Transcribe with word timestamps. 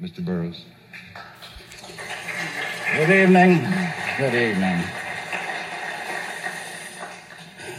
Mr. 0.00 0.24
Burroughs. 0.24 0.64
Good 2.94 3.10
evening. 3.10 3.66
Good 4.16 4.34
evening. 4.34 4.84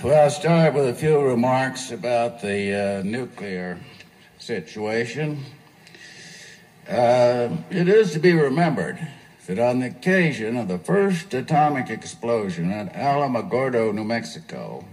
Well, 0.04 0.24
I'll 0.24 0.29
start 0.29 0.74
with 0.74 0.90
a 0.90 0.94
few 0.94 1.21
remarks 1.21 1.92
about 1.92 2.42
the 2.42 3.00
uh, 3.00 3.04
nuclear 3.04 3.79
situation. 4.38 5.46
Uh, 6.90 7.55
it 7.69 7.87
is 7.87 8.12
to 8.12 8.20
be 8.20 8.33
remembered 8.33 8.99
that 9.47 9.58
on 9.58 9.79
the 9.79 9.88
occasion 9.88 10.58
of 10.58 10.67
the 10.67 10.78
first 10.78 11.33
atomic 11.33 11.90
explosion 11.90 12.70
at 12.70 12.94
Alamogordo, 12.94 13.94
New 13.94 14.04
Mexico, 14.04 14.83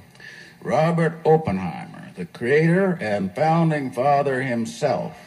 Robert 0.63 1.19
Oppenheimer, 1.25 2.13
the 2.15 2.27
creator 2.27 2.97
and 3.01 3.35
founding 3.35 3.91
father 3.91 4.43
himself, 4.43 5.26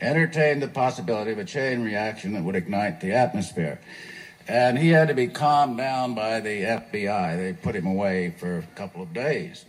entertained 0.00 0.62
the 0.62 0.68
possibility 0.68 1.32
of 1.32 1.38
a 1.38 1.44
chain 1.44 1.82
reaction 1.82 2.32
that 2.34 2.44
would 2.44 2.56
ignite 2.56 3.00
the 3.00 3.12
atmosphere. 3.12 3.80
And 4.46 4.78
he 4.78 4.90
had 4.90 5.08
to 5.08 5.14
be 5.14 5.28
calmed 5.28 5.78
down 5.78 6.14
by 6.14 6.40
the 6.40 6.62
FBI. 6.62 7.36
They 7.36 7.52
put 7.54 7.74
him 7.74 7.86
away 7.86 8.34
for 8.38 8.58
a 8.58 8.62
couple 8.74 9.02
of 9.02 9.12
days. 9.14 9.64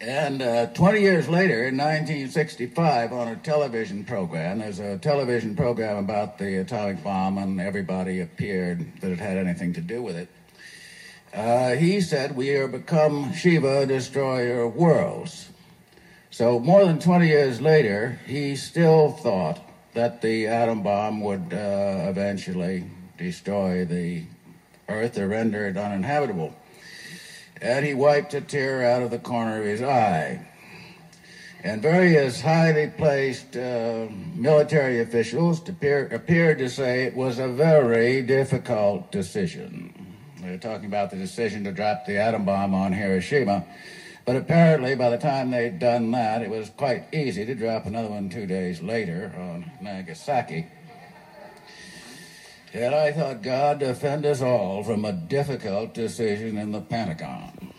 And 0.00 0.42
uh, 0.42 0.66
20 0.66 1.00
years 1.00 1.28
later, 1.28 1.64
in 1.64 1.76
1965, 1.76 3.12
on 3.12 3.28
a 3.28 3.36
television 3.36 4.04
program, 4.04 4.58
there's 4.58 4.80
a 4.80 4.98
television 4.98 5.54
program 5.54 5.96
about 5.96 6.38
the 6.38 6.56
atomic 6.56 7.04
bomb, 7.04 7.38
and 7.38 7.60
everybody 7.60 8.20
appeared 8.20 9.00
that 9.00 9.12
it 9.12 9.20
had 9.20 9.36
anything 9.36 9.72
to 9.74 9.80
do 9.80 10.02
with 10.02 10.16
it. 10.16 10.28
Uh, 11.32 11.76
he 11.76 12.00
said, 12.00 12.36
We 12.36 12.50
are 12.56 12.66
become 12.66 13.32
Shiva, 13.32 13.86
destroyer 13.86 14.62
of 14.62 14.74
worlds. 14.74 15.50
So, 16.32 16.58
more 16.58 16.84
than 16.84 16.98
20 16.98 17.28
years 17.28 17.60
later, 17.60 18.18
he 18.26 18.56
still 18.56 19.12
thought 19.12 19.60
that 19.94 20.20
the 20.22 20.48
atom 20.48 20.82
bomb 20.82 21.20
would 21.20 21.52
uh, 21.52 22.06
eventually 22.08 22.84
destroy 23.16 23.84
the 23.84 24.24
Earth 24.88 25.16
or 25.18 25.28
render 25.28 25.66
it 25.68 25.76
uninhabitable 25.76 26.56
and 27.62 27.86
he 27.86 27.94
wiped 27.94 28.34
a 28.34 28.40
tear 28.40 28.82
out 28.82 29.02
of 29.02 29.10
the 29.10 29.18
corner 29.20 29.60
of 29.60 29.64
his 29.64 29.80
eye. 29.80 30.44
And 31.62 31.80
various 31.80 32.40
highly 32.40 32.88
placed 32.88 33.56
uh, 33.56 34.08
military 34.34 35.00
officials 35.00 35.66
appear, 35.68 36.08
appeared 36.08 36.58
to 36.58 36.68
say 36.68 37.04
it 37.04 37.14
was 37.14 37.38
a 37.38 37.46
very 37.46 38.20
difficult 38.22 39.12
decision. 39.12 39.94
They're 40.40 40.58
talking 40.58 40.86
about 40.86 41.12
the 41.12 41.16
decision 41.16 41.62
to 41.64 41.72
drop 41.72 42.04
the 42.04 42.18
atom 42.18 42.44
bomb 42.44 42.74
on 42.74 42.92
Hiroshima. 42.92 43.64
But 44.24 44.36
apparently, 44.36 44.94
by 44.94 45.10
the 45.10 45.18
time 45.18 45.50
they'd 45.50 45.78
done 45.78 46.10
that, 46.12 46.42
it 46.42 46.50
was 46.50 46.70
quite 46.70 47.12
easy 47.12 47.44
to 47.44 47.54
drop 47.54 47.86
another 47.86 48.08
one 48.08 48.28
two 48.28 48.46
days 48.46 48.80
later 48.80 49.32
on 49.36 49.70
Nagasaki. 49.80 50.66
Yet 52.72 52.94
I 52.94 53.12
thought 53.12 53.42
God 53.42 53.80
defend 53.80 54.24
us 54.24 54.40
all 54.40 54.82
from 54.82 55.04
a 55.04 55.12
difficult 55.12 55.92
decision 55.92 56.56
in 56.56 56.72
the 56.72 56.80
Pentagon. 56.80 57.72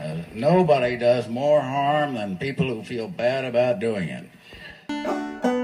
Uh, 0.00 0.18
nobody 0.32 0.96
does 0.96 1.28
more 1.28 1.60
harm 1.60 2.14
than 2.14 2.38
people 2.38 2.68
who 2.68 2.84
feel 2.84 3.08
bad 3.08 3.44
about 3.44 3.80
doing 3.80 4.08
it. 4.08 5.57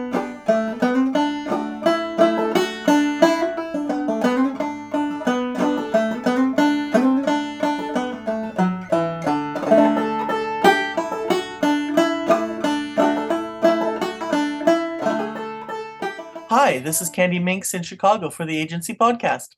This 16.84 17.00
is 17.00 17.10
Candy 17.10 17.38
Minks 17.38 17.74
in 17.74 17.82
Chicago 17.82 18.30
for 18.30 18.44
the 18.44 18.58
Agency 18.58 18.94
Podcast. 18.94 19.48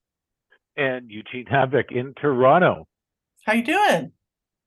and 0.76 1.10
Eugene 1.10 1.47
Havoc 1.47 1.91
in 1.91 2.14
Toronto. 2.14 2.87
How 3.44 3.54
you 3.54 3.64
doing? 3.64 4.12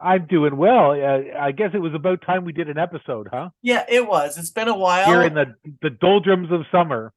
I'm 0.01 0.25
doing 0.27 0.55
well. 0.57 0.91
Uh, 0.91 1.37
I 1.39 1.51
guess 1.51 1.71
it 1.73 1.79
was 1.79 1.93
about 1.93 2.21
time 2.21 2.45
we 2.45 2.53
did 2.53 2.69
an 2.69 2.77
episode, 2.77 3.27
huh? 3.31 3.49
Yeah, 3.61 3.85
it 3.89 4.07
was. 4.07 4.37
It's 4.37 4.49
been 4.49 4.67
a 4.69 4.77
while. 4.77 5.05
Here 5.05 5.21
in 5.23 5.33
the 5.33 5.55
the 5.81 5.89
doldrums 5.89 6.51
of 6.51 6.61
summer. 6.71 7.13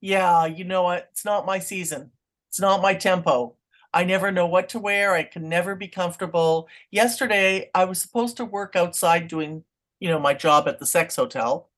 yeah, 0.00 0.46
you 0.46 0.64
know 0.64 0.82
what? 0.84 1.08
It's 1.12 1.24
not 1.24 1.46
my 1.46 1.58
season. 1.58 2.12
It's 2.48 2.60
not 2.60 2.80
my 2.82 2.94
tempo. 2.94 3.56
I 3.92 4.04
never 4.04 4.30
know 4.32 4.46
what 4.46 4.68
to 4.70 4.78
wear. 4.78 5.12
I 5.14 5.24
can 5.24 5.48
never 5.48 5.74
be 5.74 5.88
comfortable. 5.88 6.68
Yesterday, 6.90 7.70
I 7.74 7.84
was 7.84 8.00
supposed 8.00 8.36
to 8.38 8.44
work 8.44 8.74
outside 8.76 9.28
doing, 9.28 9.64
you 10.00 10.08
know, 10.08 10.18
my 10.18 10.32
job 10.32 10.66
at 10.68 10.78
the 10.78 10.86
sex 10.86 11.16
hotel, 11.16 11.68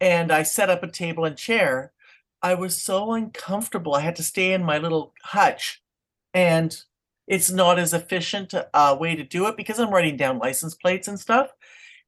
and 0.00 0.30
I 0.32 0.42
set 0.44 0.70
up 0.70 0.82
a 0.82 0.88
table 0.88 1.24
and 1.26 1.36
chair. 1.36 1.92
I 2.42 2.54
was 2.54 2.80
so 2.80 3.12
uncomfortable. 3.12 3.94
I 3.94 4.00
had 4.00 4.16
to 4.16 4.22
stay 4.22 4.52
in 4.52 4.64
my 4.64 4.78
little 4.78 5.12
hutch, 5.22 5.82
and 6.32 6.76
it's 7.26 7.50
not 7.50 7.78
as 7.78 7.94
efficient 7.94 8.52
a 8.54 8.68
uh, 8.74 8.96
way 8.98 9.14
to 9.14 9.22
do 9.22 9.46
it 9.46 9.56
because 9.56 9.78
I'm 9.78 9.90
writing 9.90 10.16
down 10.16 10.38
license 10.38 10.74
plates 10.74 11.06
and 11.08 11.18
stuff. 11.18 11.50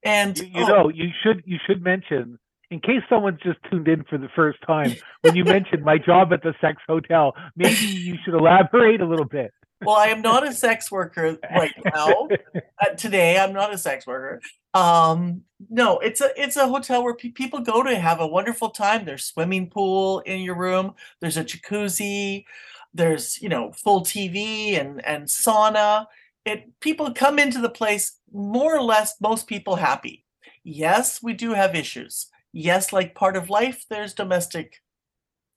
And 0.04 0.38
You, 0.38 0.46
you 0.46 0.64
oh, 0.64 0.66
know, 0.66 0.88
you 0.88 1.10
should 1.22 1.42
you 1.46 1.58
should 1.66 1.82
mention 1.82 2.38
in 2.70 2.80
case 2.80 3.02
someone's 3.08 3.40
just 3.42 3.58
tuned 3.70 3.86
in 3.86 4.02
for 4.04 4.18
the 4.18 4.30
first 4.34 4.58
time 4.66 4.96
when 5.20 5.36
you 5.36 5.44
mentioned 5.56 5.84
my 5.84 5.98
job 5.98 6.32
at 6.32 6.42
the 6.42 6.54
sex 6.60 6.82
hotel. 6.88 7.34
Maybe 7.54 7.86
you 7.86 8.16
should 8.24 8.34
elaborate 8.34 9.00
a 9.00 9.06
little 9.06 9.26
bit. 9.26 9.52
Well, 9.84 9.96
I 9.96 10.08
am 10.08 10.22
not 10.22 10.46
a 10.46 10.52
sex 10.52 10.90
worker 10.90 11.38
right 11.50 11.74
now. 11.84 12.28
uh, 12.80 12.90
today, 12.96 13.38
I'm 13.38 13.52
not 13.52 13.72
a 13.72 13.78
sex 13.78 14.06
worker. 14.06 14.40
Um, 14.74 15.42
no, 15.68 15.98
it's 15.98 16.20
a 16.20 16.30
it's 16.40 16.56
a 16.56 16.68
hotel 16.68 17.04
where 17.04 17.14
pe- 17.14 17.30
people 17.30 17.60
go 17.60 17.82
to 17.82 17.98
have 17.98 18.20
a 18.20 18.26
wonderful 18.26 18.70
time. 18.70 19.04
There's 19.04 19.24
swimming 19.24 19.68
pool 19.68 20.20
in 20.20 20.40
your 20.40 20.56
room. 20.56 20.94
There's 21.20 21.36
a 21.36 21.44
jacuzzi. 21.44 22.44
There's 22.94 23.40
you 23.40 23.48
know 23.48 23.72
full 23.72 24.02
TV 24.02 24.80
and 24.80 25.04
and 25.04 25.24
sauna. 25.24 26.06
It 26.44 26.68
people 26.80 27.12
come 27.12 27.38
into 27.38 27.60
the 27.60 27.70
place 27.70 28.18
more 28.32 28.76
or 28.76 28.82
less. 28.82 29.14
Most 29.20 29.46
people 29.46 29.76
happy. 29.76 30.24
Yes, 30.64 31.22
we 31.22 31.32
do 31.34 31.52
have 31.52 31.74
issues. 31.74 32.28
Yes, 32.52 32.92
like 32.92 33.14
part 33.14 33.36
of 33.36 33.50
life, 33.50 33.84
there's 33.88 34.14
domestic 34.14 34.82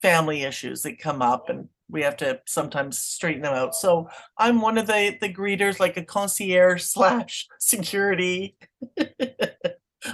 family 0.01 0.43
issues 0.43 0.83
that 0.83 0.99
come 0.99 1.21
up 1.21 1.49
and 1.49 1.69
we 1.89 2.01
have 2.01 2.17
to 2.17 2.39
sometimes 2.45 2.97
straighten 2.97 3.41
them 3.41 3.53
out. 3.53 3.75
So 3.75 4.09
I'm 4.37 4.61
one 4.61 4.77
of 4.77 4.87
the 4.87 5.17
the 5.19 5.33
greeters, 5.33 5.79
like 5.79 5.97
a 5.97 6.03
concierge 6.03 6.83
slash 6.83 7.47
security. 7.59 8.57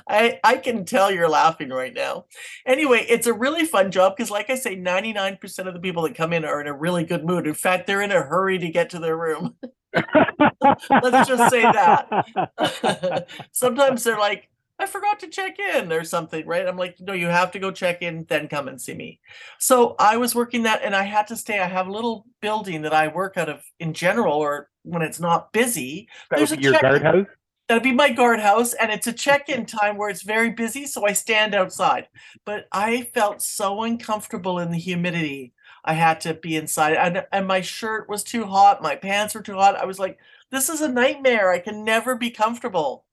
I 0.08 0.40
I 0.44 0.58
can 0.58 0.86
tell 0.86 1.12
you're 1.12 1.30
laughing 1.30 1.70
right 1.70 1.94
now. 1.94 2.26
Anyway, 2.66 3.06
it's 3.10 3.28
a 3.28 3.34
really 3.34 3.66
fun 3.66 3.92
job 3.92 4.16
because, 4.16 4.32
like 4.32 4.50
I 4.50 4.56
say, 4.56 4.76
99% 4.76 5.68
of 5.68 5.74
the 5.74 5.80
people 5.80 6.04
that 6.04 6.16
come 6.16 6.34
in 6.34 6.46
are 6.46 6.62
in 6.62 6.68
a 6.68 6.74
really 6.74 7.04
good 7.04 7.26
mood. 7.26 7.48
In 7.48 7.54
fact, 7.54 7.88
they're 7.88 8.02
in 8.02 8.12
a 8.12 8.22
hurry 8.22 8.58
to 8.60 8.70
get 8.70 8.90
to 8.92 9.00
their 9.00 9.18
room. 9.18 9.56
Let's 9.94 11.28
just 11.28 11.52
say 11.52 11.64
that. 11.64 13.28
Sometimes 13.52 14.04
they're 14.04 14.20
like, 14.20 14.48
I 14.82 14.88
forgot 14.88 15.20
to 15.20 15.28
check 15.28 15.60
in 15.60 15.92
or 15.92 16.04
something, 16.04 16.46
right? 16.48 16.68
I'm 16.68 16.76
like, 16.76 16.96
no, 17.00 17.14
you 17.14 17.28
have 17.28 17.52
to 17.52 17.60
go 17.60 17.70
check 17.70 18.02
in, 18.02 18.26
then 18.28 18.48
come 18.48 18.68
and 18.68 18.82
see 18.82 18.96
me. 18.96 19.20
So 19.60 19.96
I 20.00 20.18
was 20.18 20.34
working 20.34 20.64
that 20.64 20.82
and 20.84 20.96
I 20.96 21.04
had 21.04 21.28
to 21.28 21.36
stay. 21.36 21.60
I 21.60 21.68
have 21.68 21.88
a 21.88 21.92
little 21.92 22.26
building 22.42 22.82
that 22.82 22.94
I 22.94 23.08
work 23.08 23.38
out 23.38 23.48
of 23.48 23.62
in 23.80 23.94
general, 23.94 24.34
or 24.34 24.70
when 24.82 25.04
it's 25.04 25.20
not 25.20 25.54
busy. 25.54 26.08
That 26.32 26.38
There's 26.38 26.50
would 26.50 26.64
your 26.64 26.74
check- 26.74 26.82
guardhouse. 26.82 27.28
That'd 27.68 27.84
be 27.84 27.94
my 27.94 28.10
guardhouse, 28.10 28.74
and 28.74 28.92
it's 28.92 29.08
a 29.08 29.14
check-in 29.14 29.66
time 29.66 29.96
where 29.96 30.10
it's 30.10 30.24
very 30.24 30.50
busy, 30.50 30.86
so 30.86 31.06
I 31.06 31.14
stand 31.14 31.56
outside. 31.56 32.10
But 32.44 32.66
I 32.74 33.04
felt 33.14 33.42
so 33.42 33.84
uncomfortable 33.84 34.60
in 34.60 34.72
the 34.72 34.78
humidity. 34.78 35.54
I 35.86 35.94
had 35.94 36.20
to 36.22 36.34
be 36.34 36.58
inside, 36.58 36.96
and, 36.96 37.24
and 37.32 37.48
my 37.48 37.62
shirt 37.62 38.10
was 38.10 38.24
too 38.24 38.46
hot, 38.46 38.82
my 38.82 38.98
pants 38.98 39.36
were 39.36 39.42
too 39.42 39.54
hot. 39.56 39.78
I 39.78 39.86
was 39.86 40.00
like, 40.00 40.18
"This 40.50 40.68
is 40.68 40.82
a 40.82 40.90
nightmare. 40.90 41.50
I 41.50 41.60
can 41.60 41.86
never 41.86 42.16
be 42.16 42.30
comfortable." 42.30 43.06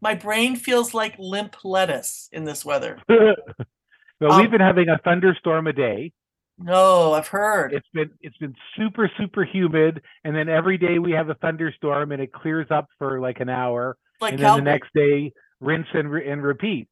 My 0.00 0.14
brain 0.14 0.56
feels 0.56 0.94
like 0.94 1.14
limp 1.18 1.56
lettuce 1.64 2.28
in 2.32 2.44
this 2.44 2.64
weather. 2.64 2.98
well, 3.08 3.34
Um, 4.32 4.40
we've 4.40 4.50
been 4.50 4.60
having 4.60 4.88
a 4.88 4.98
thunderstorm 4.98 5.66
a 5.66 5.72
day. 5.72 6.12
No, 6.58 7.14
I've 7.14 7.28
heard. 7.28 7.72
It's 7.72 7.88
been 7.94 8.10
it's 8.20 8.36
been 8.36 8.54
super 8.76 9.10
super 9.18 9.44
humid, 9.44 10.02
and 10.24 10.36
then 10.36 10.48
every 10.50 10.76
day 10.76 10.98
we 10.98 11.12
have 11.12 11.30
a 11.30 11.34
thunderstorm, 11.34 12.12
and 12.12 12.20
it 12.20 12.32
clears 12.32 12.66
up 12.70 12.86
for 12.98 13.18
like 13.20 13.40
an 13.40 13.48
hour, 13.48 13.96
like 14.20 14.34
and 14.34 14.42
then 14.42 14.56
the 14.56 14.62
next 14.62 14.92
day 14.94 15.32
rinse 15.60 15.86
and 15.94 16.10
re- 16.10 16.28
and 16.28 16.42
repeat. 16.42 16.88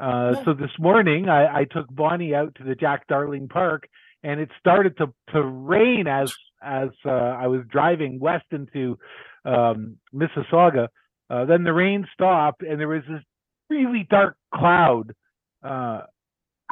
Uh, 0.00 0.32
Yeah. 0.34 0.44
So 0.44 0.54
this 0.54 0.72
morning 0.78 1.28
I, 1.28 1.60
I 1.60 1.64
took 1.64 1.86
Bonnie 1.94 2.34
out 2.34 2.52
to 2.56 2.64
the 2.64 2.74
Jack 2.74 3.06
Darling 3.06 3.46
Park, 3.48 3.88
and 4.24 4.40
it 4.40 4.50
started 4.58 4.96
to 4.98 5.14
to 5.32 5.40
rain 5.42 6.08
as 6.08 6.34
as 6.60 6.88
uh, 7.06 7.10
I 7.10 7.46
was 7.46 7.60
driving 7.68 8.18
west 8.18 8.46
into 8.50 8.98
um, 9.44 9.98
Mississauga. 10.12 10.88
Uh, 11.32 11.46
then 11.46 11.64
the 11.64 11.72
rain 11.72 12.06
stopped, 12.12 12.62
and 12.62 12.78
there 12.78 12.88
was 12.88 13.02
this 13.08 13.22
really 13.70 14.06
dark 14.10 14.36
cloud 14.54 15.14
uh, 15.64 16.02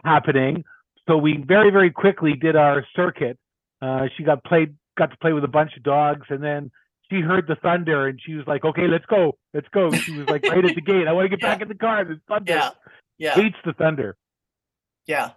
happening. 0.05 0.65
So 1.09 1.17
we 1.17 1.39
very 1.39 1.71
very 1.71 1.91
quickly 1.91 2.35
did 2.35 2.57
our 2.57 2.85
circuit. 2.95 3.39
Uh, 3.81 4.09
she 4.17 4.23
got 4.23 4.45
played 4.45 4.75
got 4.99 5.11
to 5.11 5.17
play 5.17 5.33
with 5.33 5.45
a 5.45 5.49
bunch 5.49 5.77
of 5.79 5.83
dogs, 5.83 6.27
and 6.29 6.45
then 6.45 6.71
she 7.11 7.21
heard 7.23 7.47
the 7.49 7.57
thunder, 7.57 8.09
and 8.09 8.21
she 8.23 8.35
was 8.35 8.47
like, 8.47 8.63
"Okay, 8.67 8.87
let's 8.87 9.07
go, 9.07 9.39
let's 9.55 9.69
go." 9.73 9.91
She 9.93 10.19
was 10.19 10.29
like 10.29 10.45
right 10.45 10.63
at 10.63 10.75
the 10.75 10.83
gate. 10.83 11.09
I 11.09 11.13
want 11.13 11.25
to 11.25 11.31
get 11.31 11.41
back 11.41 11.63
in 11.63 11.69
the 11.69 11.75
car. 11.75 12.05
There's 12.05 12.21
thunder. 12.29 12.53
Yeah, 12.53 12.71
yeah. 13.17 13.35
Hates 13.35 13.57
the 13.65 13.73
thunder. 13.73 14.19
Yeah. 15.07 15.31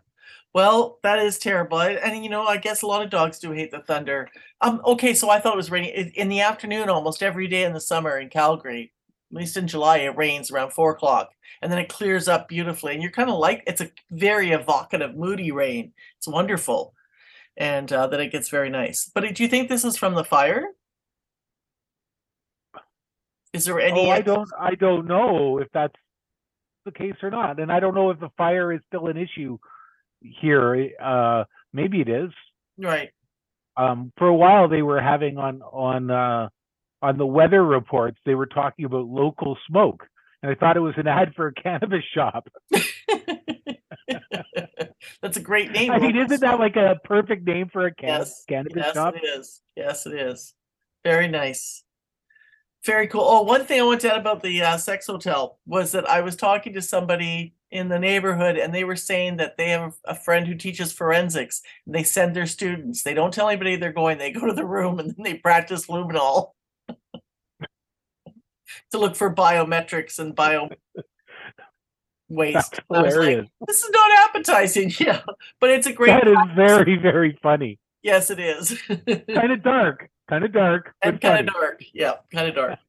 Well, 0.54 1.00
that 1.02 1.20
is 1.20 1.40
terrible. 1.40 1.82
And 1.82 2.24
you 2.26 2.30
know, 2.30 2.46
I 2.46 2.58
guess 2.58 2.82
a 2.82 2.88
lot 2.88 3.02
of 3.02 3.10
dogs 3.10 3.40
do 3.40 3.52
hate 3.52 3.72
the 3.72 3.80
thunder. 3.80 4.30
Um, 4.60 4.82
okay, 4.86 5.14
so 5.14 5.30
I 5.30 5.40
thought 5.40 5.54
it 5.54 5.58
was 5.58 5.72
raining 5.72 5.92
in, 5.92 6.10
in 6.10 6.30
the 6.30 6.42
afternoon 6.42 6.90
almost 6.90 7.24
every 7.24 7.48
day 7.48 7.64
in 7.64 7.74
the 7.74 7.80
summer 7.80 8.20
in 8.20 8.28
Calgary. 8.30 8.92
At 9.34 9.40
least 9.40 9.58
in 9.58 9.68
July, 9.68 9.98
it 10.00 10.16
rains 10.16 10.52
around 10.52 10.74
four 10.74 10.92
o'clock 10.92 11.32
and 11.64 11.72
then 11.72 11.80
it 11.80 11.90
clears 11.90 12.28
up 12.28 12.48
beautifully. 12.48 12.94
And 12.94 13.02
you're 13.02 13.12
kind 13.12 13.30
of 13.30 13.40
like 13.40 13.64
it's 13.66 13.82
a 13.82 13.90
very 14.12 14.52
evocative, 14.52 15.16
moody 15.16 15.52
rain. 15.52 15.94
It's 16.18 16.28
wonderful. 16.28 16.94
And 17.58 17.92
uh, 17.92 18.08
then 18.08 18.20
it 18.20 18.32
gets 18.32 18.50
very 18.50 18.70
nice. 18.70 19.10
But 19.14 19.34
do 19.34 19.42
you 19.42 19.50
think 19.50 19.70
this 19.70 19.86
is 19.86 19.98
from 19.98 20.14
the 20.14 20.24
fire? 20.24 20.66
Is 23.54 23.66
there 23.66 23.80
any? 23.80 24.08
Oh, 24.08 24.10
I 24.12 24.22
don't 24.22 24.50
I 24.60 24.76
don't 24.76 25.08
know 25.08 25.60
if 25.60 25.68
that's 25.74 25.96
the 26.86 26.92
case 26.92 27.16
or 27.24 27.32
not. 27.32 27.60
And 27.60 27.72
I 27.72 27.80
don't 27.80 27.96
know 27.96 28.10
if 28.10 28.20
the 28.20 28.32
fire 28.38 28.72
is 28.72 28.82
still 28.88 29.08
an 29.08 29.18
issue 29.18 29.58
here. 30.22 30.90
Uh 31.02 31.46
maybe 31.72 32.02
it 32.02 32.10
is. 32.10 32.32
Right. 32.78 33.12
Um 33.78 34.12
for 34.18 34.28
a 34.28 34.36
while 34.36 34.68
they 34.68 34.82
were 34.82 35.02
having 35.02 35.38
on 35.38 35.62
on 35.62 36.12
uh 36.12 36.50
on 37.04 37.18
the 37.18 37.26
weather 37.26 37.64
reports 37.64 38.18
they 38.26 38.34
were 38.34 38.46
talking 38.46 38.86
about 38.86 39.06
local 39.06 39.58
smoke. 39.68 40.08
And 40.42 40.50
I 40.52 40.56
thought 40.56 40.78
it 40.78 40.80
was 40.80 40.96
an 40.98 41.08
ad 41.08 41.34
for 41.36 41.48
a 41.48 41.54
cannabis 41.54 42.04
shop. 42.14 42.48
That's 45.22 45.38
a 45.38 45.42
great 45.42 45.72
name. 45.72 45.92
I 45.92 46.00
mean, 46.00 46.16
isn't 46.16 46.42
that 46.42 46.60
like 46.60 46.78
a 46.78 47.00
perfect 47.04 47.46
name 47.46 47.70
for 47.72 47.86
a 47.86 47.94
can- 47.94 48.08
Yes, 48.10 48.44
cannabis 48.48 48.74
yes, 48.78 48.94
shop? 48.94 49.16
Yes, 49.16 49.24
it 49.24 49.40
is. 49.40 49.62
Yes, 49.76 50.06
it 50.06 50.14
is. 50.14 50.54
Very 51.04 51.28
nice. 51.28 51.84
Very 52.86 53.08
cool. 53.08 53.24
Oh, 53.26 53.42
one 53.44 53.66
thing 53.66 53.80
I 53.80 53.84
wanted 53.84 54.02
to 54.02 54.14
add 54.14 54.20
about 54.20 54.42
the 54.44 54.62
uh, 54.62 54.78
sex 54.78 55.08
hotel 55.08 55.60
was 55.66 55.92
that 55.92 56.10
I 56.10 56.22
was 56.22 56.36
talking 56.36 56.74
to 56.74 56.82
somebody 56.82 57.54
in 57.72 57.90
the 57.90 58.00
neighborhood 58.00 58.58
and 58.58 58.74
they 58.74 58.84
were 58.84 58.96
saying 58.96 59.38
that 59.38 59.58
they 59.58 59.70
have 59.70 59.96
a 60.06 60.16
friend 60.16 60.48
who 60.48 60.56
teaches 60.56 60.94
forensics 60.94 61.62
and 61.86 61.96
they 61.96 62.04
send 62.04 62.36
their 62.36 62.46
students. 62.46 63.04
They 63.04 63.14
don't 63.14 63.34
tell 63.34 63.50
anybody 63.50 63.76
they're 63.76 63.94
going. 63.94 64.18
They 64.18 64.32
go 64.32 64.46
to 64.46 64.54
the 64.54 64.66
room 64.66 65.00
and 65.00 65.10
then 65.10 65.24
they 65.24 65.36
practice 65.36 65.88
luminol 65.88 66.52
to 68.92 68.98
look 68.98 69.16
for 69.16 69.34
biometrics 69.34 70.20
and 70.20 70.36
bio 70.36 70.70
waste. 72.30 72.72
That's 72.72 72.80
I 72.92 73.02
was 73.02 73.16
like, 73.16 73.48
this 73.68 73.84
is 73.84 73.90
not 73.92 74.12
appetizing. 74.30 74.92
Yeah, 75.00 75.22
but 75.60 75.70
it's 75.70 75.88
a 75.88 75.94
great. 75.94 76.12
That 76.12 76.28
is 76.28 76.34
practice. 76.34 76.56
very, 76.56 76.98
very 76.98 77.40
funny. 77.42 77.80
Yes, 78.02 78.30
it 78.30 78.40
is. 78.40 78.78
Kind 78.88 79.52
of 79.52 79.64
dark. 79.64 80.10
Kind 80.30 80.44
of 80.46 80.52
dark. 80.54 80.94
and 81.02 81.20
kind 81.20 81.48
of 81.48 81.54
dark. 81.54 81.84
Yeah, 81.94 82.14
kind 82.32 82.48
of 82.48 82.56
dark. 82.56 82.80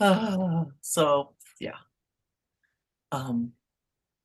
Ah, 0.00 0.64
so 0.80 1.32
yeah. 1.60 1.76
Um, 3.12 3.52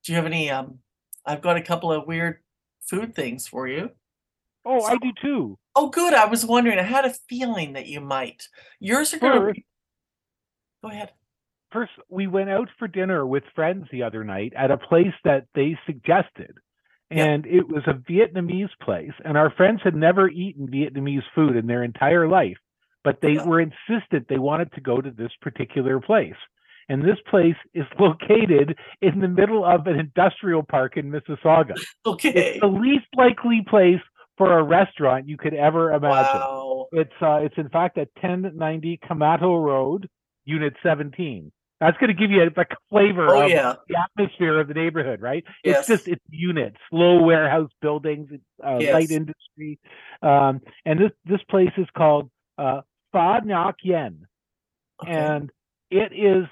do 0.04 0.12
you 0.12 0.16
have 0.16 0.26
any? 0.26 0.50
Um, 0.50 0.78
I've 1.26 1.42
got 1.42 1.56
a 1.56 1.62
couple 1.62 1.92
of 1.92 2.06
weird 2.06 2.38
food 2.80 3.14
things 3.14 3.46
for 3.46 3.68
you. 3.68 3.90
Oh, 4.64 4.82
I 4.84 4.96
do 4.98 5.12
too. 5.22 5.58
Oh, 5.74 5.88
good. 5.88 6.12
I 6.14 6.26
was 6.26 6.44
wondering. 6.44 6.78
I 6.78 6.82
had 6.82 7.04
a 7.06 7.14
feeling 7.28 7.72
that 7.74 7.86
you 7.86 8.00
might. 8.00 8.46
Yours 8.78 9.14
are 9.14 9.18
going 9.18 9.54
to. 9.54 9.60
Go 10.82 10.88
ahead. 10.90 11.10
first, 11.72 11.92
we 12.08 12.26
went 12.26 12.50
out 12.50 12.68
for 12.78 12.88
dinner 12.88 13.26
with 13.26 13.44
friends 13.54 13.86
the 13.92 14.02
other 14.02 14.24
night 14.24 14.52
at 14.56 14.70
a 14.70 14.76
place 14.78 15.14
that 15.24 15.46
they 15.54 15.78
suggested. 15.86 16.54
Yeah. 17.10 17.24
And 17.26 17.46
it 17.46 17.68
was 17.68 17.82
a 17.86 17.94
Vietnamese 17.94 18.70
place. 18.82 19.12
And 19.24 19.36
our 19.36 19.50
friends 19.50 19.80
had 19.84 19.94
never 19.94 20.28
eaten 20.28 20.68
Vietnamese 20.68 21.22
food 21.34 21.56
in 21.56 21.66
their 21.66 21.82
entire 21.84 22.28
life, 22.28 22.56
but 23.04 23.20
they 23.20 23.32
Yeah. 23.34 23.46
were 23.46 23.60
insistent 23.60 24.26
they 24.28 24.38
wanted 24.38 24.72
to 24.72 24.80
go 24.80 25.00
to 25.00 25.10
this 25.10 25.32
particular 25.42 26.00
place. 26.00 26.36
And 26.88 27.02
this 27.02 27.18
place 27.28 27.56
is 27.74 27.84
located 28.00 28.76
in 29.02 29.20
the 29.20 29.28
middle 29.28 29.64
of 29.64 29.86
an 29.86 29.98
industrial 29.98 30.62
park 30.62 30.96
in 30.96 31.10
Mississauga. 31.10 31.74
Okay. 32.06 32.52
It's 32.54 32.60
the 32.60 32.66
least 32.66 33.06
likely 33.16 33.62
place 33.68 34.00
for 34.40 34.58
a 34.58 34.62
restaurant 34.62 35.28
you 35.28 35.36
could 35.36 35.52
ever 35.52 35.92
imagine. 35.92 36.40
Wow. 36.40 36.86
It's 36.92 37.12
uh, 37.20 37.40
it's 37.42 37.54
in 37.58 37.68
fact 37.68 37.98
at 37.98 38.08
1090 38.22 38.98
Kamato 39.06 39.62
Road, 39.62 40.08
Unit 40.46 40.72
17. 40.82 41.52
That's 41.78 41.96
going 41.98 42.08
to 42.08 42.14
give 42.14 42.30
you 42.30 42.42
a, 42.42 42.46
a 42.46 42.64
flavor 42.88 43.28
Oh 43.28 43.42
of 43.42 43.50
yeah. 43.50 43.74
the 43.86 43.96
atmosphere 43.98 44.58
of 44.58 44.68
the 44.68 44.72
neighborhood, 44.74 45.20
right? 45.20 45.44
Yes. 45.62 45.80
It's 45.80 45.88
just 45.88 46.08
it's 46.08 46.24
units, 46.30 46.78
low 46.90 47.22
warehouse 47.22 47.68
buildings, 47.82 48.30
uh, 48.64 48.78
light 48.92 49.10
industry, 49.10 49.78
um, 50.22 50.62
and 50.86 50.98
this 50.98 51.10
this 51.26 51.40
place 51.50 51.72
is 51.76 51.86
called 51.94 52.30
uh, 52.56 52.80
Ngoc 53.14 53.74
Yen, 53.82 54.26
Okay. 55.02 55.12
and 55.12 55.50
it 55.90 56.12
is. 56.14 56.46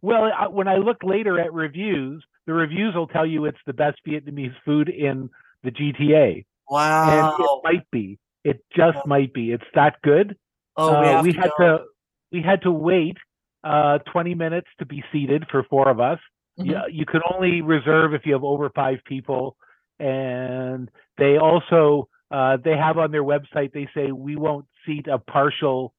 Well, 0.00 0.30
when 0.52 0.68
I 0.68 0.76
look 0.76 0.98
later 1.02 1.40
at 1.40 1.52
reviews, 1.52 2.24
the 2.46 2.52
reviews 2.52 2.94
will 2.94 3.08
tell 3.08 3.26
you 3.26 3.46
it's 3.46 3.58
the 3.66 3.72
best 3.72 3.98
Vietnamese 4.06 4.54
food 4.64 4.88
in 4.88 5.28
the 5.66 5.72
GTA, 5.72 6.28
and 6.36 6.46
wow. 6.70 7.36
it 7.38 7.60
might 7.64 7.90
be. 7.90 8.18
It 8.44 8.58
just 8.74 8.98
might 9.06 9.32
be. 9.34 9.44
It's 9.52 9.70
that 9.74 9.94
good. 10.02 10.36
oh, 10.76 11.00
we, 11.00 11.06
Uh, 11.08 11.10
have 11.16 11.24
we 11.26 11.32
to 11.32 11.40
had 11.40 11.50
go. 11.58 11.64
to 11.78 11.84
we 12.32 12.42
had 12.42 12.60
to 12.62 12.70
wait 12.90 13.16
uh 13.64 13.98
20 14.12 14.34
minutes 14.34 14.68
to 14.78 14.84
be 14.86 15.02
seated 15.12 15.42
for 15.50 15.60
four 15.70 15.88
of 15.88 15.98
us. 16.00 16.20
Mhm. 16.58 16.70
Yeah, 16.72 16.86
you 16.98 17.04
could 17.10 17.22
only 17.32 17.54
reserve 17.62 18.14
if 18.14 18.22
you 18.26 18.32
have 18.34 18.44
over 18.44 18.70
five 18.70 18.98
people, 19.04 19.56
and 19.98 20.90
they 21.18 21.34
also 21.38 22.08
uh, 22.30 22.56
they 22.66 22.76
have 22.76 22.98
on 22.98 23.10
their 23.12 23.22
website 23.34 23.72
they 23.72 23.88
say 23.94 24.10
we 24.12 24.34
won't 24.36 24.66
seat 24.84 25.06
a 25.06 25.18
partial 25.18 25.94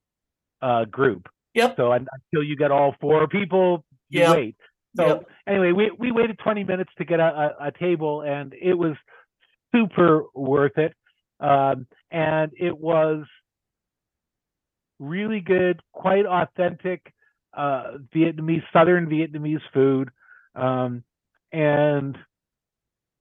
uh, 0.62 0.84
group. 0.86 1.24
Yep. 1.54 1.76
So 1.78 1.92
until 1.94 2.44
you 2.50 2.56
get 2.64 2.72
all 2.72 2.96
four 3.02 3.28
people, 3.28 3.86
you 4.10 4.22
Yep. 4.22 4.36
wait. 4.36 4.56
So 4.98 5.06
Yep. 5.08 5.30
anyway, 5.48 5.72
we 5.80 5.92
we 6.04 6.12
waited 6.12 6.38
20 6.40 6.64
minutes 6.64 6.92
to 6.98 7.06
get 7.06 7.20
a, 7.20 7.30
a, 7.62 7.68
a 7.68 7.72
table, 7.72 8.22
and 8.24 8.54
it 8.72 8.74
was 8.74 8.96
super 9.74 10.24
worth 10.34 10.78
it. 10.78 10.94
Um, 11.40 11.88
and 12.12 12.52
it 12.58 12.78
was 12.78 13.26
really 15.00 15.40
good, 15.40 15.82
quite 15.94 16.26
authentic 16.26 17.14
uh, 17.56 17.98
Vietnamese, 18.16 18.64
Southern 18.74 19.08
Vietnamese 19.08 19.62
food. 19.74 20.10
Um, 20.56 21.04
and 21.52 22.18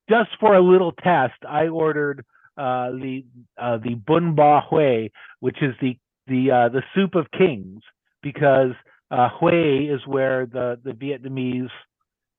just 0.09 0.31
for 0.41 0.55
a 0.55 0.61
little 0.61 0.93
test, 0.93 1.45
I 1.49 1.69
ordered 1.69 2.25
uh, 2.57 2.91
the 2.91 3.25
uh, 3.59 3.79
the 3.79 3.95
bun 3.95 4.35
ba 4.35 4.61
hui, 4.61 5.11
which 5.41 5.63
is 5.63 5.75
the 5.81 5.99
the 6.27 6.51
uh, 6.51 6.69
the 6.71 6.83
soup 6.95 7.15
of 7.15 7.31
kings, 7.33 7.83
because 8.23 8.73
uh, 9.11 9.29
Hue 9.39 9.95
is 9.95 10.01
where 10.07 10.47
the 10.47 10.79
the 10.83 10.93
Vietnamese 10.93 11.71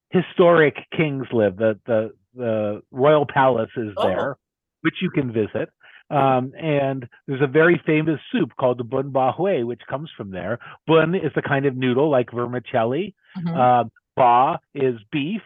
historic 0.10 0.76
kings 0.96 1.28
live. 1.32 1.58
The 1.58 1.80
the 1.86 2.14
the 2.38 2.82
royal 2.92 3.26
palace 3.26 3.70
is 3.76 3.94
Oh. 3.98 4.08
there, 4.08 4.38
which 4.82 4.96
you 5.02 5.10
can 5.10 5.32
visit. 5.32 5.70
Um, 6.10 6.54
and 6.58 7.08
there's 7.28 7.42
a 7.42 7.48
very 7.48 7.82
famous 7.86 8.20
soup 8.32 8.56
called 8.58 8.78
the 8.78 8.86
bun 8.86 9.12
ba 9.12 9.34
hui, 9.34 9.64
which 9.64 9.82
comes 9.90 10.10
from 10.16 10.32
there. 10.32 10.60
Bun 10.86 11.16
is 11.16 11.34
a 11.36 11.42
kind 11.42 11.66
of 11.66 11.76
noodle 11.76 12.10
like 12.10 12.32
vermicelli. 12.32 13.14
Mhm. 13.38 13.56
Uh, 13.58 13.84
ba 14.16 14.60
is 14.74 15.00
beef, 15.12 15.42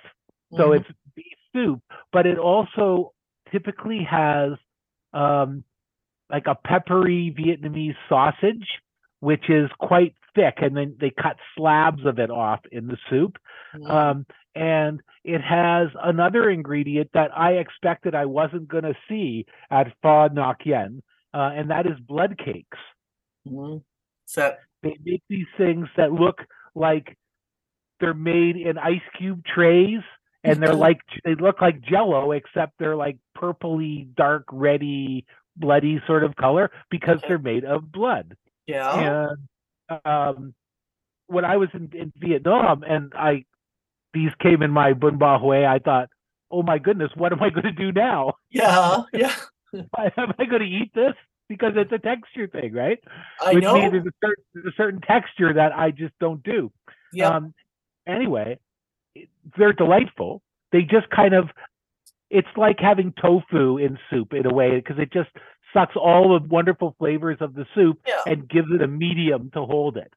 so 0.56 0.70
Mhm. 0.70 0.80
it's 0.82 0.90
beef 1.16 1.38
soup, 1.52 1.82
but 2.12 2.26
it 2.28 2.38
also 2.38 3.14
typically 3.52 4.04
has 4.04 4.54
um, 5.14 5.64
like 6.30 6.48
a 6.48 6.56
peppery 6.56 7.34
Vietnamese 7.38 7.98
sausage, 8.08 8.82
which 9.20 9.50
is 9.50 9.70
quite 9.80 10.16
thick, 10.36 10.62
and 10.62 10.78
then 10.78 10.96
they 11.00 11.10
cut 11.10 11.36
slabs 11.58 12.06
of 12.06 12.18
it 12.20 12.30
off 12.32 12.62
in 12.72 12.88
the 12.88 12.98
soup. 13.10 13.38
Mhm. 13.74 13.90
Um, 13.90 14.26
and 14.56 15.02
it 15.24 15.42
has 15.42 15.90
another 16.04 16.50
ingredient 16.50 17.10
that 17.14 17.32
I 17.38 17.54
expected 17.54 18.16
I 18.16 18.26
wasn't 18.26 18.68
going 18.68 18.84
to 18.84 18.96
see 19.08 19.46
at 19.70 19.94
Pho 20.02 20.30
Ngoc 20.30 20.66
Yen, 20.66 21.02
uh, 21.34 21.52
and 21.56 21.70
that 21.72 21.86
is 21.86 22.00
blood 22.00 22.38
cakes. 22.38 22.78
Mhm. 23.48 23.84
So 24.26 24.56
They 24.84 24.98
make 25.04 25.24
these 25.30 25.48
things 25.58 25.88
that 25.96 26.12
look 26.12 26.46
like 26.76 27.18
they're 28.00 28.14
made 28.14 28.58
in 28.58 28.78
ice 28.78 29.02
cube 29.18 29.44
trays, 29.46 30.02
and 30.44 30.62
they're 30.62 30.74
like 30.74 31.02
they 31.24 31.36
look 31.36 31.62
like 31.62 31.82
Jello, 31.82 32.32
except 32.32 32.74
they're 32.80 32.96
like 32.96 33.18
purpley, 33.38 34.14
dark, 34.16 34.46
reddy, 34.52 35.26
bloody 35.56 36.02
sort 36.08 36.24
of 36.24 36.36
color 36.36 36.72
because 36.90 37.22
they're 37.28 37.38
made 37.38 37.64
of 37.66 37.92
blood. 37.92 38.36
yeah. 38.68 39.28
And 39.90 40.02
um, 40.06 40.54
when 41.28 41.46
I 41.46 41.58
was 41.58 41.70
in, 41.74 41.90
in 41.94 42.12
Vietnam 42.18 42.84
and 42.84 43.14
I 43.16 43.46
these 44.14 44.32
came 44.42 44.62
in 44.62 44.72
my 44.72 44.94
bun 44.94 45.18
ba 45.18 45.38
hui, 45.40 45.66
I 45.66 45.80
thought, 45.80 46.10
oh 46.52 46.64
my 46.64 46.78
goodness, 46.80 47.12
what 47.16 47.32
am 47.32 47.42
I 47.42 47.50
going 47.50 47.64
to 47.64 47.72
do 47.72 47.92
now? 47.92 48.34
Yeah. 48.50 49.04
Yeah. 49.14 49.36
am 50.18 50.34
I 50.38 50.46
going 50.46 50.62
to 50.62 50.68
eat 50.68 50.92
this? 50.94 51.14
Because 51.48 51.74
it's 51.78 51.92
a 51.94 51.98
texture 51.98 52.48
thing, 52.48 52.74
right? 52.74 53.00
I 53.42 53.54
Which 53.54 53.64
know. 53.64 53.76
means 53.76 53.92
there's 53.94 54.06
a 54.06 54.12
certain, 54.24 54.44
there's 54.54 54.66
a 54.66 54.76
certain 54.76 55.02
texture 55.02 55.54
that 55.54 55.72
I 55.74 55.92
just 55.92 56.14
don't 56.20 56.44
do. 56.44 56.72
yeah. 57.14 57.30
Um, 57.30 57.54
anyway, 58.08 58.60
they're 59.58 59.74
delightful. 59.74 60.42
They 60.72 60.82
just 60.84 61.10
kind 61.10 61.34
of, 61.34 61.50
it's 62.30 62.48
like 62.58 62.80
having 62.80 63.14
tofu 63.22 63.78
in 63.78 63.98
soup 64.10 64.34
in 64.34 64.46
a 64.46 64.54
way 64.54 64.76
because 64.76 64.98
it 65.00 65.12
just 65.12 65.30
sucks 65.74 65.96
all 65.96 66.38
the 66.40 66.46
wonderful 66.48 66.96
flavors 67.00 67.38
of 67.42 67.54
the 67.54 67.66
soup 67.76 68.00
yeah. 68.08 68.22
and 68.26 68.50
gives 68.50 68.68
it 68.74 68.82
a 68.82 68.88
medium 68.88 69.52
to 69.54 69.62
hold 69.66 69.98
it. 69.98 70.12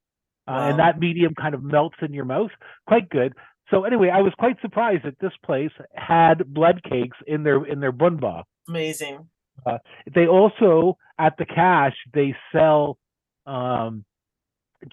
Uh, 0.46 0.68
And 0.70 0.78
that 0.78 0.98
medium 0.98 1.34
kind 1.34 1.54
of 1.54 1.62
melts 1.62 1.96
in 2.02 2.12
your 2.12 2.24
mouth. 2.24 2.50
Quite 2.86 3.08
good. 3.08 3.34
So 3.70 3.84
anyway, 3.84 4.10
I 4.10 4.20
was 4.20 4.32
quite 4.38 4.60
surprised 4.60 5.04
that 5.04 5.18
this 5.20 5.32
place 5.44 5.70
had 5.94 6.52
blood 6.52 6.82
cakes 6.82 7.16
in 7.26 7.42
their 7.42 7.64
in 7.64 7.80
their 7.80 7.92
bun 7.92 8.16
bar. 8.16 8.44
Amazing. 8.68 9.28
Uh, 9.64 9.78
they 10.14 10.26
also 10.26 10.96
at 11.18 11.36
the 11.38 11.46
cash 11.46 11.94
they 12.12 12.34
sell 12.52 12.98
um, 13.46 14.04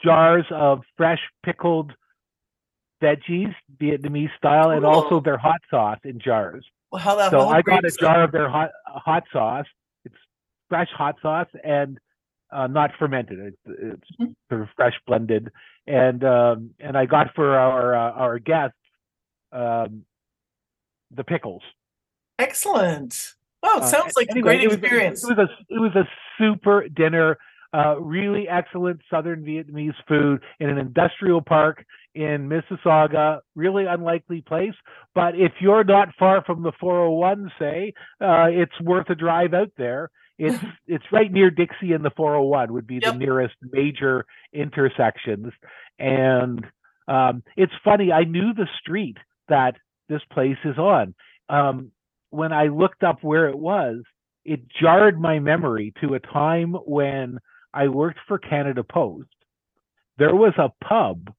jars 0.04 0.46
of 0.52 0.82
fresh 0.98 1.20
pickled 1.44 1.94
veggies, 3.02 3.54
Vietnamese 3.82 4.30
style, 4.38 4.70
and 4.70 4.86
also 4.86 5.20
their 5.20 5.38
hot 5.38 5.60
sauce 5.70 6.00
in 6.04 6.20
jars. 6.20 6.66
Well, 6.92 7.30
So 7.30 7.50
I 7.50 7.62
got 7.62 7.86
a 7.86 7.92
jar 7.92 8.24
of 8.24 8.32
their 8.32 8.50
hot 8.50 8.72
hot 8.86 9.24
sauce. 9.34 9.66
It's 10.06 10.16
fresh 10.70 10.90
hot 10.96 11.16
sauce 11.22 11.48
and 11.64 11.98
uh, 12.52 12.68
not 12.68 12.92
fermented. 13.00 13.40
It's, 13.40 13.58
it's 13.66 14.12
Mhm. 14.20 14.36
sort 14.50 14.62
of 14.62 14.68
fresh 14.76 14.94
blended, 15.08 15.52
and 15.88 16.24
um, 16.24 16.72
and 16.80 16.98
I 16.98 17.06
got 17.06 17.34
for 17.36 17.58
our 17.58 17.96
uh, 17.96 18.12
our 18.12 18.40
guests 18.40 18.76
um, 19.52 20.04
the 21.12 21.24
pickles. 21.24 21.64
Excellent. 22.40 23.34
Wow, 23.64 23.78
it 23.78 23.84
Uh, 23.84 23.86
sounds 23.88 24.14
like 24.16 24.32
anyway, 24.32 24.40
a 24.40 24.44
great 24.58 24.64
it 24.64 24.68
was- 24.68 24.78
experience. 24.78 25.24
It 25.30 25.38
was 25.38 25.50
a 25.50 25.74
it 25.74 25.80
was 25.80 25.96
a 25.96 26.08
super 26.38 26.88
dinner. 26.90 27.38
Uh, 27.74 27.96
really 28.02 28.50
excellent 28.50 29.00
Southern 29.10 29.46
Vietnamese 29.46 29.96
food 30.06 30.42
in 30.60 30.70
an 30.70 30.78
industrial 30.78 31.42
park 31.42 31.86
in 32.16 32.50
Mississauga. 32.50 33.40
Really 33.56 33.86
unlikely 33.86 34.42
place, 34.42 34.74
but 35.16 35.36
if 35.40 35.54
you're 35.62 35.86
not 35.86 36.10
far 36.20 36.44
from 36.44 36.64
the 36.64 36.74
401, 36.82 37.50
say, 37.58 37.94
uh, 38.20 38.48
it's 38.52 38.78
worth 38.82 39.10
a 39.10 39.16
drive 39.16 39.54
out 39.54 39.72
there. 39.78 40.10
It's 40.42 40.64
it's 40.88 41.06
right 41.12 41.32
near 41.32 41.52
Dixie 41.52 41.94
and 41.94 42.04
the 42.04 42.12
401 42.18 42.74
would 42.74 42.88
be 42.88 43.00
Yep. 43.02 43.14
the 43.14 43.20
nearest 43.20 43.56
major 43.72 44.26
intersections, 44.54 45.54
and 46.00 46.66
um, 47.08 47.44
it's 47.58 47.74
funny. 47.84 48.12
I 48.12 48.24
knew 48.24 48.54
the 48.54 48.68
street 48.80 49.18
that 49.50 49.76
this 50.10 50.22
place 50.34 50.58
is 50.66 50.78
on. 50.78 51.14
Um, 51.50 51.92
when 52.32 52.54
I 52.54 52.68
looked 52.68 53.04
up 53.04 53.20
where 53.24 53.50
it 53.50 53.58
was, 53.58 54.04
it 54.46 54.62
jarred 54.82 55.20
my 55.20 55.40
memory 55.40 55.94
to 56.02 56.16
a 56.16 56.20
time 56.20 56.74
when 56.86 57.40
I 57.74 57.90
worked 57.90 58.20
for 58.28 58.40
Canada 58.40 58.84
Post. 58.84 59.30
There 60.18 60.36
was 60.36 60.54
a 60.58 60.72
pub 60.84 61.30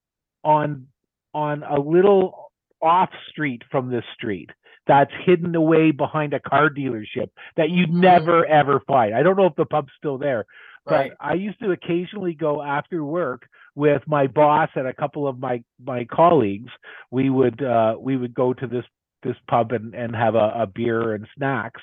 on 0.45 0.87
on 1.35 1.65
a 1.65 1.81
little 1.81 2.53
off 2.83 3.11
street 3.31 3.63
from 3.71 3.91
this 3.91 4.05
street 4.15 4.51
that's 4.87 5.13
hidden 5.25 5.55
away 5.55 5.91
behind 5.93 6.35
a 6.35 6.41
car 6.41 6.69
dealership 6.71 7.31
that 7.57 7.71
you'd 7.71 7.93
never 7.93 8.45
ever 8.47 8.81
find. 8.87 9.15
I 9.15 9.23
don't 9.23 9.37
know 9.37 9.47
if 9.47 9.57
the 9.57 9.67
pub's 9.67 9.93
still 9.99 10.19
there, 10.19 10.47
but 10.87 10.95
Right. 10.95 11.13
I 11.21 11.35
used 11.35 11.61
to 11.61 11.71
occasionally 11.71 12.35
go 12.35 12.63
after 12.63 13.05
work 13.05 13.49
with 13.75 14.03
my 14.07 14.27
boss 14.27 14.69
and 14.75 14.87
a 14.87 14.93
couple 14.93 15.27
of 15.29 15.39
my 15.39 15.63
my 15.85 16.05
colleagues. 16.05 16.71
We 17.11 17.31
would 17.31 17.63
uh, 17.63 17.97
we 17.99 18.17
would 18.17 18.35
go 18.35 18.53
to 18.53 18.67
this 18.67 18.85
this 19.23 19.37
pub 19.49 19.73
and, 19.73 19.95
and 19.95 20.15
have 20.15 20.35
a, 20.35 20.53
a 20.63 20.67
beer 20.67 21.15
and 21.15 21.27
snacks. 21.37 21.81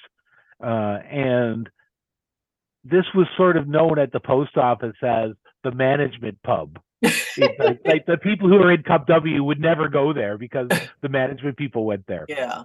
Uh, 0.61 0.99
and 1.09 1.69
this 2.83 3.05
was 3.15 3.27
sort 3.37 3.57
of 3.57 3.67
known 3.67 3.97
at 3.97 4.11
the 4.11 4.19
post 4.19 4.57
office 4.57 4.95
as 5.01 5.31
the 5.63 5.71
management 5.71 6.37
pub. 6.43 6.79
Like, 7.37 7.79
like 7.85 8.05
the 8.05 8.17
people 8.21 8.49
who 8.49 8.57
are 8.57 8.71
in 8.71 8.83
CUPW 8.83 9.41
would 9.41 9.59
never 9.61 9.87
go 9.87 10.13
there 10.13 10.37
because 10.37 10.67
the 11.01 11.09
management 11.09 11.57
people 11.57 11.85
went 11.85 12.05
there. 12.07 12.25
Yeah. 12.27 12.63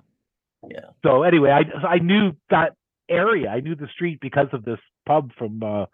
So 1.04 1.22
anyway, 1.22 1.50
I 1.50 1.86
I 1.86 1.98
knew 1.98 2.32
that 2.50 2.74
area. 3.08 3.48
I 3.48 3.60
knew 3.60 3.74
the 3.74 3.88
street 3.88 4.18
because 4.20 4.48
of 4.52 4.64
this 4.64 4.78
pub 5.06 5.30
from 5.38 5.62
uh, 5.62 5.86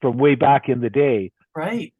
from 0.00 0.18
way 0.18 0.34
back 0.34 0.68
in 0.68 0.80
the 0.80 0.90
day. 0.90 1.32
Right. 1.54 1.92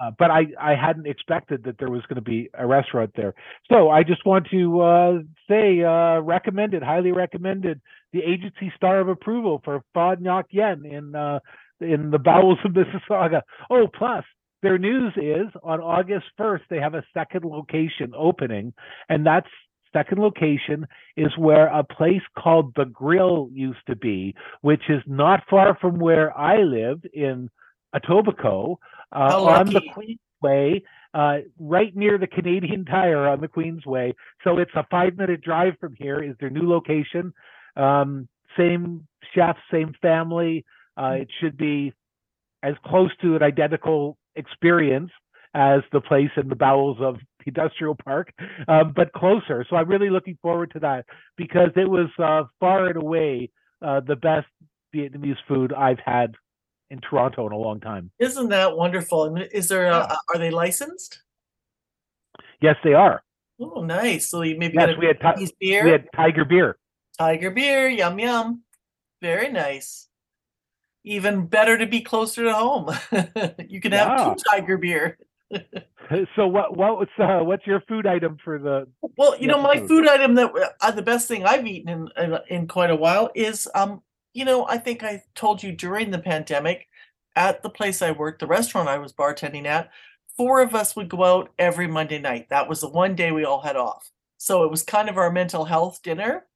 Uh, 0.00 0.10
but 0.18 0.32
I, 0.32 0.46
I 0.60 0.74
hadn't 0.74 1.06
expected 1.06 1.62
that 1.64 1.78
there 1.78 1.90
was 1.90 2.02
going 2.08 2.16
to 2.16 2.22
be 2.22 2.50
a 2.54 2.66
restaurant 2.66 3.12
there. 3.14 3.34
So 3.70 3.88
I 3.88 4.02
just 4.02 4.26
want 4.26 4.48
to 4.50 4.80
uh, 4.80 5.18
say, 5.48 5.80
uh, 5.84 6.18
recommended, 6.18 6.82
highly 6.82 7.12
recommended, 7.12 7.80
the 8.12 8.18
agency 8.18 8.72
star 8.74 8.98
of 8.98 9.08
approval 9.08 9.60
for 9.64 9.82
Pho 9.94 10.16
Ngoc 10.16 10.44
Yen 10.50 10.84
in 10.84 11.14
uh, 11.14 11.38
in 11.80 12.10
the 12.10 12.18
bowels 12.18 12.58
of 12.64 12.72
Mississauga. 12.74 13.42
Oh, 13.70 13.86
plus 13.86 14.24
their 14.62 14.78
news 14.78 15.12
is 15.16 15.46
on 15.62 15.80
August 15.80 16.26
1st 16.38 16.62
they 16.68 16.78
have 16.78 16.94
a 16.94 17.04
second 17.14 17.44
location 17.44 18.12
opening, 18.16 18.72
and 19.08 19.24
that's 19.24 19.48
second 19.92 20.18
location 20.18 20.86
is 21.16 21.36
where 21.36 21.66
a 21.66 21.84
place 21.84 22.22
called 22.38 22.72
the 22.76 22.84
Grill 22.84 23.48
used 23.52 23.86
to 23.86 23.96
be, 23.96 24.34
which 24.60 24.82
is 24.88 25.02
not 25.06 25.42
far 25.48 25.76
from 25.80 25.98
where 25.98 26.36
I 26.36 26.62
live 26.62 27.02
in 27.12 27.50
Etobicoke 27.94 28.76
uh, 29.14 29.44
on 29.44 29.66
the. 29.66 29.80
Queensway, 30.42 30.82
uh, 31.14 31.38
right 31.58 31.94
near 31.94 32.18
the 32.18 32.26
Canadian 32.26 32.84
Tire 32.90 33.28
on 33.28 33.40
the 33.40 33.48
Queensway. 33.48 34.14
So 34.44 34.58
it's 34.58 34.72
a 34.74 34.86
five 34.90 35.16
minute 35.16 35.42
drive 35.42 35.74
from 35.80 35.94
here. 35.98 36.22
Is 36.22 36.36
their 36.40 36.50
new 36.50 36.68
location? 36.68 37.32
Um, 37.76 38.28
same 38.56 39.06
chef, 39.34 39.56
same 39.70 39.94
family. 40.02 40.64
Uh, 40.96 41.16
it 41.20 41.28
should 41.40 41.56
be 41.56 41.92
as 42.62 42.74
close 42.86 43.10
to 43.22 43.36
an 43.36 43.42
identical 43.42 44.16
experience 44.36 45.10
as 45.54 45.80
the 45.92 46.00
place 46.00 46.30
in 46.36 46.48
the 46.48 46.56
bowels 46.56 46.98
of 47.00 47.16
industrial 47.46 47.94
park, 47.94 48.32
um, 48.68 48.92
but 48.94 49.12
closer. 49.12 49.64
So 49.68 49.76
I'm 49.76 49.88
really 49.88 50.10
looking 50.10 50.38
forward 50.42 50.70
to 50.72 50.80
that 50.80 51.06
because 51.36 51.70
it 51.76 51.88
was 51.88 52.08
uh, 52.18 52.44
far 52.60 52.86
and 52.86 52.96
away 52.96 53.50
uh, 53.80 54.00
the 54.00 54.16
best 54.16 54.46
Vietnamese 54.94 55.36
food 55.48 55.72
I've 55.72 55.98
had 56.04 56.34
in 56.90 57.00
Toronto 57.00 57.46
in 57.46 57.52
a 57.52 57.56
long 57.56 57.80
time. 57.80 58.10
Isn't 58.18 58.50
that 58.50 58.76
wonderful? 58.76 59.22
I 59.22 59.28
mean, 59.30 59.48
is 59.52 59.68
there? 59.68 59.86
A, 59.86 60.16
are 60.28 60.38
they 60.38 60.50
licensed? 60.50 61.22
Yes, 62.60 62.76
they 62.84 62.94
are. 62.94 63.22
Oh, 63.60 63.82
nice. 63.82 64.30
So 64.30 64.42
you 64.42 64.58
maybe 64.58 64.76
Yes, 64.78 64.90
a 64.96 64.98
we 64.98 65.06
had 65.06 65.20
ti- 65.20 65.52
beer, 65.60 65.84
We 65.84 65.90
had 65.90 66.08
Tiger 66.14 66.44
beer. 66.44 66.78
Tiger 67.18 67.50
beer, 67.50 67.88
yum 67.88 68.18
yum. 68.18 68.62
Very 69.20 69.50
nice. 69.50 70.08
Even 71.04 71.46
better 71.46 71.78
to 71.78 71.86
be 71.86 72.00
closer 72.00 72.44
to 72.44 72.52
home. 72.54 72.90
you 73.68 73.80
can 73.80 73.92
have 73.92 74.36
two 74.36 74.42
Tiger 74.50 74.78
beer. 74.78 75.18
So 76.36 76.46
what 76.46 76.76
what 76.76 76.98
was 76.98 77.08
uh, 77.18 77.42
what's 77.42 77.66
your 77.66 77.80
food 77.88 78.06
item 78.06 78.36
for 78.44 78.58
the 78.58 78.86
Well, 79.16 79.34
you 79.38 79.46
know, 79.46 79.62
my 79.62 79.78
food 79.78 80.06
item 80.06 80.34
that 80.34 80.52
uh, 80.80 80.90
the 80.90 81.00
best 81.00 81.26
thing 81.26 81.46
I've 81.46 81.66
eaten 81.66 81.88
in, 81.88 82.08
in 82.22 82.38
in 82.48 82.68
quite 82.68 82.90
a 82.90 82.96
while 82.96 83.30
is 83.34 83.66
um, 83.74 84.02
you 84.34 84.44
know, 84.44 84.66
I 84.66 84.76
think 84.76 85.02
I 85.02 85.22
told 85.34 85.62
you 85.62 85.72
during 85.72 86.10
the 86.10 86.18
pandemic 86.18 86.86
at 87.34 87.62
the 87.62 87.70
place 87.70 88.02
I 88.02 88.10
worked, 88.10 88.40
the 88.40 88.46
restaurant 88.46 88.88
I 88.88 88.98
was 88.98 89.12
bartending 89.12 89.64
at, 89.64 89.90
four 90.36 90.60
of 90.60 90.74
us 90.74 90.96
would 90.96 91.08
go 91.08 91.24
out 91.24 91.50
every 91.58 91.86
Monday 91.86 92.18
night. 92.18 92.48
That 92.50 92.68
was 92.68 92.80
the 92.80 92.88
one 92.88 93.14
day 93.14 93.32
we 93.32 93.44
all 93.44 93.62
had 93.62 93.76
off. 93.76 94.10
So 94.38 94.64
it 94.64 94.70
was 94.70 94.82
kind 94.82 95.08
of 95.08 95.16
our 95.16 95.30
mental 95.30 95.64
health 95.64 96.02
dinner. 96.02 96.46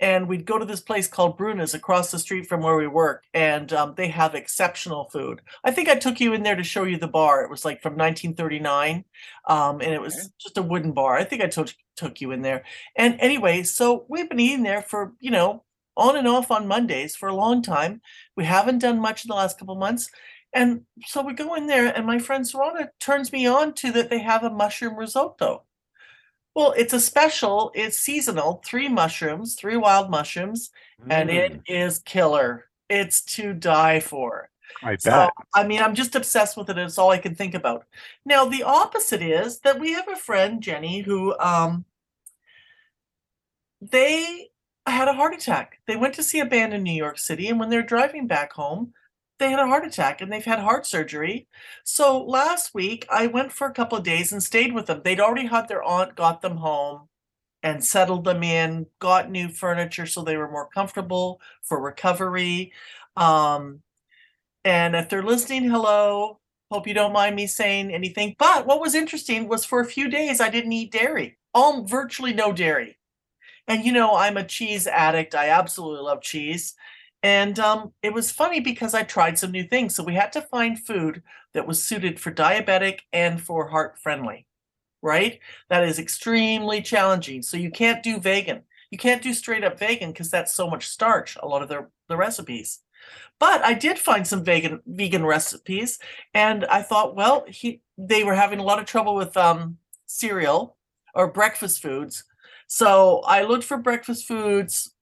And 0.00 0.28
we'd 0.28 0.44
go 0.46 0.58
to 0.58 0.64
this 0.64 0.80
place 0.80 1.06
called 1.06 1.38
Bruna's 1.38 1.72
across 1.74 2.10
the 2.10 2.18
street 2.18 2.46
from 2.46 2.60
where 2.62 2.76
we 2.76 2.86
work, 2.88 3.24
and 3.32 3.72
um, 3.72 3.94
they 3.96 4.08
have 4.08 4.34
exceptional 4.34 5.04
food. 5.10 5.40
I 5.62 5.70
think 5.70 5.88
I 5.88 5.94
took 5.94 6.20
you 6.20 6.32
in 6.34 6.42
there 6.42 6.56
to 6.56 6.64
show 6.64 6.82
you 6.84 6.96
the 6.98 7.06
bar. 7.08 7.42
It 7.44 7.50
was 7.50 7.64
like 7.64 7.80
from 7.80 7.92
1939, 7.96 9.04
um, 9.46 9.80
and 9.80 9.92
it 9.94 10.00
was 10.00 10.14
Okay. 10.14 10.28
just 10.40 10.58
a 10.58 10.62
wooden 10.62 10.92
bar. 10.92 11.16
I 11.16 11.24
think 11.24 11.42
I 11.42 11.46
took 11.46 11.72
took 11.96 12.20
you 12.20 12.32
in 12.32 12.42
there. 12.42 12.64
And 12.96 13.16
anyway, 13.20 13.62
so 13.62 14.04
we've 14.08 14.28
been 14.28 14.40
eating 14.40 14.64
there 14.64 14.82
for 14.82 15.12
you 15.20 15.30
know 15.30 15.62
on 15.96 16.16
and 16.16 16.26
off 16.26 16.50
on 16.50 16.66
Mondays 16.66 17.14
for 17.16 17.28
a 17.28 17.34
long 17.34 17.62
time. 17.62 18.00
We 18.36 18.44
haven't 18.44 18.80
done 18.80 18.98
much 19.00 19.24
in 19.24 19.28
the 19.28 19.34
last 19.36 19.58
couple 19.58 19.76
months, 19.76 20.10
and 20.52 20.82
so 21.06 21.22
we 21.22 21.34
go 21.34 21.54
in 21.54 21.66
there, 21.68 21.86
and 21.86 22.06
my 22.06 22.18
friend 22.18 22.44
Serrana 22.44 22.88
turns 23.00 23.32
me 23.32 23.46
on 23.46 23.74
to 23.74 23.92
that 23.92 24.10
they 24.10 24.18
have 24.20 24.42
a 24.44 24.50
mushroom 24.50 24.96
risotto. 24.96 25.64
Well, 26.54 26.72
it's 26.76 26.92
a 26.92 27.00
special. 27.00 27.72
It's 27.74 27.98
seasonal. 27.98 28.62
Three 28.64 28.88
mushrooms, 28.88 29.54
three 29.54 29.76
wild 29.76 30.10
mushrooms, 30.10 30.70
and 31.08 31.28
Mm, 31.28 31.34
it 31.34 31.60
is 31.66 31.98
killer. 32.00 32.66
It's 32.88 33.22
to 33.36 33.52
die 33.54 34.00
for. 34.00 34.50
I 34.82 34.96
So, 34.96 35.30
I 35.54 35.64
mean, 35.64 35.80
I'm 35.82 35.94
just 35.94 36.14
obsessed 36.14 36.56
with 36.56 36.70
it. 36.70 36.78
It's 36.78 36.98
all 36.98 37.10
I 37.10 37.18
can 37.18 37.34
think 37.34 37.54
about. 37.54 37.86
Now, 38.24 38.44
the 38.44 38.62
opposite 38.62 39.22
is 39.22 39.60
that 39.60 39.80
we 39.80 39.92
have 39.92 40.08
a 40.08 40.16
friend, 40.16 40.62
Jenny, 40.62 41.00
who 41.00 41.36
um 41.38 41.84
they 43.80 44.50
had 44.86 45.08
a 45.08 45.12
heart 45.12 45.34
attack. 45.34 45.80
They 45.86 45.96
went 45.96 46.14
to 46.14 46.22
see 46.22 46.40
a 46.40 46.46
band 46.46 46.74
in 46.74 46.82
New 46.82 46.92
York 46.92 47.18
City, 47.18 47.48
and 47.48 47.58
when 47.58 47.70
they're 47.70 47.82
driving 47.82 48.26
back 48.26 48.52
home, 48.52 48.92
they 49.38 49.50
had 49.50 49.60
a 49.60 49.66
heart 49.66 49.84
attack 49.84 50.20
and 50.20 50.32
they've 50.32 50.44
had 50.44 50.60
heart 50.60 50.86
surgery. 50.86 51.48
So 51.82 52.22
last 52.22 52.74
week, 52.74 53.06
I 53.10 53.26
went 53.26 53.52
for 53.52 53.66
a 53.66 53.72
couple 53.72 53.98
of 53.98 54.04
days 54.04 54.32
and 54.32 54.42
stayed 54.42 54.72
with 54.72 54.86
them. 54.86 55.02
They'd 55.04 55.20
already 55.20 55.46
had 55.46 55.68
their 55.68 55.82
aunt 55.82 56.14
got 56.14 56.40
them 56.40 56.56
home 56.56 57.08
and 57.62 57.82
settled 57.82 58.24
them 58.24 58.42
in, 58.42 58.86
got 58.98 59.30
new 59.30 59.48
furniture 59.48 60.06
so 60.06 60.22
they 60.22 60.36
were 60.36 60.50
more 60.50 60.68
comfortable 60.68 61.40
for 61.62 61.80
recovery. 61.80 62.72
Um, 63.16 63.80
and 64.64 64.94
if 64.94 65.08
they're 65.08 65.22
listening, 65.22 65.68
hello. 65.68 66.40
Hope 66.70 66.86
you 66.86 66.94
don't 66.94 67.12
mind 67.12 67.36
me 67.36 67.46
saying 67.46 67.92
anything. 67.92 68.36
But 68.38 68.66
what 68.66 68.80
was 68.80 68.94
interesting 68.94 69.48
was 69.48 69.64
for 69.64 69.80
a 69.80 69.86
few 69.86 70.08
days 70.08 70.40
I 70.40 70.50
didn't 70.50 70.72
eat 70.72 70.92
dairy. 70.92 71.38
All 71.52 71.84
virtually 71.84 72.32
no 72.32 72.52
dairy. 72.52 72.98
And 73.66 73.84
you 73.84 73.92
know, 73.92 74.14
I'm 74.14 74.36
a 74.36 74.44
cheese 74.44 74.86
addict. 74.86 75.34
I 75.34 75.48
absolutely 75.48 76.02
love 76.02 76.20
cheese. 76.22 76.74
And 77.24 77.58
um, 77.58 77.92
it 78.02 78.14
was 78.14 78.32
funny 78.32 78.60
because 78.60 78.94
I 78.94 79.04
tried 79.04 79.38
some 79.38 79.52
new 79.52 79.64
things. 79.64 79.96
So 79.96 80.04
we 80.04 80.14
had 80.14 80.32
to 80.34 80.42
find 80.42 80.78
food 80.78 81.22
that 81.54 81.66
was 81.66 81.82
suited 81.82 82.20
for 82.20 82.32
diabetic 82.32 83.00
and 83.14 83.42
for 83.42 83.68
heart 83.68 83.98
friendly. 83.98 84.46
right? 85.02 85.40
That 85.70 85.84
is 85.84 85.98
extremely 86.00 86.82
challenging. 86.82 87.42
So 87.42 87.56
you 87.58 87.70
can't 87.70 88.02
do 88.02 88.20
vegan. 88.20 88.62
You 88.90 88.98
can't 88.98 89.22
do 89.22 89.34
straight 89.34 89.64
up 89.64 89.78
vegan 89.78 90.12
because 90.12 90.30
that's 90.30 90.54
so 90.54 90.68
much 90.70 90.88
starch, 90.88 91.36
a 91.42 91.48
lot 91.48 91.62
of 91.62 91.68
their 91.70 91.90
the 92.08 92.16
recipes. 92.18 92.80
But 93.40 93.62
I 93.64 93.74
did 93.74 93.98
find 93.98 94.26
some 94.26 94.44
vegan 94.44 94.80
vegan 94.86 95.24
recipes, 95.26 95.98
and 96.34 96.64
I 96.66 96.82
thought, 96.82 97.16
well, 97.16 97.44
he 97.48 97.82
they 97.98 98.24
were 98.24 98.34
having 98.34 98.58
a 98.60 98.64
lot 98.64 98.78
of 98.78 98.86
trouble 98.86 99.14
with 99.14 99.36
um, 99.36 99.78
cereal 100.06 100.76
or 101.14 101.28
breakfast 101.30 101.82
foods. 101.82 102.24
So 102.66 103.20
I 103.26 103.42
looked 103.44 103.64
for 103.64 103.76
breakfast 103.78 104.26
foods 104.26 104.93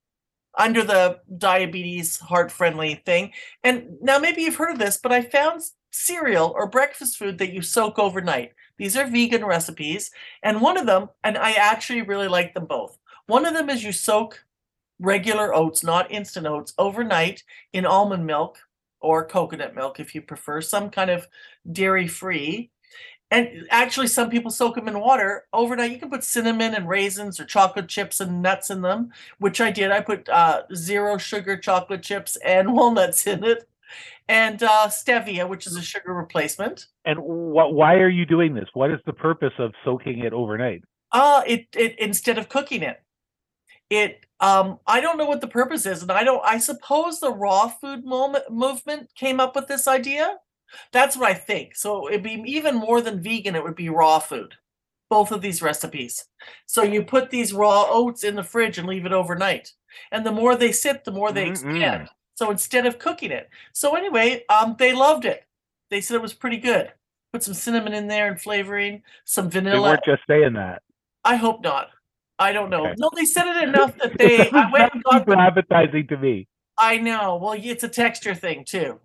under 0.58 0.82
the 0.82 1.20
diabetes 1.38 2.18
heart 2.18 2.52
friendly 2.52 3.02
thing. 3.06 3.32
And 3.64 3.96
now 4.00 4.18
maybe 4.18 4.42
you've 4.42 4.56
heard 4.56 4.72
of 4.72 4.78
this, 4.78 4.98
but 5.02 5.12
I 5.12 5.22
found 5.22 5.62
cereal 5.90 6.52
or 6.56 6.68
breakfast 6.68 7.16
food 7.16 7.38
that 7.38 7.52
you 7.52 7.62
soak 7.62 7.98
overnight. 7.98 8.52
These 8.78 8.96
are 8.96 9.06
vegan 9.06 9.44
recipes. 9.44 10.10
And 10.42 10.60
one 10.60 10.76
of 10.76 10.86
them, 10.86 11.08
and 11.22 11.38
I 11.38 11.52
actually 11.52 12.02
really 12.02 12.28
like 12.28 12.54
them 12.54 12.66
both. 12.66 12.98
One 13.26 13.46
of 13.46 13.54
them 13.54 13.70
is 13.70 13.84
you 13.84 13.92
soak 13.92 14.44
regular 14.98 15.54
oats, 15.54 15.84
not 15.84 16.10
instant 16.10 16.46
oats, 16.46 16.74
overnight 16.78 17.42
in 17.72 17.86
almond 17.86 18.26
milk 18.26 18.58
or 19.00 19.26
coconut 19.26 19.74
milk 19.74 20.00
if 20.00 20.14
you 20.14 20.22
prefer, 20.22 20.60
some 20.60 20.90
kind 20.90 21.10
of 21.10 21.26
dairy 21.70 22.08
free. 22.08 22.71
And 23.32 23.66
actually, 23.70 24.08
some 24.08 24.28
people 24.28 24.50
soak 24.50 24.74
them 24.74 24.88
in 24.88 25.00
water 25.00 25.46
overnight. 25.54 25.90
You 25.90 25.98
can 25.98 26.10
put 26.10 26.22
cinnamon 26.22 26.74
and 26.74 26.86
raisins 26.86 27.40
or 27.40 27.46
chocolate 27.46 27.88
chips 27.88 28.20
and 28.20 28.42
nuts 28.42 28.68
in 28.68 28.82
them, 28.82 29.10
which 29.38 29.58
I 29.58 29.70
did. 29.70 29.90
I 29.90 30.02
put 30.02 30.28
uh, 30.28 30.64
zero 30.74 31.16
sugar 31.16 31.56
chocolate 31.56 32.02
chips 32.02 32.36
and 32.44 32.72
walnuts 32.74 33.26
in 33.26 33.42
it, 33.42 33.66
and 34.28 34.62
uh, 34.62 34.88
stevia, 34.88 35.48
which 35.48 35.66
is 35.66 35.76
a 35.76 35.82
sugar 35.82 36.12
replacement. 36.12 36.88
And 37.06 37.20
what? 37.20 37.72
Why 37.72 37.94
are 37.94 38.10
you 38.10 38.26
doing 38.26 38.52
this? 38.52 38.68
What 38.74 38.90
is 38.90 39.00
the 39.06 39.14
purpose 39.14 39.54
of 39.58 39.72
soaking 39.82 40.18
it 40.18 40.34
overnight? 40.34 40.84
Uh, 41.10 41.42
it, 41.46 41.68
it 41.74 41.98
instead 41.98 42.36
of 42.36 42.50
cooking 42.50 42.82
it, 42.82 43.02
it 43.88 44.26
um, 44.40 44.78
I 44.86 45.00
don't 45.00 45.16
know 45.16 45.24
what 45.24 45.40
the 45.40 45.48
purpose 45.48 45.86
is, 45.86 46.02
and 46.02 46.12
I 46.12 46.22
don't. 46.22 46.44
I 46.44 46.58
suppose 46.58 47.18
the 47.18 47.32
raw 47.32 47.68
food 47.68 48.04
moment, 48.04 48.50
movement 48.50 49.08
came 49.14 49.40
up 49.40 49.56
with 49.56 49.68
this 49.68 49.88
idea. 49.88 50.36
That's 50.92 51.16
what 51.16 51.30
I 51.30 51.34
think. 51.34 51.76
So 51.76 52.08
it'd 52.08 52.22
be 52.22 52.42
even 52.46 52.74
more 52.76 53.00
than 53.00 53.22
vegan. 53.22 53.54
It 53.54 53.62
would 53.62 53.74
be 53.76 53.88
raw 53.88 54.18
food. 54.18 54.54
Both 55.10 55.30
of 55.30 55.42
these 55.42 55.60
recipes. 55.60 56.24
So 56.66 56.82
you 56.82 57.02
put 57.02 57.28
these 57.30 57.52
raw 57.52 57.84
oats 57.88 58.24
in 58.24 58.34
the 58.34 58.42
fridge 58.42 58.78
and 58.78 58.88
leave 58.88 59.04
it 59.04 59.12
overnight, 59.12 59.70
and 60.10 60.24
the 60.24 60.32
more 60.32 60.56
they 60.56 60.72
sit, 60.72 61.04
the 61.04 61.10
more 61.12 61.32
they 61.32 61.48
expand. 61.48 62.04
Mm-mm. 62.04 62.08
So 62.34 62.50
instead 62.50 62.86
of 62.86 62.98
cooking 62.98 63.30
it, 63.30 63.50
so 63.74 63.94
anyway, 63.94 64.42
um, 64.48 64.74
they 64.78 64.94
loved 64.94 65.26
it. 65.26 65.44
They 65.90 66.00
said 66.00 66.14
it 66.14 66.22
was 66.22 66.32
pretty 66.32 66.56
good. 66.56 66.90
Put 67.30 67.42
some 67.42 67.52
cinnamon 67.52 67.92
in 67.92 68.08
there 68.08 68.26
and 68.28 68.40
flavoring, 68.40 69.02
some 69.26 69.50
They 69.50 69.60
vanilla. 69.60 69.90
weren't 69.90 70.04
just 70.06 70.22
saying 70.26 70.54
that. 70.54 70.80
I 71.24 71.36
hope 71.36 71.62
not. 71.62 71.88
I 72.38 72.52
don't 72.52 72.70
know. 72.70 72.86
Okay. 72.86 72.94
No, 72.96 73.10
they 73.14 73.26
said 73.26 73.46
it 73.54 73.68
enough 73.68 73.96
that 73.98 74.16
they. 74.16 74.48
I 74.50 74.70
went 74.72 74.94
and 74.94 75.02
got 75.04 75.26
them. 75.26 75.38
appetizing 75.38 76.06
to 76.08 76.16
me. 76.16 76.48
I 76.78 76.96
know. 76.96 77.36
Well, 77.36 77.54
it's 77.56 77.84
a 77.84 77.88
texture 77.88 78.34
thing 78.34 78.64
too. 78.64 78.98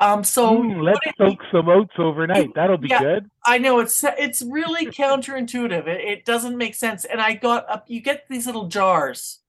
Um, 0.00 0.24
so 0.24 0.58
Mm, 0.58 0.82
let's 0.82 0.98
put 1.00 1.08
it- 1.08 1.14
soak 1.18 1.40
some 1.52 1.68
oats 1.68 1.94
overnight. 1.98 2.52
That'll 2.54 2.76
be 2.78 2.88
Yeah. 2.88 2.98
good. 3.00 3.30
I 3.46 3.58
know 3.58 3.78
it's 3.78 4.02
it's 4.04 4.42
really 4.42 4.86
counterintuitive. 4.86 5.86
It, 5.86 6.00
it 6.00 6.24
doesn't 6.24 6.56
make 6.58 6.74
sense. 6.74 7.04
And 7.04 7.20
I 7.20 7.34
got 7.34 7.68
up. 7.70 7.84
You 7.88 8.00
get 8.00 8.26
these 8.28 8.46
little 8.46 8.66
jars, 8.66 9.40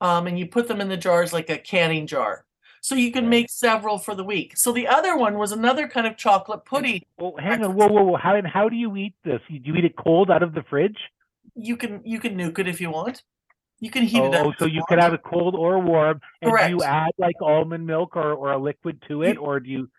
um, 0.00 0.26
and 0.26 0.38
you 0.38 0.46
put 0.46 0.66
them 0.68 0.80
in 0.80 0.88
the 0.88 0.96
jars 0.96 1.32
like 1.32 1.50
a 1.50 1.58
canning 1.58 2.06
jar, 2.06 2.46
so 2.80 2.94
you 2.94 3.12
can 3.12 3.28
make 3.28 3.50
several 3.50 3.98
for 3.98 4.14
the 4.14 4.24
week. 4.24 4.56
So 4.56 4.72
the 4.72 4.88
other 4.88 5.14
one 5.16 5.36
was 5.36 5.52
another 5.52 5.86
kind 5.86 6.06
of 6.06 6.16
chocolate 6.16 6.64
pudding. 6.64 7.04
Well, 7.18 7.34
hang 7.38 7.62
on. 7.62 7.74
Whoa, 7.74 7.88
whoa, 7.88 8.02
whoa. 8.02 8.16
How 8.16 8.34
and 8.34 8.46
how 8.46 8.70
do 8.70 8.76
you 8.76 8.96
eat 8.96 9.14
this? 9.24 9.42
Do 9.48 9.54
you 9.62 9.74
eat 9.74 9.84
it 9.84 9.96
cold 9.96 10.30
out 10.30 10.42
of 10.42 10.54
the 10.54 10.62
fridge? 10.62 10.98
You 11.54 11.76
can 11.76 12.00
you 12.02 12.18
can 12.18 12.34
nuke 12.38 12.58
it 12.58 12.66
if 12.66 12.80
you 12.80 12.90
want. 12.90 13.22
You 13.82 13.90
can 13.90 14.04
heat 14.04 14.22
it 14.22 14.32
up. 14.32 14.46
Oh, 14.46 14.52
so 14.60 14.66
you 14.66 14.84
can 14.88 15.00
have 15.00 15.12
it 15.12 15.24
cold 15.24 15.56
or 15.56 15.80
warm. 15.80 16.20
And 16.40 16.52
do 16.56 16.68
you 16.70 16.82
add 16.84 17.10
like 17.18 17.34
almond 17.42 17.84
milk 17.84 18.14
or, 18.16 18.32
or 18.32 18.52
a 18.52 18.56
liquid 18.58 19.02
to 19.08 19.24
it, 19.24 19.34
You- 19.34 19.40
or 19.40 19.58
do 19.58 19.68
you? 19.68 19.90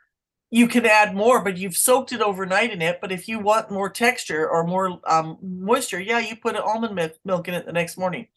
you 0.50 0.70
can 0.70 0.86
add 0.86 1.14
more, 1.14 1.44
but 1.44 1.58
you've 1.58 1.76
soaked 1.76 2.14
it 2.14 2.22
overnight 2.22 2.72
in 2.72 2.82
it. 2.82 3.02
But 3.02 3.12
if 3.12 3.28
you 3.28 3.40
want 3.40 3.70
more 3.72 3.90
texture 3.90 4.50
or 4.50 4.64
more 4.66 5.02
um, 5.06 5.38
moisture, 5.42 6.00
yeah, 6.00 6.20
you 6.20 6.38
put 6.38 6.56
almond 6.56 6.96
milk, 6.96 7.14
milk 7.26 7.50
in 7.50 7.56
it 7.56 7.66
the 7.66 7.74
next 7.74 7.98
morning 7.98 8.28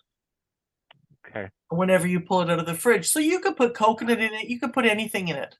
Okay, 1.28 1.48
whenever 1.68 2.09
you 2.09 2.18
pull 2.18 2.40
it 2.40 2.50
out 2.50 2.59
of 2.59 2.66
the 2.66 2.74
fridge. 2.74 3.06
So 3.09 3.20
you 3.20 3.38
could 3.38 3.56
put 3.56 3.72
coconut 3.74 4.18
in 4.18 4.35
it. 4.35 4.48
You 4.48 4.59
could 4.59 4.72
put 4.72 4.85
anything 4.85 5.28
in 5.28 5.37
it. 5.37 5.56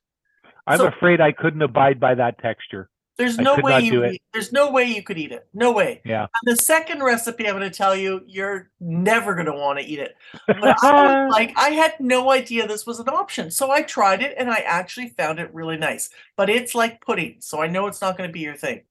I'm 0.65 0.79
So- 0.79 0.87
afraid 0.87 1.21
I 1.21 1.31
couldn't 1.31 1.61
abide 1.61 1.97
by 2.01 2.13
that 2.15 2.39
texture. 2.39 2.89
There's 3.17 3.39
I 3.39 3.43
no 3.43 3.57
way 3.57 3.79
you 3.81 4.01
could 4.01 4.13
eat, 4.13 4.21
there's 4.31 4.51
no 4.51 4.71
way 4.71 4.83
you 4.83 5.01
could 5.01 5.17
eat 5.17 5.31
it. 5.31 5.47
No 5.53 5.71
way. 5.71 6.01
Yeah. 6.05 6.21
And 6.21 6.55
the 6.55 6.55
second 6.55 7.01
recipe 7.01 7.47
I'm 7.47 7.57
going 7.57 7.69
to 7.69 7.75
tell 7.75 7.95
you, 7.95 8.21
you're 8.27 8.69
never 8.79 9.33
going 9.33 9.47
to 9.47 9.53
want 9.53 9.79
to 9.79 9.85
eat 9.85 9.97
it. 9.97 10.15
But 10.45 10.83
I 10.83 11.25
was 11.25 11.31
like, 11.31 11.53
I 11.57 11.69
had 11.69 11.95
no 11.99 12.31
idea 12.31 12.67
this 12.67 12.85
was 12.85 12.99
an 12.99 13.09
option. 13.09 13.49
So 13.49 13.71
I 13.71 13.81
tried 13.81 14.21
it 14.21 14.35
and 14.37 14.51
I 14.51 14.57
actually 14.57 15.09
found 15.09 15.39
it 15.39 15.51
really 15.51 15.77
nice. 15.77 16.11
But 16.35 16.51
it's 16.51 16.75
like 16.75 17.01
pudding. 17.01 17.37
So 17.39 17.59
I 17.59 17.65
know 17.65 17.87
it's 17.87 18.01
not 18.01 18.17
going 18.17 18.29
to 18.29 18.33
be 18.33 18.41
your 18.41 18.55
thing. 18.55 18.83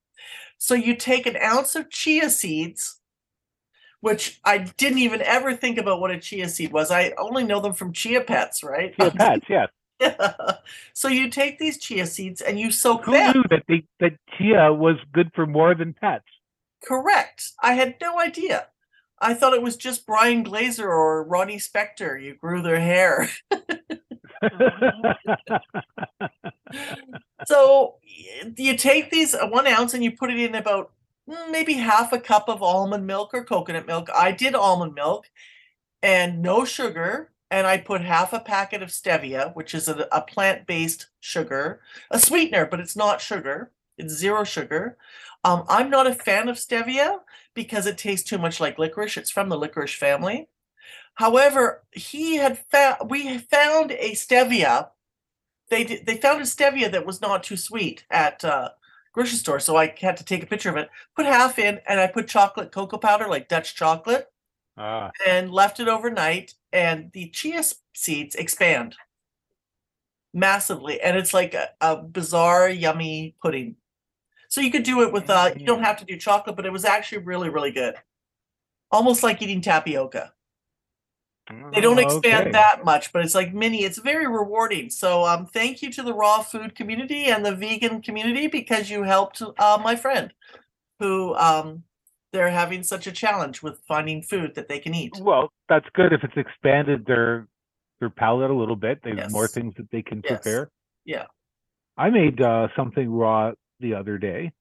So 0.58 0.74
you 0.74 0.96
take 0.96 1.26
an 1.26 1.36
ounce 1.36 1.76
of 1.76 1.88
chia 1.90 2.28
seeds, 2.28 2.98
which 4.00 4.40
I 4.44 4.58
didn't 4.58 4.98
even 4.98 5.22
ever 5.22 5.54
think 5.54 5.78
about 5.78 6.00
what 6.00 6.10
a 6.10 6.18
chia 6.18 6.48
seed 6.48 6.72
was. 6.72 6.90
I 6.90 7.12
only 7.16 7.44
know 7.44 7.60
them 7.60 7.74
from 7.74 7.92
chia 7.92 8.22
pets, 8.22 8.64
right? 8.64 8.92
Chia 8.96 9.12
pets, 9.12 9.46
yes. 9.48 9.68
so 10.92 11.08
you 11.08 11.30
take 11.30 11.58
these 11.58 11.78
chia 11.78 12.06
seeds 12.06 12.40
and 12.40 12.58
you 12.58 12.70
soak 12.70 13.04
Who 13.04 13.12
them. 13.12 13.32
Who 13.32 13.38
knew 13.38 13.44
that 13.50 13.64
they, 13.68 13.84
that 14.00 14.12
chia 14.36 14.72
was 14.72 14.96
good 15.12 15.30
for 15.34 15.46
more 15.46 15.74
than 15.74 15.94
pets? 15.94 16.24
Correct. 16.84 17.52
I 17.62 17.74
had 17.74 17.96
no 18.00 18.20
idea. 18.20 18.68
I 19.18 19.34
thought 19.34 19.54
it 19.54 19.62
was 19.62 19.76
just 19.76 20.06
Brian 20.06 20.42
Grazer 20.42 20.90
or 20.90 21.24
Ronnie 21.24 21.56
Spector. 21.56 22.22
You 22.22 22.34
grew 22.34 22.60
their 22.60 22.80
hair. 22.80 23.30
so 27.46 27.96
you 28.56 28.76
take 28.76 29.10
these 29.10 29.34
uh, 29.34 29.48
one 29.48 29.66
ounce 29.66 29.94
and 29.94 30.04
you 30.04 30.12
put 30.12 30.30
it 30.30 30.38
in 30.38 30.54
about 30.54 30.92
mm, 31.28 31.50
maybe 31.50 31.72
half 31.74 32.12
a 32.12 32.20
cup 32.20 32.48
of 32.48 32.62
almond 32.62 33.06
milk 33.06 33.30
or 33.32 33.44
coconut 33.44 33.86
milk. 33.86 34.08
I 34.14 34.32
did 34.32 34.54
almond 34.54 34.94
milk 34.94 35.30
and 36.02 36.42
no 36.42 36.64
sugar. 36.64 37.30
And 37.50 37.66
I 37.66 37.78
put 37.78 38.00
half 38.00 38.32
a 38.32 38.40
packet 38.40 38.82
of 38.82 38.88
stevia, 38.88 39.54
which 39.54 39.74
is 39.74 39.88
a, 39.88 40.08
a 40.10 40.20
plant 40.20 40.66
based 40.66 41.08
sugar, 41.20 41.80
a 42.10 42.18
sweetener, 42.18 42.66
but 42.66 42.80
it's 42.80 42.96
not 42.96 43.20
sugar. 43.20 43.70
It's 43.98 44.12
zero 44.12 44.44
sugar. 44.44 44.98
Um, 45.44 45.64
I'm 45.68 45.90
not 45.90 46.06
a 46.06 46.14
fan 46.14 46.48
of 46.48 46.56
stevia 46.56 47.20
because 47.54 47.86
it 47.86 47.98
tastes 47.98 48.28
too 48.28 48.38
much 48.38 48.60
like 48.60 48.78
licorice. 48.78 49.16
It's 49.16 49.30
from 49.30 49.48
the 49.48 49.56
licorice 49.56 49.94
family. 49.94 50.48
However, 51.14 51.84
he 51.92 52.36
had 52.36 52.58
found 52.58 53.10
we 53.10 53.38
found 53.38 53.92
a 53.92 54.12
stevia. 54.12 54.90
They 55.70 55.84
they 55.84 56.16
found 56.18 56.40
a 56.40 56.44
stevia 56.44 56.90
that 56.92 57.06
was 57.06 57.20
not 57.20 57.42
too 57.42 57.56
sweet 57.56 58.04
at 58.10 58.44
uh, 58.44 58.70
grocery 59.12 59.38
store, 59.38 59.60
so 59.60 59.76
I 59.76 59.94
had 60.00 60.16
to 60.18 60.24
take 60.24 60.42
a 60.42 60.46
picture 60.46 60.70
of 60.70 60.76
it. 60.76 60.90
Put 61.16 61.26
half 61.26 61.58
in, 61.58 61.80
and 61.88 61.98
I 62.00 62.06
put 62.06 62.28
chocolate 62.28 62.70
cocoa 62.72 62.98
powder, 62.98 63.28
like 63.28 63.48
Dutch 63.48 63.74
chocolate, 63.74 64.30
ah, 64.76 65.10
and 65.26 65.50
left 65.50 65.80
it 65.80 65.88
overnight. 65.88 66.54
And 66.72 67.10
the 67.12 67.30
chia 67.30 67.62
seeds 67.94 68.34
expand 68.34 68.96
massively, 70.34 71.00
and 71.00 71.16
it's 71.16 71.32
like 71.32 71.54
a, 71.54 71.70
a 71.80 71.96
bizarre, 71.96 72.68
yummy 72.68 73.34
pudding. 73.40 73.76
So 74.48 74.60
you 74.60 74.70
could 74.70 74.84
do 74.84 75.02
it 75.02 75.12
with 75.12 75.28
uh, 75.30 75.52
you 75.56 75.66
don't 75.66 75.80
Mm. 75.80 75.84
have 75.86 75.98
to 75.98 76.04
do 76.04 76.16
chocolate, 76.16 76.56
but 76.56 76.66
it 76.66 76.72
was 76.72 76.84
actually 76.84 77.18
really, 77.18 77.48
really 77.48 77.72
good. 77.72 77.94
Almost 78.90 79.22
like 79.22 79.42
eating 79.42 79.60
tapioca. 79.60 80.32
They 81.72 81.80
don't 81.80 81.98
expand 82.00 82.48
okay. 82.48 82.50
that 82.52 82.84
much, 82.84 83.12
but 83.12 83.24
it's 83.24 83.34
like 83.34 83.54
mini. 83.54 83.84
It's 83.84 83.98
very 83.98 84.26
rewarding. 84.26 84.90
So 84.90 85.24
um, 85.24 85.46
thank 85.46 85.80
you 85.80 85.92
to 85.92 86.02
the 86.02 86.12
raw 86.12 86.42
food 86.42 86.74
community 86.74 87.26
and 87.26 87.46
the 87.46 87.54
vegan 87.54 88.02
community 88.02 88.48
because 88.48 88.90
you 88.90 89.04
helped 89.04 89.42
uh, 89.42 89.78
my 89.82 89.94
friend, 89.94 90.32
who 90.98 91.36
um, 91.36 91.84
they're 92.36 92.50
having 92.50 92.82
such 92.82 93.06
a 93.06 93.12
challenge 93.12 93.62
with 93.62 93.80
finding 93.88 94.20
food 94.22 94.54
that 94.56 94.68
they 94.68 94.78
can 94.78 94.94
eat. 94.94 95.14
Well, 95.18 95.50
that's 95.70 95.86
good 95.94 96.12
if 96.12 96.22
it's 96.22 96.36
expanded 96.36 97.06
their 97.06 97.48
their 97.98 98.10
palate 98.10 98.50
a 98.50 98.54
little 98.54 98.76
bit. 98.76 98.98
They 99.02 99.16
have 99.16 99.32
more 99.32 99.48
things 99.48 99.72
that 99.78 99.90
they 99.90 100.02
can 100.02 100.20
Yes. 100.22 100.42
prepare. 100.42 100.68
Yeah. 101.06 101.24
I 101.96 102.10
made 102.10 102.42
uh, 102.42 102.68
something 102.76 103.10
raw 103.10 103.52
the 103.80 103.94
other 103.94 104.18
day. 104.18 104.52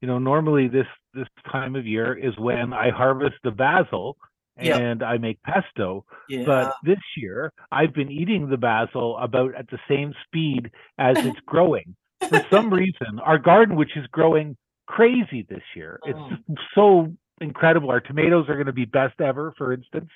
You 0.00 0.08
know, 0.08 0.18
normally 0.18 0.66
this 0.66 0.88
this 1.14 1.28
time 1.52 1.76
of 1.76 1.86
year 1.86 2.18
is 2.18 2.36
when 2.36 2.72
I 2.72 2.90
harvest 2.90 3.36
the 3.44 3.52
basil 3.52 4.16
and 4.56 5.02
I 5.04 5.16
make 5.18 5.40
pesto. 5.42 6.04
Yeah. 6.28 6.42
But 6.44 6.74
this 6.82 6.98
year, 7.16 7.52
I've 7.70 7.94
been 7.94 8.10
eating 8.10 8.50
the 8.50 8.56
basil 8.56 9.16
about 9.18 9.54
at 9.54 9.70
the 9.70 9.78
same 9.88 10.12
speed 10.26 10.70
as 10.98 11.16
it's 11.24 11.38
growing. 11.46 11.94
For 12.28 12.44
some 12.50 12.70
reason, 12.72 13.20
our 13.24 13.38
garden, 13.38 13.76
which 13.76 13.96
is 13.96 14.06
growing 14.08 14.56
crazy 14.96 15.42
this 15.48 15.62
year, 15.74 16.00
it's 16.04 16.18
Oh. 16.18 16.30
just 16.30 16.42
so 16.74 17.12
incredible. 17.40 17.90
Our 17.90 18.00
tomatoes 18.00 18.48
are 18.48 18.54
going 18.54 18.66
to 18.66 18.72
be 18.72 18.84
best 18.86 19.20
ever, 19.20 19.52
for 19.56 19.72
instance. 19.72 20.10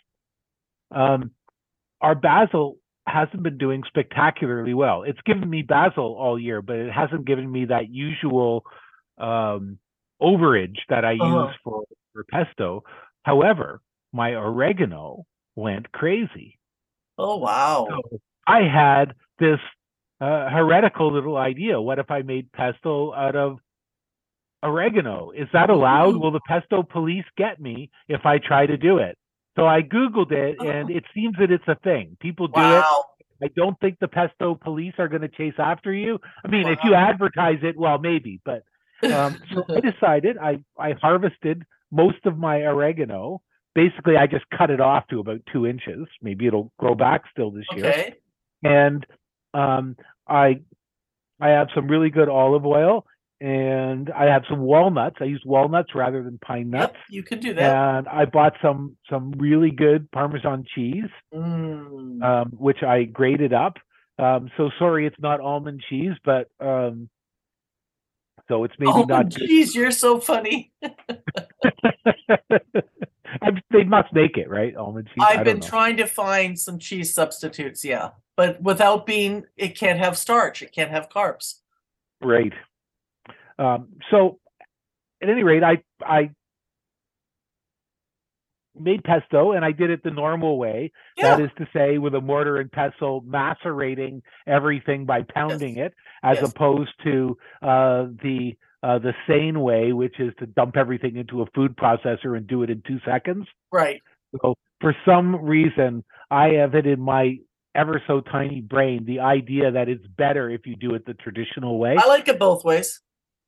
Um, 0.90 1.30
our 2.00 2.14
basil 2.14 2.78
hasn't 3.06 3.42
been 3.42 3.58
doing 3.58 3.82
spectacularly 3.86 4.74
well. 4.74 5.02
It's 5.04 5.20
given 5.22 5.48
me 5.48 5.62
basil 5.62 6.14
all 6.18 6.38
year, 6.38 6.60
but 6.62 6.76
it 6.76 6.92
hasn't 6.92 7.24
given 7.24 7.50
me 7.50 7.66
that 7.66 7.88
usual 7.90 8.64
um, 9.18 9.78
overage 10.20 10.78
that 10.88 11.04
I 11.04 11.14
Uh-huh. 11.14 11.46
use 11.46 11.56
for 11.62 11.84
for 12.12 12.24
pesto. 12.24 12.84
However, 13.24 13.80
my 14.12 14.34
oregano 14.34 15.24
went 15.56 15.90
crazy. 15.92 16.58
Oh 17.18 17.36
wow. 17.36 17.86
So 17.90 18.18
I 18.46 18.62
had 18.62 19.14
this 19.38 19.60
uh, 20.20 20.48
heretical 20.50 21.12
little 21.12 21.36
idea. 21.36 21.80
What 21.80 21.98
if 21.98 22.10
I 22.10 22.22
made 22.22 22.50
pesto 22.52 23.12
out 23.12 23.36
of 23.36 23.58
oregano? 24.64 25.30
Is 25.30 25.48
that 25.52 25.70
allowed? 25.70 26.16
Will 26.16 26.30
the 26.30 26.40
pesto 26.46 26.82
police 26.82 27.24
get 27.36 27.60
me 27.60 27.90
if 28.08 28.24
I 28.24 28.38
try 28.38 28.66
to 28.66 28.76
do 28.76 28.98
it? 28.98 29.16
So 29.56 29.66
I 29.66 29.82
Googled 29.82 30.32
it 30.32 30.56
and 30.60 30.90
it 30.90 31.04
seems 31.14 31.36
that 31.38 31.50
it's 31.50 31.68
a 31.68 31.76
thing. 31.76 32.16
People 32.20 32.48
do 32.48 32.60
it. 32.60 32.84
I 33.42 33.48
don't 33.54 33.78
think 33.80 33.98
the 34.00 34.08
pesto 34.08 34.54
police 34.54 34.94
are 34.98 35.08
going 35.08 35.22
to 35.22 35.28
chase 35.28 35.54
after 35.58 35.92
you. 35.92 36.18
I 36.44 36.48
mean, 36.48 36.66
if 36.66 36.78
you 36.82 36.94
advertise 36.94 37.58
it, 37.62 37.76
well, 37.76 37.98
maybe. 37.98 38.40
But 38.44 38.62
um, 39.12 39.38
so 39.52 39.64
I 39.68 39.80
decided 39.92 40.38
I 40.38 40.60
I 40.78 40.92
harvested 41.00 41.64
most 41.90 42.24
of 42.24 42.38
my 42.38 42.62
oregano. 42.62 43.42
Basically, 43.74 44.16
I 44.16 44.26
just 44.26 44.44
cut 44.56 44.70
it 44.70 44.80
off 44.80 45.06
to 45.08 45.18
about 45.18 45.40
two 45.52 45.66
inches. 45.66 46.06
Maybe 46.22 46.46
it'll 46.46 46.72
grow 46.78 46.94
back 46.94 47.24
still 47.30 47.50
this 47.50 47.66
year. 47.74 48.14
And 48.62 49.04
um, 49.52 49.96
I 50.28 50.60
I 51.40 51.50
have 51.50 51.68
some 51.74 51.88
really 51.88 52.10
good 52.10 52.28
olive 52.28 52.64
oil, 52.64 53.04
and 53.44 54.10
I 54.10 54.24
have 54.24 54.44
some 54.48 54.60
walnuts. 54.60 55.16
I 55.20 55.24
used 55.24 55.44
walnuts 55.44 55.94
rather 55.94 56.22
than 56.22 56.38
pine 56.38 56.70
nuts. 56.70 56.94
Yep, 56.94 57.02
you 57.10 57.22
can 57.22 57.40
do 57.40 57.52
that. 57.52 57.76
And 57.76 58.08
I 58.08 58.24
bought 58.24 58.54
some 58.62 58.96
some 59.10 59.32
really 59.32 59.70
good 59.70 60.10
Parmesan 60.12 60.64
cheese 60.74 61.10
Mm. 61.34 62.22
um, 62.22 62.50
which 62.56 62.82
I 62.82 63.04
grated 63.04 63.52
up. 63.52 63.74
Um, 64.18 64.50
so 64.56 64.70
sorry, 64.78 65.06
it's 65.06 65.20
not 65.20 65.40
almond 65.40 65.82
cheese, 65.90 66.14
but 66.24 66.48
um, 66.58 67.10
so 68.48 68.64
it's 68.64 68.74
maybe 68.78 68.92
oh, 68.94 69.02
not. 69.02 69.28
geez, 69.28 69.74
you're 69.74 69.90
so 69.90 70.20
funny. 70.20 70.72
They 73.70 73.82
must 73.82 74.12
make 74.12 74.38
it 74.38 74.48
right, 74.48 74.76
almond 74.76 75.08
cheese. 75.08 75.24
I've 75.28 75.44
been 75.44 75.58
know. 75.58 75.66
trying 75.66 75.96
to 75.96 76.06
find 76.06 76.56
some 76.56 76.78
cheese 76.78 77.12
substitutes, 77.12 77.84
yeah. 77.84 78.10
But 78.36 78.62
without 78.62 79.06
being, 79.06 79.44
it 79.56 79.76
can't 79.76 79.98
have 79.98 80.16
starch, 80.16 80.62
it 80.62 80.72
can't 80.72 80.92
have 80.92 81.08
carbs. 81.08 81.56
Right. 82.22 82.52
Um, 83.58 83.88
so, 84.10 84.38
at 85.22 85.28
any 85.28 85.42
rate, 85.44 85.62
I 85.62 85.82
I 86.04 86.30
made 88.78 89.04
pesto, 89.04 89.52
and 89.52 89.64
I 89.64 89.72
did 89.72 89.90
it 89.90 90.02
the 90.02 90.10
normal 90.10 90.58
way. 90.58 90.90
Yeah. 91.16 91.36
That 91.36 91.44
is 91.44 91.50
to 91.58 91.68
say, 91.72 91.98
with 91.98 92.14
a 92.14 92.20
mortar 92.20 92.56
and 92.58 92.70
pestle, 92.70 93.22
macerating 93.24 94.22
everything 94.46 95.06
by 95.06 95.22
pounding 95.22 95.78
it, 95.78 95.94
as 96.22 96.38
Yes. 96.40 96.50
opposed 96.50 96.90
to 97.04 97.36
uh, 97.62 98.06
the 98.22 98.54
uh, 98.82 98.98
the 98.98 99.14
sane 99.26 99.60
way, 99.60 99.92
which 99.92 100.20
is 100.20 100.32
to 100.38 100.46
dump 100.46 100.76
everything 100.76 101.16
into 101.16 101.40
a 101.40 101.46
food 101.54 101.74
processor 101.76 102.36
and 102.36 102.46
do 102.46 102.62
it 102.62 102.68
in 102.70 102.82
two 102.86 102.98
seconds. 103.04 103.46
right. 103.72 104.02
So, 104.42 104.56
for 104.80 104.94
some 105.06 105.36
reason, 105.36 106.02
I 106.30 106.48
have 106.54 106.74
it 106.74 106.86
in 106.86 107.00
my 107.00 107.38
ever 107.76 108.02
so 108.06 108.20
tiny 108.20 108.60
brain 108.60 109.04
the 109.04 109.20
idea 109.20 109.70
that 109.70 109.88
it's 109.88 110.06
better 110.18 110.50
if 110.50 110.66
you 110.66 110.74
do 110.76 110.94
it 110.94 111.06
the 111.06 111.14
traditional 111.14 111.78
way. 111.78 111.96
I 111.98 112.06
like 112.08 112.26
it 112.28 112.38
both 112.38 112.64
ways. 112.64 113.00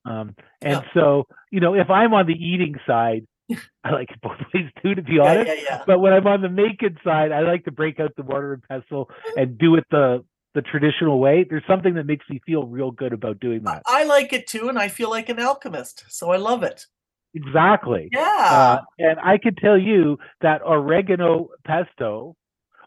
Um, 0.06 0.34
and 0.62 0.82
Yeah. 0.82 0.88
so, 0.94 1.26
you 1.50 1.60
know, 1.60 1.74
if 1.74 1.90
I'm 1.90 2.14
on 2.14 2.26
the 2.26 2.34
eating 2.34 2.76
side, 2.86 3.26
I 3.84 3.90
like 3.90 4.10
it 4.10 4.20
both 4.20 4.38
ways 4.54 4.70
too, 4.82 4.94
to 4.94 5.02
be 5.02 5.18
honest. 5.18 5.46
yeah, 5.48 5.54
yeah. 5.62 5.82
But 5.86 6.00
when 6.00 6.12
I'm 6.12 6.26
on 6.26 6.42
the 6.42 6.48
making 6.48 6.96
side, 7.04 7.32
I 7.32 7.40
like 7.40 7.64
to 7.64 7.72
break 7.72 8.00
out 8.00 8.12
the 8.16 8.22
mortar 8.24 8.54
and 8.54 8.62
pestle 8.62 9.08
and 9.36 9.58
do 9.58 9.76
it 9.76 9.84
the 9.90 10.24
the 10.54 10.62
traditional 10.62 11.20
way. 11.20 11.44
There's 11.48 11.62
something 11.68 11.94
that 11.94 12.06
makes 12.06 12.24
me 12.30 12.40
feel 12.46 12.66
real 12.66 12.90
good 12.90 13.12
about 13.12 13.38
doing 13.40 13.62
that. 13.64 13.82
I 13.86 14.04
like 14.04 14.32
it 14.32 14.46
too, 14.46 14.70
and 14.70 14.78
I 14.78 14.88
feel 14.88 15.10
like 15.10 15.28
an 15.28 15.38
alchemist, 15.38 16.04
so 16.08 16.30
I 16.30 16.38
love 16.38 16.62
it. 16.62 16.86
Exactly. 17.34 18.08
Yeah. 18.10 18.22
Uh, 18.50 18.80
and 18.98 19.18
I 19.22 19.36
can 19.36 19.54
tell 19.54 19.78
you 19.78 20.18
that 20.40 20.62
oregano 20.62 21.48
pesto. 21.66 22.34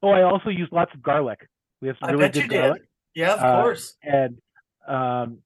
Oh, 0.02 0.10
I 0.10 0.24
also 0.24 0.50
use 0.50 0.68
lots 0.72 0.92
of 0.96 1.04
garlic. 1.04 1.48
We 1.82 1.88
have 1.90 1.98
some 2.00 2.10
I 2.10 2.14
really 2.14 2.30
good 2.30 2.50
did. 2.50 2.50
garlic. 2.50 2.82
yeah, 3.14 3.34
of 3.34 3.40
uh, 3.40 3.62
course. 3.62 3.96
And 4.02 4.40
um, 4.88 5.40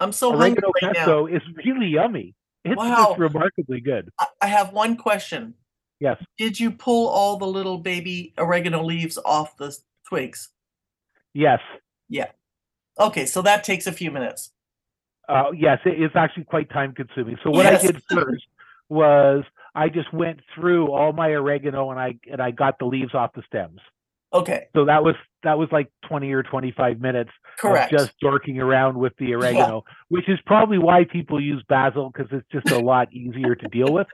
I'm 0.00 0.12
so 0.12 0.30
hungry 0.30 0.62
oregano 0.62 0.72
right 0.82 0.82
now. 0.82 0.92
pesto 1.00 1.26
is 1.26 1.42
really 1.64 1.86
yummy. 1.88 2.34
It's 2.64 2.76
Wow. 2.76 3.08
just 3.10 3.18
remarkably 3.18 3.80
good. 3.80 4.10
I, 4.40 4.46
have 4.46 4.72
one 4.72 4.96
question. 4.96 5.54
Yes. 6.00 6.22
Did 6.36 6.58
you 6.60 6.70
pull 6.70 7.08
all 7.08 7.36
the 7.36 7.46
little 7.46 7.78
baby 7.78 8.34
oregano 8.38 8.82
leaves 8.82 9.18
off 9.24 9.56
the 9.56 9.76
twigs? 10.08 10.50
Yes. 11.34 11.60
Yeah. 12.08 12.26
Okay, 12.98 13.26
so 13.26 13.42
that 13.42 13.64
takes 13.64 13.86
a 13.86 13.92
few 13.92 14.10
minutes. 14.10 14.50
Uh, 15.28 15.50
yes, 15.54 15.78
it 15.84 16.00
is 16.02 16.10
actually 16.14 16.44
quite 16.44 16.70
time 16.70 16.94
consuming. 16.94 17.36
So 17.44 17.50
what 17.50 17.64
Yes. 17.64 17.84
I 17.84 17.86
did 17.88 18.02
first 18.10 18.46
was 18.88 19.44
I 19.74 19.88
just 19.88 20.12
went 20.12 20.40
through 20.54 20.90
all 20.92 21.12
my 21.12 21.28
oregano 21.30 21.90
and 21.90 22.00
I 22.00 22.18
and 22.30 22.40
I 22.40 22.50
got 22.50 22.78
the 22.78 22.86
leaves 22.86 23.14
off 23.14 23.32
the 23.34 23.42
stems. 23.46 23.80
Okay, 24.32 24.66
So 24.74 24.84
that 24.84 25.02
was 25.02 25.14
that 25.42 25.58
was 25.58 25.68
like 25.72 25.90
20 26.08 26.32
or 26.32 26.42
25 26.42 27.00
minutes 27.00 27.30
correct. 27.58 27.92
of 27.92 27.98
just 27.98 28.12
dorking 28.20 28.58
around 28.58 28.98
with 28.98 29.12
the 29.18 29.34
oregano, 29.34 29.84
which 30.08 30.28
is 30.28 30.38
probably 30.44 30.78
why 30.78 31.04
people 31.04 31.40
use 31.40 31.62
basil 31.68 32.10
because 32.12 32.30
it's 32.32 32.46
just 32.52 32.70
a 32.70 32.78
lot 32.84 33.12
easier 33.12 33.54
to 33.54 33.68
deal 33.68 33.92
with. 33.92 34.06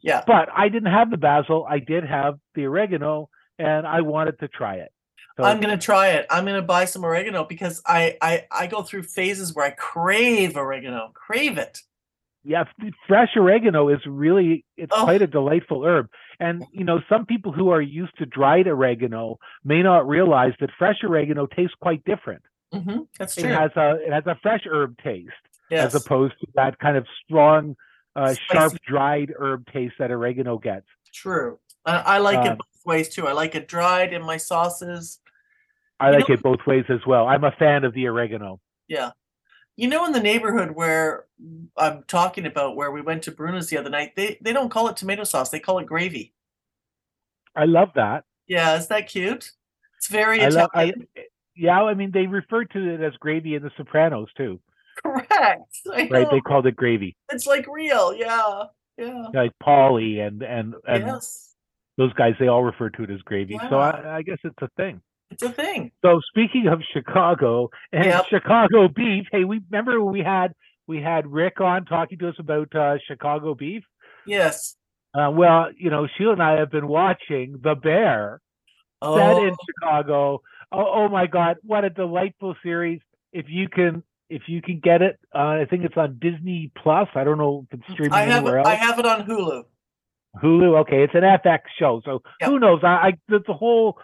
yeah. 0.00 0.22
But 0.26 0.48
I 0.54 0.68
didn't 0.68 0.92
have 0.92 1.10
the 1.10 1.16
basil. 1.16 1.66
I 1.68 1.78
did 1.78 2.04
have 2.04 2.38
the 2.54 2.64
oregano 2.66 3.30
and 3.58 3.86
I 3.86 4.02
wanted 4.02 4.38
to 4.40 4.48
try 4.48 4.76
it. 4.76 4.92
So 5.36 5.44
I'm 5.44 5.60
gonna 5.60 5.78
try 5.78 6.08
it. 6.10 6.26
I'm 6.30 6.44
gonna 6.46 6.62
buy 6.62 6.86
some 6.86 7.04
oregano 7.04 7.44
because 7.44 7.82
I 7.86 8.16
I 8.22 8.46
I 8.50 8.66
go 8.66 8.82
through 8.82 9.02
phases 9.02 9.54
where 9.54 9.66
I 9.66 9.70
crave 9.70 10.56
oregano, 10.56 11.10
crave 11.14 11.58
it. 11.58 11.80
Yeah, 12.46 12.64
fresh 13.08 13.30
oregano 13.36 13.88
is 13.88 14.00
really 14.06 14.64
it's 14.76 14.92
Oh. 14.94 15.04
quite 15.04 15.22
a 15.22 15.26
delightful 15.26 15.84
herb. 15.84 16.08
And 16.38 16.64
you 16.72 16.84
know, 16.84 17.00
some 17.08 17.26
people 17.26 17.52
who 17.52 17.70
are 17.70 17.80
used 17.82 18.16
to 18.18 18.26
dried 18.26 18.66
oregano 18.68 19.38
may 19.64 19.82
not 19.82 20.06
realize 20.08 20.52
that 20.60 20.70
fresh 20.78 21.02
oregano 21.02 21.46
tastes 21.46 21.74
quite 21.80 22.04
different. 22.04 22.42
hmm 22.72 23.00
That's 23.18 23.36
It 23.38 23.46
has 23.46 23.70
a 23.76 23.96
it 24.06 24.12
has 24.12 24.26
a 24.26 24.36
fresh 24.42 24.62
herb 24.66 24.96
taste 25.02 25.30
yes. 25.70 25.94
as 25.94 26.02
opposed 26.02 26.34
to 26.40 26.46
that 26.54 26.78
kind 26.78 26.96
of 26.96 27.06
strong, 27.24 27.76
uh, 28.14 28.34
sharp 28.50 28.72
dried 28.86 29.32
herb 29.38 29.66
taste 29.72 29.94
that 29.98 30.10
oregano 30.10 30.58
gets. 30.58 30.86
True. 31.12 31.58
I, 31.84 32.16
I 32.16 32.18
like 32.18 32.44
it 32.46 32.58
both 32.58 32.84
ways 32.86 33.08
too. 33.08 33.26
I 33.26 33.32
like 33.32 33.54
it 33.54 33.66
dried 33.68 34.12
in 34.12 34.22
my 34.24 34.36
sauces. 34.36 35.20
I 35.98 36.10
You 36.10 36.16
like 36.18 36.28
know- 36.28 36.34
it 36.34 36.42
both 36.42 36.66
ways 36.66 36.84
as 36.90 37.00
well. 37.06 37.26
I'm 37.26 37.44
a 37.44 37.52
fan 37.52 37.84
of 37.84 37.94
the 37.94 38.06
oregano. 38.08 38.60
Yeah. 38.88 39.10
You 39.76 39.88
know, 39.88 40.06
in 40.06 40.12
the 40.12 40.20
neighborhood 40.20 40.70
where 40.70 41.26
I'm 41.76 42.02
talking 42.04 42.46
about, 42.46 42.76
where 42.76 42.90
we 42.90 43.02
went 43.02 43.22
to 43.24 43.30
Bruna's 43.30 43.68
the 43.68 43.76
other 43.76 43.90
night, 43.90 44.16
they 44.16 44.38
they 44.40 44.52
don't 44.52 44.70
call 44.70 44.88
it 44.88 44.96
tomato 44.96 45.24
sauce; 45.24 45.50
they 45.50 45.60
call 45.60 45.78
it 45.78 45.86
gravy. 45.86 46.32
I 47.54 47.64
love 47.64 47.90
that. 47.94 48.24
Yeah, 48.46 48.76
is 48.76 48.88
that 48.88 49.08
cute? 49.08 49.52
It's 49.98 50.08
very 50.08 50.40
I 50.42 50.48
love. 50.48 50.70
I, 50.74 50.84
Italian. 50.84 51.08
yeah, 51.54 51.82
I 51.82 51.94
mean 51.94 52.10
they 52.10 52.26
refer 52.26 52.64
to 52.64 52.94
it 52.94 53.02
as 53.02 53.12
gravy 53.20 53.54
in 53.54 53.62
The 53.62 53.70
Sopranos 53.76 54.28
too, 54.36 54.60
Correct. 55.02 55.78
I 55.92 56.08
right? 56.10 56.30
They 56.30 56.40
called 56.40 56.66
it 56.66 56.76
gravy. 56.76 57.16
It's 57.30 57.46
like 57.46 57.66
real. 57.68 58.14
Yeah. 58.14 58.64
Yeah. 58.98 59.26
Like 59.34 59.52
Paulie 59.62 60.26
and 60.26 60.42
and 60.42 60.74
and 60.88 61.06
yes. 61.06 61.54
those 61.98 62.12
guys 62.14 62.34
they 62.38 62.48
all 62.48 62.64
refer 62.64 62.88
to 62.90 63.02
it 63.02 63.10
as 63.10 63.20
gravy 63.22 63.58
so 63.68 63.78
I, 63.78 64.16
I 64.16 64.22
guess 64.22 64.38
it's 64.42 64.56
a 64.62 64.68
thing 64.76 65.02
It's 65.30 65.42
a 65.42 65.50
thing. 65.50 65.90
so 66.04 66.20
speaking 66.30 66.66
of 66.68 66.80
chicago 66.92 67.68
and 67.92 68.04
Yep. 68.06 68.26
chicago 68.30 68.88
beef 68.88 69.26
hey 69.32 69.44
we 69.44 69.60
remember 69.70 70.00
we 70.02 70.20
had 70.20 70.52
we 70.86 71.00
had 71.02 71.26
rick 71.26 71.60
on 71.60 71.84
talking 71.84 72.18
to 72.18 72.28
us 72.28 72.36
about 72.38 72.74
uh, 72.74 72.96
chicago 73.06 73.54
beef 73.54 73.82
Yes. 74.24 74.76
uh, 75.14 75.30
well 75.32 75.68
you 75.76 75.90
know 75.90 76.06
sheila 76.16 76.32
and 76.34 76.42
i 76.42 76.52
have 76.58 76.70
been 76.70 76.86
watching 76.88 77.58
the 77.62 77.74
bear 77.74 78.40
Oh, 79.02 79.14
set 79.16 79.36
in 79.38 79.54
chicago 79.68 80.40
oh, 80.72 80.86
oh 80.94 81.08
my 81.08 81.26
god 81.26 81.56
what 81.62 81.84
a 81.84 81.90
delightful 81.90 82.54
series 82.62 83.00
if 83.32 83.46
you 83.48 83.68
can 83.68 84.02
if 84.30 84.42
you 84.46 84.62
can 84.62 84.78
get 84.80 85.02
it 85.02 85.18
uh, 85.34 85.38
i 85.62 85.66
think 85.68 85.84
it's 85.84 85.96
on 85.96 86.18
disney 86.20 86.70
plus 86.82 87.08
i 87.14 87.24
don't 87.24 87.36
know 87.38 87.66
if 87.70 87.78
it's 87.78 87.92
streaming 87.92 88.14
I 88.14 88.22
have 88.22 88.36
anywhere 88.46 88.58
it, 88.58 88.60
else 88.60 88.68
I 88.68 88.74
have 88.76 88.98
it 88.98 89.06
on 89.06 89.26
Hulu. 89.26 89.64
Hulu. 90.42 90.80
Okay, 90.82 91.02
it's 91.02 91.14
an 91.14 91.22
FX 91.22 91.60
show, 91.78 92.02
so 92.04 92.20
Yep. 92.42 92.50
who 92.50 92.58
knows? 92.58 92.80
I, 92.82 92.86
I 92.88 93.12
the, 93.28 93.40
the 93.46 93.54
whole 93.54 93.98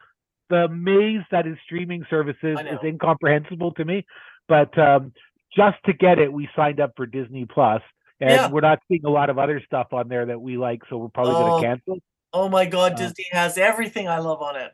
the 0.52 0.68
maze 0.68 1.22
that 1.30 1.46
is 1.46 1.56
streaming 1.64 2.04
services 2.10 2.58
is 2.60 2.78
incomprehensible 2.84 3.72
to 3.72 3.84
me. 3.86 4.04
But 4.48 4.76
um, 4.78 5.12
just 5.56 5.78
to 5.86 5.92
get 5.94 6.18
it, 6.18 6.30
we 6.32 6.48
signed 6.54 6.78
up 6.78 6.92
for 6.96 7.06
Disney 7.06 7.46
Plus, 7.46 7.80
and 8.20 8.30
Yeah. 8.30 8.50
we're 8.50 8.60
not 8.60 8.78
seeing 8.86 9.04
a 9.06 9.10
lot 9.10 9.30
of 9.30 9.38
other 9.38 9.62
stuff 9.64 9.88
on 9.92 10.08
there 10.08 10.26
that 10.26 10.40
we 10.40 10.58
like, 10.58 10.82
so 10.90 10.98
we're 10.98 11.08
probably 11.08 11.32
going 11.32 11.52
Oh. 11.52 11.60
to 11.60 11.66
cancel. 11.66 11.98
Oh 12.34 12.48
my 12.48 12.66
God, 12.66 12.92
Uh, 12.92 12.96
Disney 12.96 13.26
has 13.32 13.56
everything 13.58 14.08
I 14.08 14.18
love 14.18 14.42
on 14.42 14.56
it. 14.56 14.72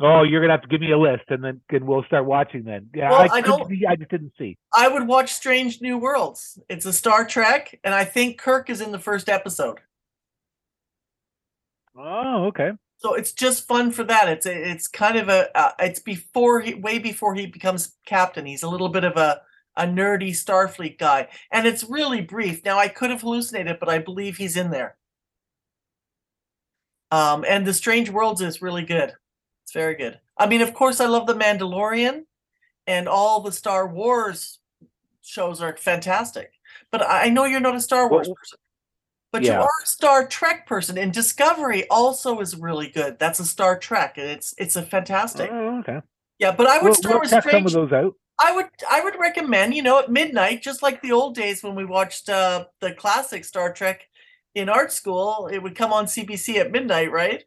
Oh, 0.00 0.22
you're 0.22 0.40
gonna 0.42 0.52
have 0.52 0.62
to 0.62 0.68
give 0.68 0.80
me 0.82 0.92
a 0.92 0.98
list, 0.98 1.24
and 1.28 1.42
then 1.42 1.60
and 1.70 1.84
we'll 1.86 2.04
start 2.04 2.24
watching 2.26 2.64
then. 2.64 2.90
Yeah, 2.94 3.10
Well, 3.10 3.20
I, 3.22 3.36
I 3.36 3.40
don't- 3.40 3.68
see- 3.68 3.86
I 3.88 3.96
just 3.96 4.10
didn't 4.10 4.32
see. 4.38 4.58
I 4.74 4.88
would 4.88 5.08
watch 5.08 5.32
Strange 5.32 5.80
New 5.80 5.96
Worlds. 5.98 6.60
It's 6.68 6.84
a 6.86 6.92
Star 6.92 7.24
Trek, 7.26 7.80
and 7.82 7.94
I 7.94 8.04
think 8.04 8.38
Kirk 8.38 8.68
is 8.70 8.80
in 8.80 8.92
the 8.92 8.98
first 8.98 9.28
episode. 9.28 9.80
Oh, 11.96 12.46
okay. 12.46 12.72
So 12.98 13.14
it's 13.14 13.32
just 13.32 13.68
fun 13.68 13.92
for 13.92 14.04
that. 14.04 14.28
It's 14.28 14.46
a, 14.46 14.70
it's 14.70 14.88
kind 14.88 15.16
of 15.16 15.28
a 15.28 15.56
uh, 15.56 15.72
it's 15.80 16.00
before 16.00 16.60
he 16.60 16.74
way 16.74 16.98
before 16.98 17.34
he 17.34 17.46
becomes 17.46 17.94
captain. 18.06 18.46
He's 18.46 18.62
a 18.62 18.68
little 18.68 18.88
bit 18.88 19.04
of 19.04 19.16
a 19.16 19.42
a 19.76 19.84
nerdy 19.84 20.30
Starfleet 20.30 20.98
guy, 20.98 21.28
and 21.52 21.66
it's 21.66 21.84
really 21.84 22.22
brief. 22.22 22.64
Now 22.64 22.78
I 22.78 22.88
could 22.88 23.10
have 23.10 23.20
hallucinated, 23.20 23.78
but 23.78 23.90
I 23.90 23.98
believe 23.98 24.36
he's 24.36 24.56
in 24.56 24.70
there. 24.70 24.96
Um, 27.10 27.44
and 27.46 27.66
the 27.66 27.74
Strange 27.74 28.10
Worlds 28.10 28.40
is 28.40 28.62
really 28.62 28.84
good. 28.84 29.12
It's 29.64 29.72
very 29.72 29.94
good. 29.94 30.18
I 30.38 30.46
mean, 30.46 30.62
of 30.62 30.74
course, 30.74 31.00
I 31.00 31.06
love 31.06 31.26
the 31.26 31.34
Mandalorian, 31.34 32.24
and 32.86 33.08
all 33.08 33.40
the 33.40 33.52
Star 33.52 33.86
Wars 33.86 34.58
shows 35.22 35.60
are 35.60 35.76
fantastic. 35.76 36.52
But 36.90 37.02
I 37.08 37.28
know 37.28 37.44
you're 37.44 37.60
not 37.60 37.76
a 37.76 37.80
Star 37.80 38.08
Wars 38.08 38.28
Well, 38.28 38.36
person. 38.36 38.58
But 39.32 39.44
you 39.44 39.52
are 39.52 39.68
a 39.82 39.86
Star 39.86 40.26
Trek 40.26 40.66
person, 40.66 40.96
and 40.96 41.12
Discovery 41.12 41.86
also 41.88 42.40
is 42.40 42.56
really 42.56 42.88
good. 42.88 43.18
That's 43.18 43.40
a 43.40 43.44
Star 43.44 43.78
Trek, 43.78 44.16
and 44.18 44.30
it's 44.30 44.54
it's 44.56 44.76
a 44.76 44.82
fantastic. 44.82 45.50
Oh, 45.52 45.80
okay. 45.80 46.00
Yeah, 46.38 46.52
but 46.52 46.66
I 46.66 46.78
would 46.78 46.84
We'll, 46.84 46.94
start 46.94 47.14
we'll 47.14 47.20
with 47.22 47.30
check 47.30 47.50
some 47.50 47.66
of 47.66 47.72
those 47.72 47.92
out. 47.92 48.14
I 48.38 48.54
would 48.54 48.66
I 48.90 49.02
would 49.02 49.18
recommend, 49.18 49.74
you 49.74 49.82
know, 49.82 49.98
at 49.98 50.10
midnight, 50.10 50.62
just 50.62 50.82
like 50.82 51.00
the 51.02 51.12
old 51.12 51.34
days 51.34 51.62
when 51.62 51.74
we 51.74 51.84
watched 51.84 52.28
uh, 52.28 52.66
the 52.80 52.92
classic 52.92 53.44
Star 53.44 53.72
Trek 53.72 54.08
in 54.54 54.68
art 54.68 54.92
school. 54.92 55.48
It 55.50 55.62
would 55.62 55.74
come 55.74 55.92
on 55.92 56.06
CBC 56.06 56.56
at 56.56 56.70
midnight, 56.70 57.10
right? 57.10 57.44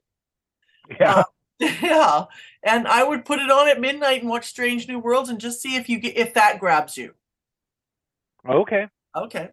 Yeah. 1.00 1.24
yeah, 1.60 2.26
and 2.64 2.88
I 2.88 3.04
would 3.04 3.26
put 3.26 3.40
it 3.40 3.52
on 3.52 3.68
at 3.68 3.82
midnight 3.82 4.22
and 4.22 4.30
watch 4.30 4.48
Strange 4.48 4.88
New 4.88 5.00
Worlds 5.00 5.30
and 5.30 5.40
just 5.40 5.62
see 5.62 5.76
if 5.76 5.90
you 5.90 6.00
get 6.00 6.18
if 6.18 6.34
that 6.36 6.60
grabs 6.60 6.98
you. 6.98 7.14
okay. 8.48 8.88
Okay. 9.16 9.50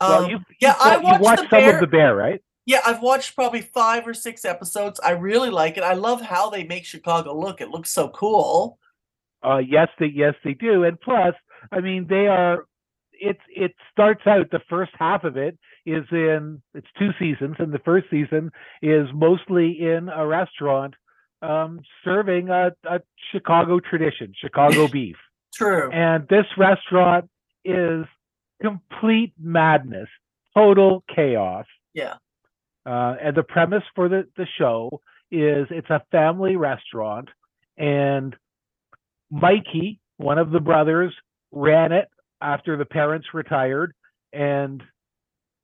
Well, 0.00 0.24
Um, 0.24 0.30
you 0.30 0.38
yeah, 0.60 0.74
I 0.80 0.96
watched 0.98 1.20
watched 1.22 1.42
The 1.42 1.48
some 1.50 1.60
Bear. 1.60 1.74
of 1.74 1.80
the 1.80 1.86
bear, 1.86 2.14
right? 2.16 2.40
yeah, 2.66 2.80
I've 2.86 3.00
watched 3.02 3.34
probably 3.34 3.62
five 3.62 4.06
or 4.06 4.14
six 4.14 4.44
episodes. 4.44 5.00
I 5.00 5.10
really 5.12 5.50
like 5.50 5.76
it. 5.78 5.82
I 5.82 5.94
love 5.94 6.20
how 6.20 6.50
they 6.50 6.64
make 6.64 6.84
Chicago 6.84 7.34
look. 7.38 7.60
It 7.60 7.70
looks 7.70 7.90
so 7.90 8.08
cool. 8.10 8.78
Uh, 9.42 9.58
yes, 9.58 9.88
they 9.98 10.06
yes 10.06 10.34
they 10.44 10.54
do, 10.54 10.84
and 10.84 11.00
plus, 11.00 11.34
I 11.72 11.80
mean, 11.80 12.06
they 12.08 12.26
are. 12.26 12.66
It's 13.20 13.40
it 13.48 13.74
starts 13.90 14.26
out 14.26 14.50
the 14.50 14.60
first 14.68 14.92
half 14.98 15.24
of 15.24 15.36
it 15.36 15.58
is 15.86 16.04
in 16.12 16.60
it's 16.74 16.86
two 16.98 17.10
seasons, 17.18 17.56
and 17.58 17.72
the 17.72 17.78
first 17.80 18.06
season 18.10 18.50
is 18.82 19.08
mostly 19.14 19.80
in 19.80 20.08
a 20.08 20.26
restaurant, 20.26 20.94
um, 21.42 21.80
serving 22.04 22.48
a, 22.50 22.72
a 22.84 23.00
Chicago 23.32 23.80
tradition, 23.80 24.32
Chicago 24.36 24.86
beef, 24.92 25.16
True. 25.54 25.90
and 25.90 26.28
this 26.28 26.46
restaurant 26.56 27.28
is 27.64 28.04
complete 28.60 29.32
madness, 29.38 30.08
total 30.54 31.04
chaos. 31.14 31.66
Yeah. 31.94 32.14
Uh, 32.86 33.16
and 33.20 33.36
the 33.36 33.42
premise 33.42 33.82
for 33.94 34.08
the, 34.08 34.26
the 34.36 34.46
show 34.58 35.00
is 35.30 35.66
it's 35.70 35.90
a 35.90 36.02
family 36.10 36.56
restaurant, 36.56 37.28
and 37.76 38.34
Mikey, 39.30 40.00
one 40.16 40.38
of 40.38 40.50
the 40.50 40.60
brothers, 40.60 41.14
ran 41.52 41.92
it 41.92 42.08
after 42.40 42.76
the 42.76 42.86
parents 42.86 43.28
retired, 43.34 43.92
and 44.32 44.82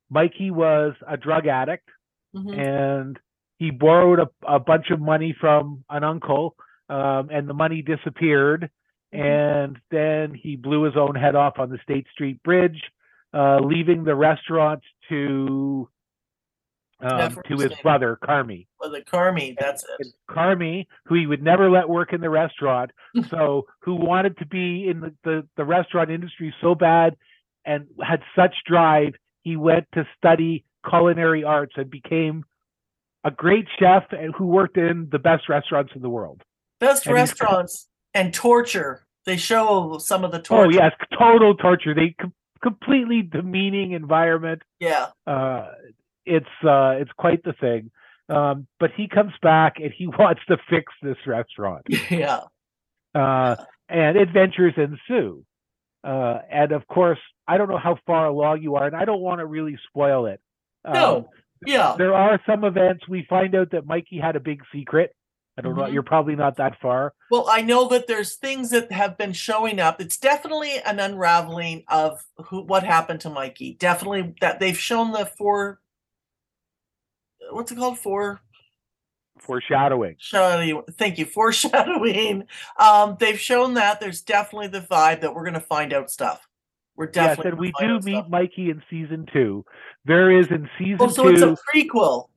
Mikey 0.09 0.51
was 0.51 0.93
a 1.07 1.17
drug 1.17 1.47
addict, 1.47 1.89
Mhm. 2.35 2.57
and 2.59 3.19
he 3.57 3.71
borrowed 3.71 4.19
a, 4.19 4.29
a 4.47 4.59
bunch 4.59 4.91
of 4.91 4.99
money 4.99 5.33
from 5.39 5.83
an 5.89 6.03
uncle, 6.03 6.55
um, 6.89 7.29
and 7.31 7.47
the 7.49 7.53
money 7.53 7.81
disappeared. 7.81 8.69
And 9.15 9.79
then 9.91 10.33
he 10.33 10.55
blew 10.55 10.83
his 10.83 10.95
own 10.97 11.15
head 11.15 11.35
off 11.35 11.59
on 11.59 11.69
the 11.69 11.79
State 11.83 12.07
Street 12.11 12.41
Bridge, 12.43 12.81
uh, 13.33 13.59
leaving 13.59 14.03
the 14.03 14.15
restaurant 14.15 14.81
to 15.09 15.89
um, 17.01 17.37
to 17.47 17.57
his 17.57 17.73
brother 17.83 18.17
Carmy. 18.23 18.67
Well, 18.79 18.89
the 18.89 19.01
Carmy, 19.01 19.55
that's 19.59 19.83
it. 19.99 20.07
Carmy, 20.29 20.87
who 21.05 21.15
he 21.15 21.27
would 21.27 21.43
never 21.43 21.69
let 21.69 21.89
work 21.89 22.13
in 22.13 22.21
the 22.21 22.29
restaurant, 22.29 22.91
so 23.29 23.67
who 23.81 23.95
wanted 23.95 24.37
to 24.37 24.45
be 24.45 24.87
in 24.87 25.01
the, 25.01 25.13
the, 25.23 25.47
the 25.57 25.65
restaurant 25.65 26.09
industry 26.09 26.53
so 26.61 26.73
bad 26.73 27.15
and 27.65 27.87
had 28.01 28.21
such 28.35 28.55
drive, 28.65 29.13
he 29.41 29.55
went 29.55 29.85
to 29.93 30.07
study 30.17 30.63
culinary 30.87 31.43
arts 31.43 31.73
and 31.75 31.89
became 31.89 32.45
a 33.23 33.31
great 33.31 33.67
chef 33.79 34.03
and 34.11 34.33
who 34.35 34.45
worked 34.45 34.77
in 34.77 35.09
the 35.11 35.19
best 35.19 35.49
restaurants 35.49 35.91
in 35.95 36.01
the 36.01 36.09
world. 36.09 36.41
Best 36.79 37.05
and 37.05 37.15
restaurants 37.15 37.87
and 38.13 38.33
torture. 38.33 39.04
They 39.25 39.37
show 39.37 39.97
some 39.97 40.23
of 40.23 40.31
the 40.31 40.39
torture. 40.39 40.65
Oh 40.67 40.69
yes, 40.69 40.91
total 41.17 41.55
torture. 41.55 41.93
They 41.93 42.15
com- 42.19 42.33
completely 42.61 43.21
demeaning 43.21 43.91
environment. 43.93 44.61
Yeah. 44.79 45.07
uh, 45.27 45.71
it's 46.25 46.45
uh, 46.63 46.95
it's 46.99 47.11
quite 47.17 47.43
the 47.43 47.53
thing. 47.53 47.91
Um, 48.29 48.65
but 48.79 48.91
he 48.95 49.07
comes 49.07 49.33
back 49.41 49.75
and 49.79 49.91
he 49.95 50.07
wants 50.19 50.41
to 50.47 50.57
fix 50.69 50.91
this 51.03 51.17
restaurant, 51.27 51.85
Yeah. 52.09 52.41
uh, 53.13 53.55
and 53.89 54.17
adventures 54.17 54.73
ensue. 54.77 55.43
Uh, 56.03 56.39
and 56.51 56.71
of 56.71 56.87
course, 56.87 57.19
I 57.47 57.57
don't 57.57 57.69
know 57.69 57.77
how 57.79 57.97
far 58.05 58.27
along 58.27 58.61
you 58.61 58.75
are, 58.75 58.85
and 58.87 58.95
I 58.95 59.05
don't 59.05 59.21
want 59.21 59.39
to 59.39 59.45
really 59.45 59.77
spoil 59.87 60.27
it. 60.27 60.39
Um, 60.83 60.93
No. 60.93 61.29
Yeah. 61.65 61.95
there 61.97 62.13
are 62.13 62.39
some 62.45 62.63
events 62.63 63.07
we 63.07 63.25
find 63.27 63.55
out 63.55 63.71
that 63.71 63.85
Mikey 63.87 64.19
had 64.19 64.35
a 64.35 64.39
big 64.39 64.61
secret. 64.73 65.15
I 65.57 65.61
don't 65.61 65.75
know. 65.75 65.83
Mhm. 65.83 65.93
You're 65.93 66.03
probably 66.03 66.35
not 66.35 66.57
that 66.57 66.79
far. 66.81 67.13
Well, 67.31 67.47
I 67.49 67.61
know 67.61 67.87
that 67.89 68.07
there's 68.07 68.35
things 68.35 68.71
that 68.71 68.91
have 68.91 69.17
been 69.17 69.31
showing 69.31 69.79
up. 69.79 70.01
It's 70.01 70.17
definitely 70.17 70.79
an 70.85 70.99
unraveling 70.99 71.83
of 71.87 72.25
who 72.47 72.61
what 72.63 72.83
happened 72.83 73.21
to 73.21 73.29
Mikey. 73.29 73.75
Definitely 73.75 74.35
that 74.41 74.59
they've 74.59 74.77
shown 74.77 75.11
the 75.13 75.25
four 75.25 75.79
what's 77.51 77.71
it 77.71 77.75
called? 77.77 77.99
Four 77.99 78.41
Foreshadowing. 79.39 80.15
shadowing. 80.17 80.81
Thank 80.97 81.17
you. 81.19 81.25
Foreshadowing. 81.25 82.47
Um, 82.77 83.17
they've 83.19 83.39
shown 83.39 83.75
that 83.75 83.99
there's 83.99 84.21
definitely 84.21 84.67
the 84.69 84.81
vibe 84.81 85.21
that 85.21 85.33
we're 85.35 85.45
gonna 85.45 85.59
find 85.59 85.93
out 85.93 86.09
stuff. 86.09 86.47
We're 86.97 87.05
Yes, 87.13 87.37
definitely 87.37 87.49
and 87.49 87.59
we 87.59 87.87
do 87.87 87.99
meet 88.05 88.15
stuff. 88.17 88.29
Mikey 88.29 88.69
in 88.71 88.81
season 88.89 89.25
two. 89.31 89.65
There 90.05 90.31
is 90.31 90.47
in 90.47 90.69
season 90.77 90.97
Oh, 91.01 91.07
so 91.09 91.23
two. 91.23 91.29
it's 91.29 91.41
a 91.41 91.57
prequel. 91.73 92.29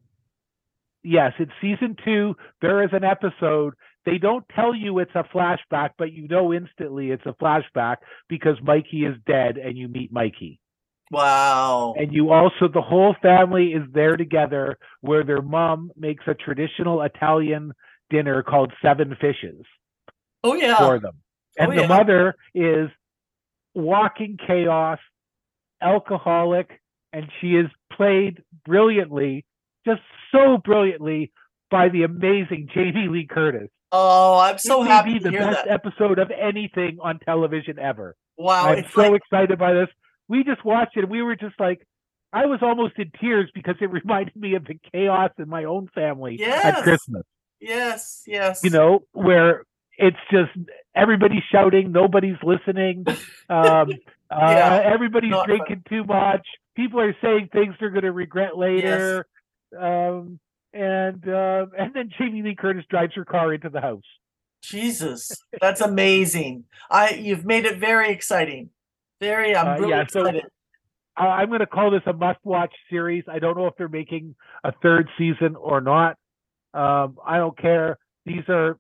Yes, 1.03 1.33
in 1.39 1.51
season 1.61 1.97
two, 2.05 2.35
there 2.61 2.83
is 2.83 2.91
an 2.93 3.05
episode. 3.05 3.75
They 4.07 4.19
don't 4.19 4.45
tell 4.55 4.75
you 4.75 4.99
it's 5.01 5.15
a 5.15 5.25
flashback, 5.35 5.91
but 5.99 6.13
you 6.13 6.29
know 6.29 6.53
instantly 6.55 7.11
it's 7.11 7.27
a 7.27 7.35
flashback 7.43 7.97
because 8.29 8.57
Mikey 8.63 9.05
is 9.05 9.17
dead 9.27 9.59
and 9.59 9.77
you 9.77 9.89
meet 9.89 10.13
Mikey. 10.13 10.61
Wow. 11.11 11.95
And 11.97 12.13
you 12.13 12.31
also, 12.33 12.69
the 12.73 12.83
whole 12.83 13.17
family 13.23 13.69
is 13.73 13.83
there 13.93 14.17
together 14.17 14.79
where 15.01 15.25
their 15.25 15.43
mom 15.43 15.91
makes 15.97 16.25
a 16.27 16.35
traditional 16.35 17.03
Italian 17.03 17.73
dinner 18.11 18.43
called 18.43 18.73
Seven 18.83 19.17
Fishes 19.21 19.65
Oh 20.45 20.55
yeah. 20.55 20.77
for 20.77 20.99
them. 21.01 21.15
Oh, 21.59 21.63
and 21.65 21.73
Oh, 21.73 21.75
the 21.75 21.81
yeah. 21.83 21.87
mother 21.87 22.35
is 22.55 22.89
walking 23.75 24.37
chaos, 24.47 24.99
alcoholic, 25.81 26.81
and 27.13 27.27
she 27.41 27.57
is 27.57 27.67
played 27.93 28.43
brilliantly, 28.67 29.45
just 29.87 30.01
so 30.33 30.59
brilliantly 30.59 31.33
by 31.71 31.89
the 31.89 32.03
amazing 32.03 32.69
Jamie 32.75 33.09
Lee 33.09 33.27
Curtis. 33.31 33.69
Oh, 33.93 34.39
I'm 34.39 34.59
so 34.59 34.83
it 34.85 34.89
happy 34.89 35.15
be 35.15 35.19
the 35.19 35.31
best 35.33 35.65
that. 35.65 35.69
episode 35.71 36.19
of 36.19 36.31
anything 36.31 36.99
on 37.03 37.19
television 37.21 37.79
ever. 37.79 38.17
Wow. 38.37 38.67
I'm 38.69 38.85
so 38.95 39.11
like 39.11 39.23
excited 39.23 39.59
by 39.59 39.73
this. 39.73 39.89
We 40.29 40.45
just 40.45 40.65
watched 40.65 40.97
it 40.97 41.01
and 41.05 41.11
we 41.11 41.23
were 41.23 41.37
just 41.37 41.59
like 41.59 41.81
I 42.33 42.45
was 42.47 42.59
almost 42.61 42.95
in 42.99 43.11
tears 43.21 43.51
because 43.55 43.77
it 43.81 43.91
reminded 43.91 44.37
me 44.37 44.55
of 44.55 44.67
the 44.67 44.79
chaos 44.93 45.31
in 45.39 45.49
my 45.49 45.65
own 45.65 45.89
family 45.95 46.37
Yes. 46.39 46.65
at 46.65 46.83
Christmas. 46.83 47.23
yes, 47.61 48.23
yes. 48.27 48.61
You 48.63 48.71
know, 48.71 49.01
where 49.13 49.65
it's 49.97 50.19
just 50.31 50.51
everybody's 50.95 51.43
shouting, 51.51 51.91
nobody's 51.93 52.37
listening. 52.43 53.05
Um, 53.51 53.91
Yeah, 54.31 54.37
uh, 54.75 54.83
everybody's 54.85 55.31
not 55.31 55.47
fun. 55.49 55.57
drinking 55.57 55.85
too 55.89 56.05
much. 56.05 56.47
People 56.77 57.01
are 57.01 57.17
saying 57.23 57.49
things 57.51 57.75
they're 57.81 57.89
going 57.89 58.03
to 58.05 58.13
regret 58.13 58.59
later. 58.59 59.27
Um, 59.77 60.39
and 60.73 61.27
uh, 61.29 61.67
and 61.79 61.95
then 61.95 62.11
Jamie 62.19 62.43
Lee 62.43 62.55
Curtis 62.55 62.85
drives 62.91 63.15
her 63.15 63.25
car 63.25 63.53
into 63.53 63.69
the 63.71 63.81
house. 63.81 64.03
Jesus, 64.63 65.31
that's 65.61 65.81
amazing. 65.81 66.65
I 66.91 67.11
you've 67.11 67.45
made 67.45 67.65
it 67.65 67.79
very 67.79 68.11
exciting. 68.11 68.71
Very, 69.21 69.57
I'm 69.57 69.67
Uh, 69.69 69.75
really 69.79 69.91
yeah, 69.91 70.05
so- 70.09 70.21
excited. 70.21 70.45
I'm 71.17 71.49
going 71.49 71.59
to 71.59 71.67
call 71.67 71.91
this 71.91 72.03
a 72.07 72.13
must-watch 72.13 72.73
series. 72.89 73.25
I 73.29 73.41
don't 73.41 73.57
know 73.59 73.67
if 73.67 73.75
they're 73.77 73.89
making 73.89 74.37
a 74.63 74.71
third 74.81 75.09
season 75.19 75.57
or 75.57 75.81
not. 75.81 76.17
Um, 76.75 77.17
I 77.27 77.39
don't 77.39 77.59
care. 77.59 77.99
These 78.25 78.45
are 78.49 78.79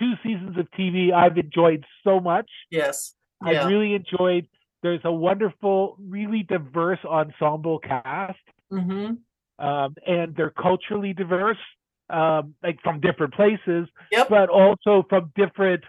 two 0.00 0.14
seasons 0.24 0.58
of 0.58 0.66
TV 0.76 1.12
I've 1.12 1.38
enjoyed 1.38 1.84
so 2.02 2.18
much. 2.18 2.50
yes. 2.70 3.14
I 3.40 3.64
really 3.66 3.94
enjoyed. 3.94 4.48
There's 4.82 5.02
a 5.04 5.12
wonderful, 5.12 5.96
really 6.00 6.42
diverse 6.42 6.98
ensemble 7.04 7.78
cast, 7.78 8.38
mm-hmm. 8.74 9.64
um, 9.66 9.94
and 10.06 10.34
they're 10.36 10.50
culturally 10.50 11.12
diverse, 11.12 11.58
um, 12.10 12.54
like 12.62 12.78
from 12.82 13.00
different 13.00 13.34
places, 13.34 13.88
Yep. 14.12 14.28
but 14.28 14.48
also 14.50 15.04
from 15.08 15.32
different 15.36 15.84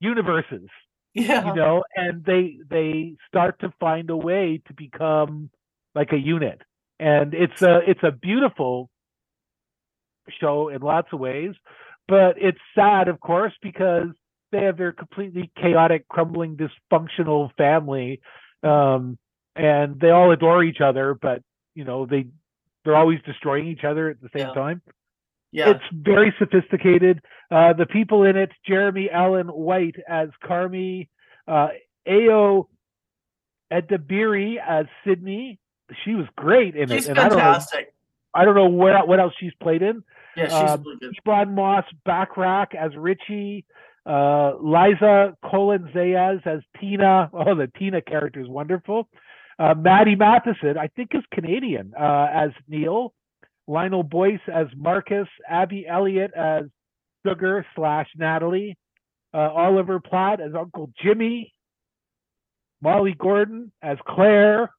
universes 0.00 0.68
Yeah. 1.14 1.46
you 1.46 1.54
know 1.54 1.84
and 1.96 2.24
they 2.24 2.58
they 2.68 3.16
start 3.28 3.60
to 3.60 3.72
find 3.78 4.10
a 4.10 4.16
way 4.16 4.60
to 4.66 4.74
become 4.74 5.50
like 5.94 6.12
a 6.12 6.16
unit 6.18 6.60
and 6.98 7.34
it's 7.34 7.62
a 7.62 7.80
it's 7.88 8.02
a 8.02 8.10
beautiful 8.10 8.90
show 10.40 10.68
in 10.68 10.80
lots 10.82 11.08
of 11.12 11.20
ways 11.20 11.52
but 12.08 12.36
it's 12.40 12.58
sad 12.74 13.08
of 13.08 13.20
course 13.20 13.52
because 13.62 14.08
they 14.52 14.62
have 14.62 14.76
their 14.78 14.92
completely 14.92 15.50
chaotic 15.60 16.06
crumbling 16.08 16.56
dysfunctional 16.56 17.50
family 17.56 18.20
um 18.62 19.18
and 19.54 20.00
they 20.00 20.10
all 20.10 20.30
adore 20.32 20.64
each 20.64 20.80
other 20.80 21.14
but 21.20 21.42
you 21.74 21.84
know 21.84 22.06
they 22.06 22.26
they're 22.84 22.96
always 22.96 23.20
destroying 23.24 23.66
each 23.66 23.84
other 23.84 24.08
at 24.10 24.20
the 24.20 24.28
same 24.36 24.48
Yeah. 24.48 24.54
time. 24.54 24.82
Yeah. 25.52 25.70
It's 25.70 25.84
very 25.92 26.34
sophisticated. 26.38 27.20
Uh, 27.50 27.74
the 27.74 27.86
people 27.86 28.24
in 28.24 28.36
it, 28.36 28.50
Jeremy 28.66 29.10
Allen 29.10 29.48
White 29.48 29.96
as 30.08 30.30
Carmy, 30.42 31.08
uh, 31.46 31.68
Ayo 32.08 32.66
Edebiri 33.72 34.56
as 34.66 34.86
Sydney. 35.06 35.58
She 36.04 36.14
was 36.14 36.26
great 36.36 36.74
in 36.74 36.88
She's 36.88 37.06
it, 37.06 37.10
and 37.10 37.18
I 37.18 37.28
don't 37.28 37.38
know, 37.38 37.44
fantastic. 37.44 37.92
I 38.34 38.44
don't 38.44 38.54
know 38.54 38.66
what 38.66 39.06
what 39.06 39.20
else 39.20 39.34
she's 39.38 39.52
played 39.62 39.82
in. 39.82 40.02
Yeah, 40.36 40.44
she's 40.44 40.70
um, 40.70 40.82
really 40.82 41.12
good. 41.24 41.48
Moss 41.48 41.84
Bachrach 42.06 42.74
as 42.74 42.96
Richie, 42.96 43.66
uh, 44.06 44.52
Liza 44.58 45.36
Colón-Zayas 45.44 46.46
as 46.46 46.60
Tina. 46.80 47.30
Oh, 47.34 47.54
the 47.54 47.70
Tina 47.78 48.00
character 48.00 48.40
is 48.40 48.48
wonderful. 48.48 49.08
Uh, 49.62 49.74
Matty 49.74 50.16
Matheson, 50.16 50.76
I 50.76 50.88
think, 50.88 51.10
is 51.14 51.22
Canadian 51.32 51.92
uh, 51.98 52.26
as 52.32 52.50
Neil. 52.66 53.14
Lionel 53.68 54.02
Boyce 54.02 54.40
as 54.52 54.66
Marcus. 54.76 55.28
Abby 55.48 55.86
Elliott 55.86 56.32
as 56.34 56.64
Sugar 57.24 57.64
slash 57.76 58.08
Natalie. 58.16 58.76
Uh, 59.32 59.50
Oliver 59.50 60.00
Platt 60.00 60.40
as 60.40 60.52
Uncle 60.58 60.90
Jimmy. 61.00 61.54
Molly 62.80 63.14
Gordon 63.16 63.70
as 63.80 63.98
Claire. 64.04 64.72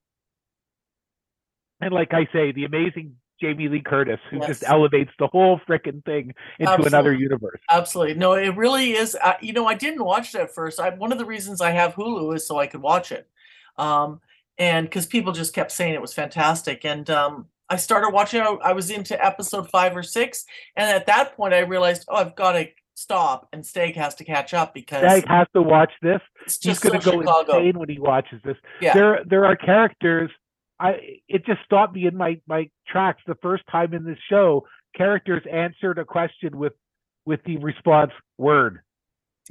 And 1.79 1.93
like 1.93 2.13
I 2.13 2.27
say, 2.33 2.51
the 2.51 2.65
amazing 2.65 3.15
Jamie 3.39 3.69
Lee 3.69 3.81
Curtis, 3.81 4.19
who 4.29 4.41
just 4.41 4.65
elevates 4.67 5.11
the 5.17 5.27
whole 5.27 5.61
frickin' 5.67 6.03
thing 6.03 6.33
into 6.59 6.83
another 6.83 7.13
universe. 7.13 7.61
Absolutely. 7.71 8.15
No, 8.15 8.33
it 8.33 8.57
really 8.57 8.91
is. 8.91 9.15
Uh, 9.23 9.33
you 9.39 9.53
know, 9.53 9.65
I 9.65 9.75
didn't 9.75 10.03
watch 10.03 10.35
it 10.35 10.41
at 10.41 10.53
first. 10.53 10.81
I, 10.81 10.89
one 10.89 11.13
of 11.13 11.19
the 11.19 11.25
reasons 11.25 11.61
I 11.61 11.71
have 11.71 11.95
Hulu 11.95 12.35
is 12.35 12.45
so 12.45 12.59
I 12.59 12.67
could 12.67 12.81
watch 12.81 13.13
it. 13.13 13.29
Um, 13.77 14.19
and 14.57 14.85
because 14.85 15.05
people 15.05 15.31
just 15.31 15.53
kept 15.53 15.71
saying 15.71 15.93
it 15.93 16.01
was 16.01 16.13
fantastic. 16.13 16.85
And 16.85 17.09
um, 17.09 17.47
I 17.69 17.75
started 17.77 18.11
watching, 18.11 18.41
I, 18.41 18.55
I 18.63 18.73
was 18.73 18.89
into 18.89 19.23
episode 19.23 19.69
five 19.69 19.95
or 19.95 20.03
six. 20.03 20.45
And 20.75 20.89
at 20.89 21.05
that 21.07 21.35
point, 21.35 21.53
I 21.53 21.59
realized, 21.59 22.05
oh, 22.07 22.15
I've 22.15 22.35
got 22.35 22.53
to 22.53 22.67
stop 22.95 23.47
and 23.51 23.65
Stag 23.65 23.95
has 23.95 24.15
to 24.15 24.23
catch 24.23 24.53
up 24.53 24.73
because 24.73 24.99
Stag 24.99 25.27
has 25.27 25.47
to 25.55 25.61
watch 25.61 25.91
this. 26.01 26.21
it's 26.45 26.55
He's 26.55 26.73
just 26.73 26.81
going 26.83 27.01
so 27.01 27.11
to 27.11 27.17
go 27.17 27.21
Chicago. 27.21 27.57
insane 27.57 27.79
when 27.79 27.89
he 27.89 27.99
watches 27.99 28.39
this. 28.43 28.57
Yeah. 28.81 28.93
There, 28.93 29.19
there 29.25 29.45
are 29.45 29.55
characters. 29.55 30.29
I 30.79 31.19
it 31.27 31.45
just 31.45 31.61
stopped 31.65 31.93
me 31.95 32.07
in 32.07 32.17
my 32.17 32.41
my 32.47 32.69
tracks 32.87 33.21
the 33.27 33.35
first 33.41 33.63
time 33.71 33.93
in 33.93 34.03
this 34.03 34.17
show. 34.29 34.65
Characters 34.95 35.43
answered 35.51 35.97
a 35.97 36.05
question 36.05 36.57
with 36.57 36.73
with 37.25 37.41
the 37.45 37.57
response 37.57 38.11
word, 38.37 38.81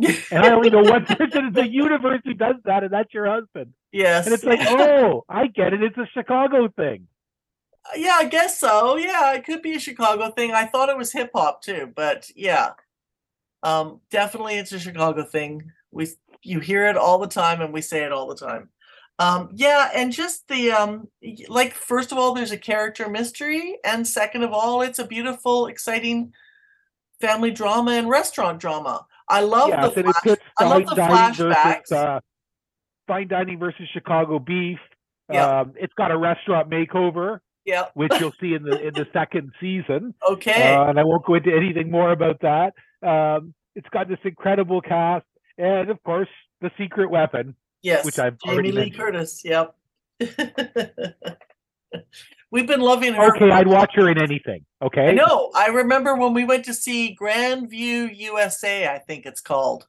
and 0.00 0.44
I 0.44 0.50
only 0.52 0.70
know 0.70 0.82
one 0.82 1.04
person 1.06 1.46
in 1.46 1.52
the 1.52 1.68
universe 1.68 2.20
who 2.24 2.34
does 2.34 2.56
that, 2.64 2.84
and 2.84 2.92
that's 2.92 3.12
your 3.12 3.26
husband. 3.26 3.72
yes. 3.92 4.26
And 4.26 4.34
it's 4.34 4.44
like, 4.44 4.60
oh, 4.62 5.24
I 5.28 5.46
get 5.46 5.74
it. 5.74 5.82
It's 5.82 5.98
a 5.98 6.06
Chicago 6.12 6.68
thing. 6.68 7.08
yeah, 7.96 8.16
I 8.16 8.26
guess 8.26 8.58
so. 8.58 8.96
Yeah, 8.96 9.34
it 9.34 9.44
could 9.44 9.62
be 9.62 9.74
a 9.74 9.80
Chicago 9.80 10.30
thing. 10.30 10.52
I 10.52 10.66
thought 10.66 10.88
it 10.88 10.96
was 10.96 11.12
hip 11.12 11.30
hop 11.34 11.62
too, 11.62 11.92
but 11.94 12.30
yeah. 12.36 12.70
Um, 13.64 14.00
definitely 14.10 14.54
it's 14.54 14.72
a 14.72 14.78
Chicago 14.78 15.22
thing. 15.22 15.70
We 15.90 16.08
you 16.42 16.60
hear 16.60 16.86
it 16.86 16.96
all 16.96 17.18
the 17.18 17.28
time 17.28 17.60
and 17.60 17.72
we 17.72 17.80
say 17.80 18.02
it 18.02 18.12
all 18.12 18.26
the 18.26 18.34
time. 18.34 18.70
Um, 19.18 19.50
yeah, 19.52 19.90
and 19.94 20.10
just 20.12 20.48
the 20.48 20.72
um 20.72 21.08
like 21.48 21.74
first 21.74 22.12
of 22.12 22.18
all, 22.18 22.34
there's 22.34 22.50
a 22.50 22.58
character 22.58 23.08
mystery, 23.08 23.78
and 23.84 24.06
second 24.06 24.42
of 24.42 24.52
all, 24.52 24.82
it's 24.82 24.98
a 24.98 25.06
beautiful, 25.06 25.66
exciting 25.66 26.32
family 27.20 27.50
drama 27.52 27.92
and 27.92 28.08
restaurant 28.08 28.58
drama. 28.58 29.06
I 29.32 29.40
love 29.40 29.68
yes, 29.68 29.94
the 29.94 30.00
and 30.00 30.08
it 30.08 30.12
flash- 30.12 30.22
puts 30.22 30.42
I 30.58 30.64
love 30.64 30.72
fine 30.72 30.86
the 30.86 30.94
dining 30.94 31.34
flashbacks. 31.34 31.88
versus 31.88 31.92
uh, 31.92 32.20
fine 33.08 33.28
dining 33.28 33.58
versus 33.58 33.88
Chicago 33.92 34.38
beef. 34.38 34.78
Yeah. 35.32 35.60
Um, 35.60 35.72
it's 35.76 35.94
got 35.94 36.10
a 36.10 36.18
restaurant 36.18 36.68
makeover. 36.70 37.38
yeah. 37.64 37.86
which 37.94 38.12
you'll 38.20 38.34
see 38.40 38.54
in 38.54 38.62
the 38.64 38.78
in 38.88 38.92
the 38.94 39.06
second 39.12 39.52
season. 39.60 40.14
Okay. 40.30 40.74
Uh, 40.74 40.84
and 40.88 40.98
I 41.00 41.04
won't 41.04 41.24
go 41.24 41.34
into 41.34 41.54
anything 41.54 41.90
more 41.90 42.10
about 42.12 42.40
that. 42.42 42.74
Um, 43.06 43.54
it's 43.74 43.88
got 43.90 44.08
this 44.08 44.18
incredible 44.24 44.80
cast, 44.80 45.24
and 45.58 45.88
of 45.90 46.02
course, 46.02 46.28
the 46.60 46.70
secret 46.78 47.10
weapon. 47.10 47.54
Yes, 47.82 48.04
which 48.04 48.18
I've 48.18 48.36
Jamie 48.38 48.54
already 48.54 48.72
Lee 48.72 48.78
mentioned. 48.90 48.96
Curtis. 49.00 49.42
Yep. 49.44 49.74
We've 52.50 52.66
been 52.66 52.80
loving 52.80 53.14
her. 53.14 53.34
Okay, 53.34 53.50
I'd 53.50 53.66
watch 53.66 53.92
her 53.94 54.10
in 54.10 54.18
anything. 54.18 54.64
Okay, 54.82 55.14
No. 55.14 55.50
I 55.54 55.68
remember 55.68 56.14
when 56.16 56.34
we 56.34 56.44
went 56.44 56.66
to 56.66 56.74
see 56.74 57.16
Grandview 57.18 58.14
USA. 58.14 58.88
I 58.88 58.98
think 58.98 59.24
it's 59.24 59.40
called. 59.40 59.86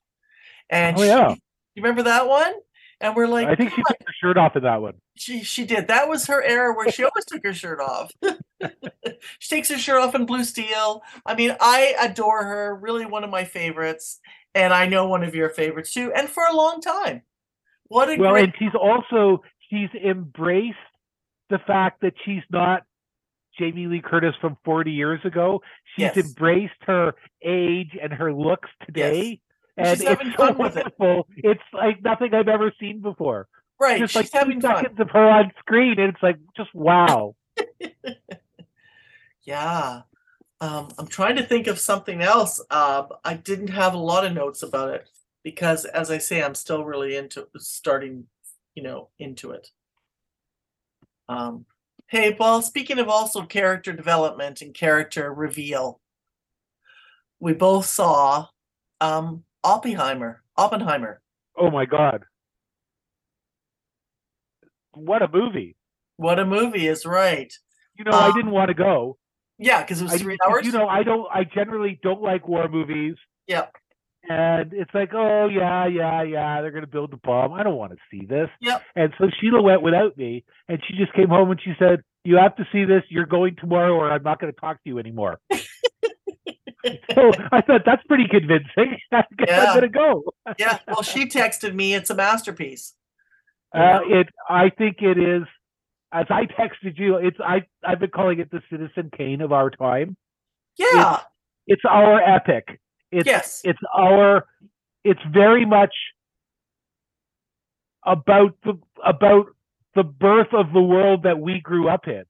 And 0.69 0.97
Oh, 0.97 1.01
she, 1.01 1.07
yeah. 1.07 1.29
you 1.75 1.83
remember 1.83 2.03
that 2.03 2.27
one? 2.27 2.53
And 3.01 3.15
we're 3.17 3.27
like, 3.27 3.47
I 3.47 3.55
think 3.55 3.71
she 3.71 3.75
took 3.75 3.97
her 3.99 4.13
shirt 4.21 4.37
off 4.37 4.55
in 4.55 4.63
that 4.63 4.81
one. 4.81 4.93
she 5.17 5.43
she 5.43 5.65
did. 5.65 5.89
That 5.89 6.07
was 6.07 6.27
her 6.27 6.41
era 6.41 6.73
where 6.73 6.89
she 6.89 7.03
always 7.03 7.25
took 7.25 7.43
her 7.43 7.53
shirt 7.53 7.81
off. 7.81 8.11
she 9.39 9.55
takes 9.55 9.69
her 9.69 9.77
shirt 9.77 9.99
off 10.01 10.15
in 10.15 10.25
Blue 10.25 10.45
Steel. 10.45 11.01
I 11.25 11.35
mean, 11.35 11.53
I 11.59 11.95
adore 11.99 12.45
her. 12.45 12.75
Really, 12.75 13.05
one 13.05 13.25
of 13.25 13.29
my 13.29 13.43
favorites, 13.43 14.19
and 14.55 14.73
I 14.73 14.87
know 14.87 15.05
one 15.07 15.23
of 15.23 15.35
your 15.35 15.49
favorites 15.49 15.93
too. 15.93 16.13
And 16.15 16.29
for 16.29 16.43
a 16.49 16.55
long 16.55 16.79
time. 16.79 17.23
What 17.87 18.09
a 18.09 18.15
Well, 18.15 18.31
great 18.31 18.45
and 18.45 18.53
she's 18.57 18.73
also 18.73 19.41
she's 19.69 19.89
embraced 20.01 20.77
the 21.53 21.59
fact 21.67 22.01
that 22.01 22.13
she's 22.25 22.41
not 22.49 22.81
Jamie 23.59 23.85
Lee 23.85 24.01
Curtis 24.01 24.33
from 24.41 24.57
40 24.65 24.91
years 24.91 25.19
ago. 25.23 25.61
She's 25.95 26.03
Yes. 26.15 26.17
embraced 26.17 26.73
her 26.87 27.13
age 27.43 27.91
and 28.01 28.11
her 28.11 28.33
looks 28.33 28.69
today. 28.85 29.39
And 29.77 29.87
She's 29.87 30.01
it's 30.01 30.09
having 30.09 30.31
so 30.31 30.37
fun 30.37 30.57
with 30.57 30.77
it. 30.77 30.87
It's 31.37 31.61
like 31.71 32.01
nothing 32.03 32.33
I've 32.33 32.47
ever 32.47 32.73
seen 32.79 33.01
before. 33.01 33.47
right. 33.79 33.99
just 33.99 34.13
She's 34.13 34.23
like 34.23 34.31
having 34.33 34.59
fun. 34.61 34.77
seconds 34.83 34.99
of 34.99 35.09
her 35.11 35.29
on 35.29 35.51
screen, 35.59 35.99
and 35.99 36.09
it's 36.13 36.23
like 36.23 36.37
just 36.57 36.73
wow. 36.73 37.35
Yeah. 39.45 40.01
Um, 40.61 40.87
I'm 40.97 41.07
trying 41.07 41.35
to 41.35 41.43
think 41.43 41.67
of 41.67 41.77
something 41.77 42.21
else. 42.21 42.61
Uh, 42.69 43.03
I 43.23 43.33
didn't 43.33 43.67
have 43.69 43.93
a 43.93 43.97
lot 43.97 44.25
of 44.25 44.33
notes 44.33 44.63
about 44.63 44.93
it 44.93 45.09
because, 45.43 45.83
as 45.85 46.09
I 46.09 46.17
say, 46.17 46.41
I'm 46.41 46.55
still 46.55 46.85
really 46.85 47.17
into 47.17 47.47
starting, 47.57 48.27
you 48.75 48.83
know, 48.83 49.09
into 49.19 49.51
it. 49.51 49.67
Um, 51.29 51.65
hey, 52.07 52.33
Paul, 52.33 52.61
speaking 52.61 52.99
of 52.99 53.09
also 53.09 53.43
character 53.43 53.93
development 53.93 54.61
and 54.61 54.73
character 54.73 55.33
reveal, 55.33 55.99
we 57.39 57.53
both 57.53 57.85
saw 57.85 58.47
um, 59.01 59.43
Oppenheimer. 59.63 60.43
Oppenheimer. 60.57 61.21
Oh 61.57 61.71
my 61.71 61.85
god. 61.85 62.23
What 64.93 65.21
a 65.21 65.27
movie. 65.27 65.75
What 66.17 66.39
a 66.39 66.45
movie 66.45 66.87
is 66.87 67.05
right. 67.05 67.51
You 67.95 68.05
know, 68.05 68.11
I 68.11 68.27
Um, 68.27 68.33
didn't 68.33 68.51
want 68.51 68.69
to 68.69 68.73
go. 68.75 69.17
Yeah, 69.57 69.81
because 69.81 70.01
it 70.01 70.05
was 70.05 70.13
I, 70.13 70.17
three 70.17 70.37
hours. 70.45 70.65
You 70.65 70.71
know, 70.71 70.87
I 70.87 71.03
don't 71.03 71.27
I 71.33 71.43
generally 71.43 71.99
don't 72.03 72.21
like 72.21 72.47
war 72.47 72.67
movies. 72.67 73.15
Yep. 73.47 73.73
And 74.29 74.71
it's 74.71 74.93
like, 74.93 75.09
oh 75.13 75.49
yeah, 75.49 75.85
yeah, 75.87 76.23
yeah, 76.23 76.61
they're 76.61 76.71
gonna 76.71 76.87
build 76.87 77.11
the 77.11 77.17
bomb. 77.17 77.51
I 77.53 77.63
don't 77.63 77.75
want 77.75 77.91
to 77.91 77.97
see 78.09 78.25
this. 78.25 78.49
Yep. 78.61 78.81
And 78.95 79.13
so 79.17 79.29
Sheila 79.39 79.61
went 79.61 79.81
without 79.81 80.17
me 80.17 80.45
and 80.69 80.79
she 80.87 80.95
just 80.95 81.13
came 81.13 81.27
home 81.27 81.51
and 81.51 81.59
she 81.61 81.73
said, 81.77 82.01
You 82.23 82.37
have 82.37 82.55
to 82.55 82.65
see 82.71 82.85
this, 82.85 83.03
you're 83.09 83.25
going 83.25 83.57
tomorrow 83.57 83.93
or 83.93 84.09
I'm 84.09 84.23
not 84.23 84.39
gonna 84.39 84.53
talk 84.53 84.81
to 84.83 84.89
you 84.89 84.97
anymore. 84.97 85.39
so 87.11 87.31
I 87.51 87.61
thought 87.61 87.81
that's 87.85 88.03
pretty 88.07 88.27
convincing. 88.29 88.97
I 89.11 89.23
guess 89.37 89.47
Yeah. 89.47 89.65
I'm 89.67 89.75
gonna 89.75 89.89
go. 89.89 90.23
yeah. 90.57 90.79
Well, 90.87 91.03
she 91.03 91.25
texted 91.25 91.73
me. 91.73 91.93
It's 91.93 92.09
a 92.09 92.15
masterpiece. 92.15 92.93
Uh, 93.75 93.99
it, 94.05 94.29
I 94.49 94.69
think 94.69 94.97
it 95.01 95.17
is. 95.17 95.43
As 96.13 96.27
I 96.29 96.45
texted 96.45 96.97
you, 96.97 97.15
it's 97.15 97.37
I. 97.43 97.63
I've 97.83 97.99
been 97.99 98.11
calling 98.11 98.39
it 98.39 98.51
the 98.51 98.61
Citizen 98.69 99.09
Kane 99.17 99.41
of 99.41 99.51
our 99.51 99.71
time. 99.71 100.15
Yeah. 100.77 101.21
It's 101.65 101.81
our 101.89 102.21
epic. 102.21 102.79
It's 103.13 103.27
yes. 103.27 103.61
it's 103.63 103.79
our. 103.95 104.45
It's 105.03 105.21
very 105.31 105.65
much 105.65 105.93
about 108.05 108.55
the 108.63 108.79
about 109.05 109.47
the 109.95 110.03
birth 110.03 110.53
of 110.53 110.73
the 110.73 110.81
world 110.81 111.23
that 111.23 111.39
we 111.39 111.59
grew 111.61 111.87
up 111.87 112.07
in. 112.07 112.23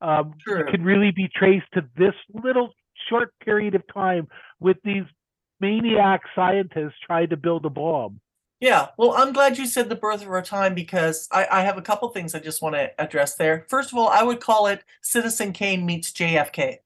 Um, 0.00 0.34
True. 0.46 0.64
can 0.70 0.84
really 0.84 1.10
be 1.10 1.28
traced 1.34 1.66
to 1.74 1.82
this 1.96 2.14
little 2.32 2.72
short 3.08 3.32
period 3.40 3.74
of 3.74 3.82
time 3.92 4.28
with 4.60 4.76
these 4.84 5.04
maniac 5.60 6.20
scientists 6.34 6.94
trying 7.04 7.30
to 7.30 7.36
build 7.36 7.64
a 7.64 7.70
bomb. 7.70 8.20
Yeah, 8.60 8.88
well, 8.96 9.12
I'm 9.12 9.32
glad 9.32 9.56
you 9.56 9.66
said 9.66 9.88
the 9.88 9.94
birth 9.94 10.22
of 10.22 10.28
our 10.28 10.42
time 10.42 10.74
because 10.74 11.28
I, 11.30 11.46
I 11.50 11.62
have 11.62 11.78
a 11.78 11.82
couple 11.82 12.08
things 12.08 12.34
I 12.34 12.40
just 12.40 12.60
want 12.60 12.74
to 12.74 12.90
address 13.00 13.36
there. 13.36 13.64
First 13.68 13.92
of 13.92 13.98
all, 13.98 14.08
I 14.08 14.24
would 14.24 14.40
call 14.40 14.66
it 14.66 14.84
Citizen 15.00 15.52
Kane 15.52 15.86
meets 15.86 16.12
JFK. 16.12 16.78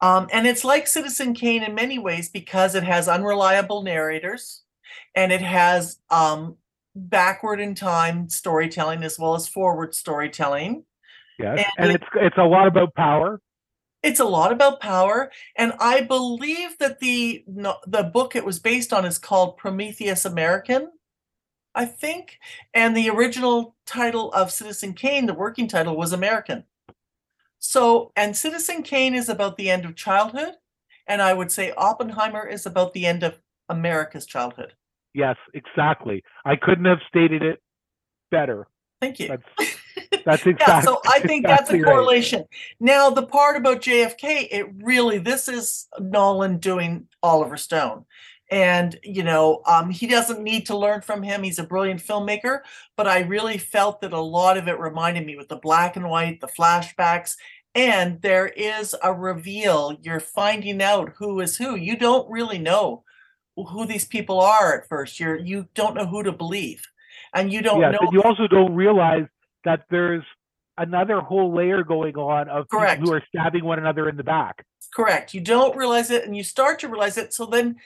Um, 0.00 0.28
and 0.32 0.46
it's 0.46 0.64
like 0.64 0.86
Citizen 0.86 1.34
Kane 1.34 1.62
in 1.62 1.74
many 1.74 1.98
ways 1.98 2.28
because 2.28 2.74
it 2.74 2.84
has 2.84 3.08
unreliable 3.08 3.82
narrators 3.82 4.62
and 5.14 5.32
it 5.32 5.40
has 5.40 5.98
um, 6.10 6.56
backward 6.94 7.60
in 7.60 7.74
time 7.74 8.28
storytelling 8.28 9.02
as 9.02 9.18
well 9.18 9.34
as 9.34 9.48
forward 9.48 9.94
storytelling. 9.94 10.84
Yes, 11.38 11.58
And 11.58 11.66
and 11.78 11.90
it- 11.90 12.02
it's 12.02 12.10
it's 12.14 12.38
a 12.38 12.44
lot 12.44 12.66
about 12.66 12.94
power. 12.94 13.40
It's 14.04 14.20
a 14.20 14.24
lot 14.24 14.52
about 14.52 14.80
power, 14.80 15.32
and 15.56 15.72
I 15.80 16.02
believe 16.02 16.78
that 16.78 17.00
the 17.00 17.42
no, 17.48 17.78
the 17.84 18.04
book 18.04 18.36
it 18.36 18.44
was 18.44 18.60
based 18.60 18.92
on 18.92 19.04
is 19.04 19.18
called 19.18 19.56
Prometheus 19.56 20.24
American, 20.24 20.92
I 21.74 21.84
think, 21.86 22.38
and 22.72 22.96
the 22.96 23.10
original 23.10 23.74
title 23.86 24.32
of 24.32 24.52
Citizen 24.52 24.94
Kane, 24.94 25.26
the 25.26 25.34
working 25.34 25.66
title, 25.66 25.96
was 25.96 26.12
American. 26.12 26.62
So, 27.58 28.12
and 28.16 28.36
Citizen 28.36 28.82
Kane 28.82 29.14
is 29.14 29.28
about 29.28 29.56
the 29.56 29.70
end 29.70 29.84
of 29.84 29.96
childhood, 29.96 30.54
and 31.06 31.20
I 31.20 31.34
would 31.34 31.50
say 31.50 31.72
Oppenheimer 31.76 32.46
is 32.46 32.66
about 32.66 32.92
the 32.92 33.06
end 33.06 33.22
of 33.22 33.38
America's 33.68 34.26
childhood. 34.26 34.74
Yes, 35.14 35.36
exactly. 35.54 36.22
I 36.44 36.56
couldn't 36.56 36.84
have 36.84 36.98
stated 37.08 37.42
it 37.42 37.60
better. 38.30 38.68
Thank 39.00 39.20
you. 39.20 39.28
That's 39.28 39.78
that's 40.24 40.46
yeah, 40.46 40.80
so 40.80 41.00
I 41.06 41.20
think 41.20 41.46
that's 41.46 41.70
a 41.70 41.74
exactly 41.74 41.82
right. 41.82 41.92
correlation. 41.92 42.44
Now, 42.80 43.10
the 43.10 43.26
part 43.26 43.56
about 43.56 43.80
JFK, 43.80 44.48
it 44.50 44.66
really 44.82 45.18
this 45.18 45.48
is 45.48 45.86
Nolan 45.98 46.58
doing 46.58 47.06
Oliver 47.22 47.56
Stone. 47.56 48.04
And 48.50 48.98
you 49.02 49.22
know, 49.22 49.62
um, 49.66 49.90
he 49.90 50.06
doesn't 50.06 50.42
need 50.42 50.66
to 50.66 50.76
learn 50.76 51.02
from 51.02 51.22
him. 51.22 51.42
He's 51.42 51.58
a 51.58 51.64
brilliant 51.64 52.00
filmmaker, 52.00 52.60
but 52.96 53.06
I 53.06 53.20
really 53.20 53.58
felt 53.58 54.00
that 54.00 54.12
a 54.12 54.20
lot 54.20 54.56
of 54.56 54.68
it 54.68 54.78
reminded 54.78 55.26
me 55.26 55.36
with 55.36 55.48
the 55.48 55.56
black 55.56 55.96
and 55.96 56.08
white, 56.08 56.40
the 56.40 56.46
flashbacks, 56.46 57.36
and 57.74 58.20
there 58.22 58.48
is 58.48 58.94
a 59.02 59.12
reveal. 59.12 59.98
You're 60.02 60.20
finding 60.20 60.82
out 60.82 61.12
who 61.18 61.40
is 61.40 61.56
who. 61.56 61.76
You 61.76 61.96
don't 61.96 62.30
really 62.30 62.58
know 62.58 63.04
who 63.56 63.86
these 63.86 64.06
people 64.06 64.40
are 64.40 64.78
at 64.78 64.88
first. 64.88 65.20
You're 65.20 65.36
you 65.36 65.68
don't 65.74 65.94
know 65.94 66.06
who 66.06 66.22
to 66.22 66.32
believe, 66.32 66.86
and 67.34 67.52
you 67.52 67.60
don't 67.60 67.80
Yes, 67.80 67.92
know 67.92 67.98
and 68.00 68.12
you 68.12 68.22
also 68.22 68.46
don't 68.46 68.74
realize 68.74 69.26
that 69.64 69.84
there's 69.90 70.24
another 70.78 71.20
whole 71.20 71.54
layer 71.54 71.82
going 71.82 72.16
on 72.16 72.48
of 72.48 72.68
people 72.70 72.86
who 72.96 73.12
are 73.12 73.22
stabbing 73.28 73.64
one 73.64 73.78
another 73.78 74.08
in 74.08 74.16
the 74.16 74.24
back. 74.24 74.64
Correct. 74.94 75.34
You 75.34 75.40
don't 75.40 75.76
realize 75.76 76.10
it 76.10 76.24
and 76.24 76.36
you 76.36 76.42
start 76.42 76.78
to 76.80 76.88
realize 76.88 77.18
it. 77.18 77.34
So 77.34 77.46
then 77.46 77.76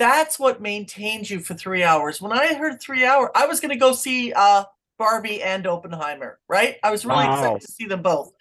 that's 0.00 0.38
what 0.38 0.62
maintains 0.62 1.30
you 1.30 1.40
for 1.40 1.52
three 1.52 1.84
hours. 1.84 2.22
When 2.22 2.32
I 2.32 2.54
heard 2.54 2.80
three 2.80 3.04
hour, 3.04 3.30
I 3.36 3.46
was 3.46 3.60
going 3.60 3.70
to 3.70 3.76
go 3.78 3.92
see 3.92 4.32
uh, 4.32 4.64
Barbie 4.98 5.42
and 5.42 5.66
Oppenheimer, 5.66 6.38
right? 6.48 6.76
I 6.82 6.90
was 6.90 7.04
really 7.04 7.26
Wow. 7.26 7.34
excited 7.34 7.60
to 7.60 7.72
see 7.72 7.84
them 7.84 8.00
both. 8.00 8.32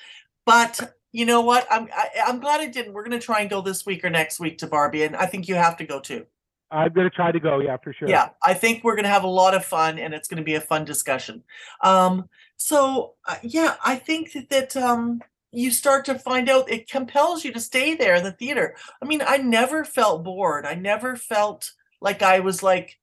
But 0.46 0.96
you 1.12 1.26
know 1.26 1.42
what? 1.42 1.68
I'm 1.70 1.90
I, 1.94 2.08
I'm 2.26 2.40
glad 2.40 2.62
I 2.62 2.68
didn't. 2.68 2.94
We're 2.94 3.04
going 3.04 3.20
to 3.20 3.26
try 3.26 3.42
and 3.42 3.50
go 3.50 3.62
this 3.62 3.86
week 3.86 4.06
or 4.06 4.10
next 4.10 4.40
week 4.40 4.60
to 4.60 4.68
Barbie, 4.68 5.04
and 5.04 5.18
I 5.18 5.26
think 5.26 5.50
you 5.50 5.56
have 5.56 5.76
to 5.78 5.84
go 5.84 6.00
too. 6.00 6.26
I'm 6.72 6.94
gonna 6.94 7.10
try 7.10 7.32
to 7.32 7.40
go, 7.40 7.60
yeah, 7.60 7.78
for 7.84 7.92
sure. 7.94 8.08
Yeah, 8.08 8.30
I 8.42 8.54
think 8.54 8.84
we're 8.84 8.96
going 8.96 9.04
to 9.04 9.10
have 9.10 9.24
a 9.24 9.28
lot 9.28 9.54
of 9.54 9.66
fun, 9.66 10.00
and 10.00 10.14
it's 10.14 10.30
going 10.30 10.38
to 10.38 10.44
be 10.44 10.56
a 10.56 10.62
fun 10.62 10.86
discussion. 10.86 11.44
Um, 11.84 12.30
so 12.58 13.16
uh, 13.28 13.36
yeah, 13.42 13.76
I 13.84 13.96
think 13.96 14.32
that, 14.34 14.50
that 14.50 14.78
um, 14.78 15.22
you 15.52 15.72
start 15.72 16.06
to 16.06 16.20
find 16.20 16.50
out 16.50 16.70
it 16.70 16.90
compels 16.90 17.44
you 17.44 17.52
to 17.54 17.60
stay 17.60 17.96
there 17.96 18.16
in 18.16 18.24
the 18.24 18.32
theater. 18.32 18.76
I 19.02 19.06
mean, 19.06 19.22
I 19.26 19.38
never 19.38 19.84
felt 19.84 20.24
bored. 20.24 20.66
I 20.66 20.76
never 20.76 21.16
felt 21.16 21.72
like 22.02 22.22
I 22.22 22.40
was 22.40 22.62
like 22.62 23.00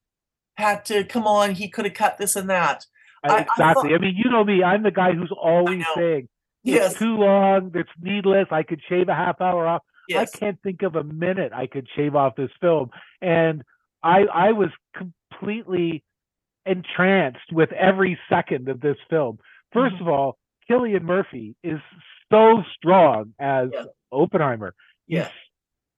had 0.56 0.84
to 0.86 1.04
come 1.04 1.26
on. 1.26 1.54
He 1.54 1.68
could 1.68 1.84
have 1.84 1.94
cut 1.94 2.18
this 2.18 2.36
and 2.36 2.48
that. 2.50 2.86
I- 3.24 3.28
I- 3.28 3.36
I 3.36 3.40
exactly. 3.42 3.94
I, 3.94 3.98
mean, 3.98 4.14
you 4.16 4.30
know 4.30 4.44
me. 4.44 4.62
I'm 4.62 4.82
the 4.82 4.90
guy 4.90 5.12
who's 5.12 5.32
always 5.40 5.84
saying 5.96 6.28
Yes, 6.62 6.92
it's 6.92 7.00
too 7.00 7.16
long. 7.16 7.70
It's 7.74 7.90
needless. 8.00 8.46
I 8.50 8.62
could 8.62 8.80
shave 8.88 9.08
a 9.08 9.14
half 9.14 9.40
hour 9.40 9.66
off. 9.66 9.82
yes, 10.08 10.30
I 10.34 10.38
can't 10.38 10.62
think 10.62 10.82
of 10.82 10.94
a 10.96 11.04
minute 11.04 11.52
I 11.52 11.66
could 11.66 11.86
shave 11.96 12.14
off 12.16 12.36
this 12.36 12.50
film, 12.60 12.90
and 13.20 13.62
I 14.02 14.22
I 14.32 14.52
was 14.52 14.70
completely 14.94 16.04
entranced 16.64 17.52
with 17.52 17.72
every 17.72 18.18
second 18.28 18.68
of 18.68 18.80
this 18.80 18.96
film. 19.10 19.38
1st 19.72 19.96
Mhm. 19.96 20.00
of 20.00 20.08
all, 20.08 20.38
Cillian 20.68 21.02
Murphy 21.02 21.54
is 21.62 21.80
so 22.30 22.62
strong 22.76 23.34
as 23.38 23.70
Yeah. 23.72 23.84
Oppenheimer. 24.12 24.74
yeah. 25.06 25.28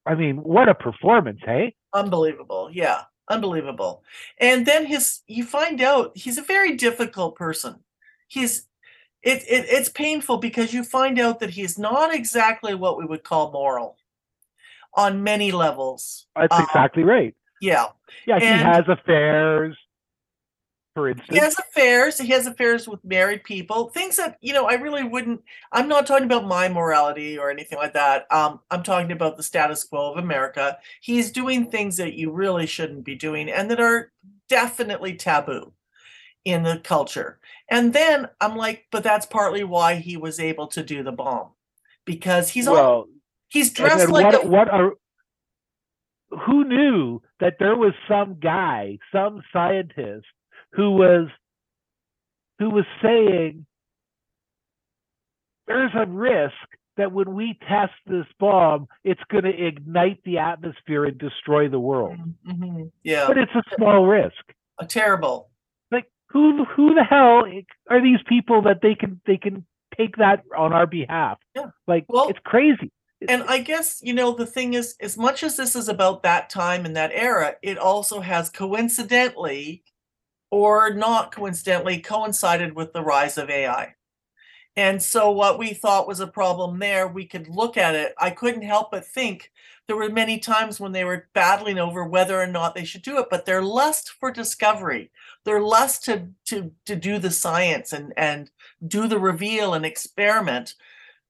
I 0.06 0.14
mean, 0.14 0.36
what 0.38 0.68
a 0.68 0.74
performance, 0.74 1.40
hey? 1.44 1.74
unbelievable. 1.94 2.70
Yeah, 2.72 3.02
unbelievable. 3.28 4.02
And 4.38 4.64
then 4.66 4.86
his 4.86 5.20
you 5.26 5.44
find 5.44 5.80
out 5.82 6.16
he's 6.16 6.38
a 6.38 6.42
very 6.42 6.76
difficult 6.76 7.34
person. 7.36 7.82
He's 8.28 8.66
it, 9.22 9.42
it 9.48 9.66
it's 9.68 9.88
painful 9.88 10.38
because 10.38 10.72
you 10.72 10.82
find 10.84 11.18
out 11.18 11.40
that 11.40 11.50
he's 11.50 11.78
not 11.78 12.14
exactly 12.14 12.74
what 12.74 12.96
we 12.98 13.04
would 13.04 13.22
call 13.24 13.52
moral 13.52 13.96
on 14.94 15.22
many 15.22 15.50
levels. 15.52 16.26
That's 16.36 16.54
Uh, 16.58 16.62
exactly 16.68 17.04
right. 17.04 17.34
Yeah. 17.60 17.86
Yeah, 18.26 18.38
he 18.38 18.46
has 18.46 18.84
affairs, 18.88 19.76
for 20.98 21.08
instance. 21.08 21.28
He 21.30 21.38
has 21.38 21.56
affairs. 21.58 22.18
He 22.18 22.28
has 22.28 22.46
affairs 22.48 22.88
with 22.88 23.04
married 23.04 23.44
people. 23.44 23.88
Things 23.90 24.16
that 24.16 24.36
you 24.40 24.52
know, 24.52 24.66
I 24.66 24.74
really 24.74 25.04
wouldn't. 25.04 25.40
I'm 25.70 25.86
not 25.86 26.06
talking 26.06 26.24
about 26.24 26.46
my 26.46 26.68
morality 26.68 27.38
or 27.38 27.50
anything 27.50 27.78
like 27.78 27.92
that. 27.92 28.26
Um, 28.32 28.58
I'm 28.70 28.82
talking 28.82 29.12
about 29.12 29.36
the 29.36 29.44
status 29.44 29.84
quo 29.84 30.12
of 30.12 30.18
America. 30.18 30.78
He's 31.00 31.30
doing 31.30 31.70
things 31.70 31.96
that 31.98 32.14
you 32.14 32.32
really 32.32 32.66
shouldn't 32.66 33.04
be 33.04 33.14
doing, 33.14 33.48
and 33.48 33.70
that 33.70 33.80
are 33.80 34.10
definitely 34.48 35.14
taboo 35.14 35.72
in 36.44 36.64
the 36.64 36.80
culture. 36.82 37.38
And 37.70 37.92
then 37.92 38.28
I'm 38.40 38.56
like, 38.56 38.86
but 38.90 39.04
that's 39.04 39.26
partly 39.26 39.62
why 39.62 39.96
he 39.96 40.16
was 40.16 40.40
able 40.40 40.66
to 40.68 40.82
do 40.82 41.04
the 41.04 41.12
bomb, 41.12 41.50
because 42.04 42.48
he's 42.48 42.66
all 42.66 42.74
well, 42.74 43.08
he's 43.48 43.72
dressed 43.72 44.10
like 44.10 44.24
what? 44.24 44.44
a, 44.44 44.48
what 44.48 44.68
are? 44.68 44.92
Who 46.46 46.64
knew 46.64 47.22
that 47.40 47.54
there 47.58 47.76
was 47.76 47.94
some 48.08 48.38
guy, 48.38 48.98
some 49.12 49.42
scientist, 49.52 50.26
who 50.72 50.92
was, 50.92 51.28
who 52.58 52.70
was 52.70 52.84
saying, 53.02 53.66
"There's 55.66 55.92
a 55.94 56.06
risk 56.06 56.54
that 56.96 57.12
when 57.12 57.34
we 57.34 57.58
test 57.68 57.92
this 58.06 58.26
bomb, 58.40 58.88
it's 59.04 59.20
going 59.30 59.44
to 59.44 59.66
ignite 59.66 60.18
the 60.24 60.38
atmosphere 60.38 61.04
and 61.04 61.18
destroy 61.18 61.68
the 61.68 61.80
world." 61.80 62.18
Mhm, 62.46 62.90
yeah, 63.02 63.26
But 63.28 63.38
it's 63.38 63.54
a 63.54 63.62
small 63.76 64.06
risk. 64.06 64.52
a 64.80 64.86
terrible. 64.86 65.50
Like 65.90 66.10
who? 66.28 66.64
Who 66.64 66.94
the 66.94 67.04
hell 67.04 67.44
are 67.90 68.00
these 68.02 68.22
people 68.28 68.62
that 68.62 68.80
they 68.82 68.94
can 68.94 69.20
they 69.26 69.36
can 69.36 69.66
take 69.96 70.16
that 70.16 70.42
on 70.56 70.72
our 70.72 70.86
behalf? 70.86 71.38
Yeah. 71.54 71.70
Like 71.86 72.04
Well- 72.08 72.28
it's 72.28 72.38
crazy. 72.44 72.92
And 73.28 73.42
I 73.48 73.58
guess, 73.58 74.00
you 74.00 74.12
know, 74.12 74.30
the 74.30 74.46
thing 74.46 74.74
is, 74.74 74.94
as 75.00 75.18
much 75.18 75.42
as 75.42 75.56
this 75.56 75.74
is 75.74 75.88
about 75.88 76.22
that 76.22 76.48
time 76.50 76.84
and 76.84 76.94
that 76.94 77.10
era, 77.12 77.56
it 77.62 77.76
also 77.76 78.20
has 78.20 78.48
coincidentally 78.48 79.82
or 80.50 80.92
not 80.94 81.34
coincidentally 81.34 82.00
coincided 82.00 82.74
with 82.74 82.92
the 82.92 83.02
rise 83.02 83.38
of 83.38 83.50
AI. 83.50 83.94
And 84.76 85.02
so, 85.02 85.32
what 85.32 85.58
we 85.58 85.72
thought 85.72 86.06
was 86.06 86.20
a 86.20 86.26
problem 86.28 86.78
there, 86.78 87.08
we 87.08 87.26
could 87.26 87.48
look 87.48 87.76
at 87.76 87.96
it. 87.96 88.14
I 88.16 88.30
couldn't 88.30 88.62
help 88.62 88.92
but 88.92 89.04
think 89.04 89.50
there 89.88 89.96
were 89.96 90.08
many 90.08 90.38
times 90.38 90.78
when 90.78 90.92
they 90.92 91.02
were 91.02 91.28
battling 91.32 91.78
over 91.78 92.04
whether 92.04 92.40
or 92.40 92.46
not 92.46 92.74
they 92.76 92.84
should 92.84 93.02
do 93.02 93.18
it, 93.18 93.26
but 93.28 93.44
their 93.44 93.60
lust 93.62 94.10
for 94.20 94.30
discovery, 94.30 95.10
their 95.44 95.60
lust 95.60 96.04
to 96.04 96.28
to 96.44 96.70
to 96.84 96.94
do 96.94 97.18
the 97.18 97.32
science 97.32 97.92
and 97.92 98.12
and 98.16 98.52
do 98.86 99.08
the 99.08 99.18
reveal 99.18 99.74
and 99.74 99.84
experiment, 99.84 100.74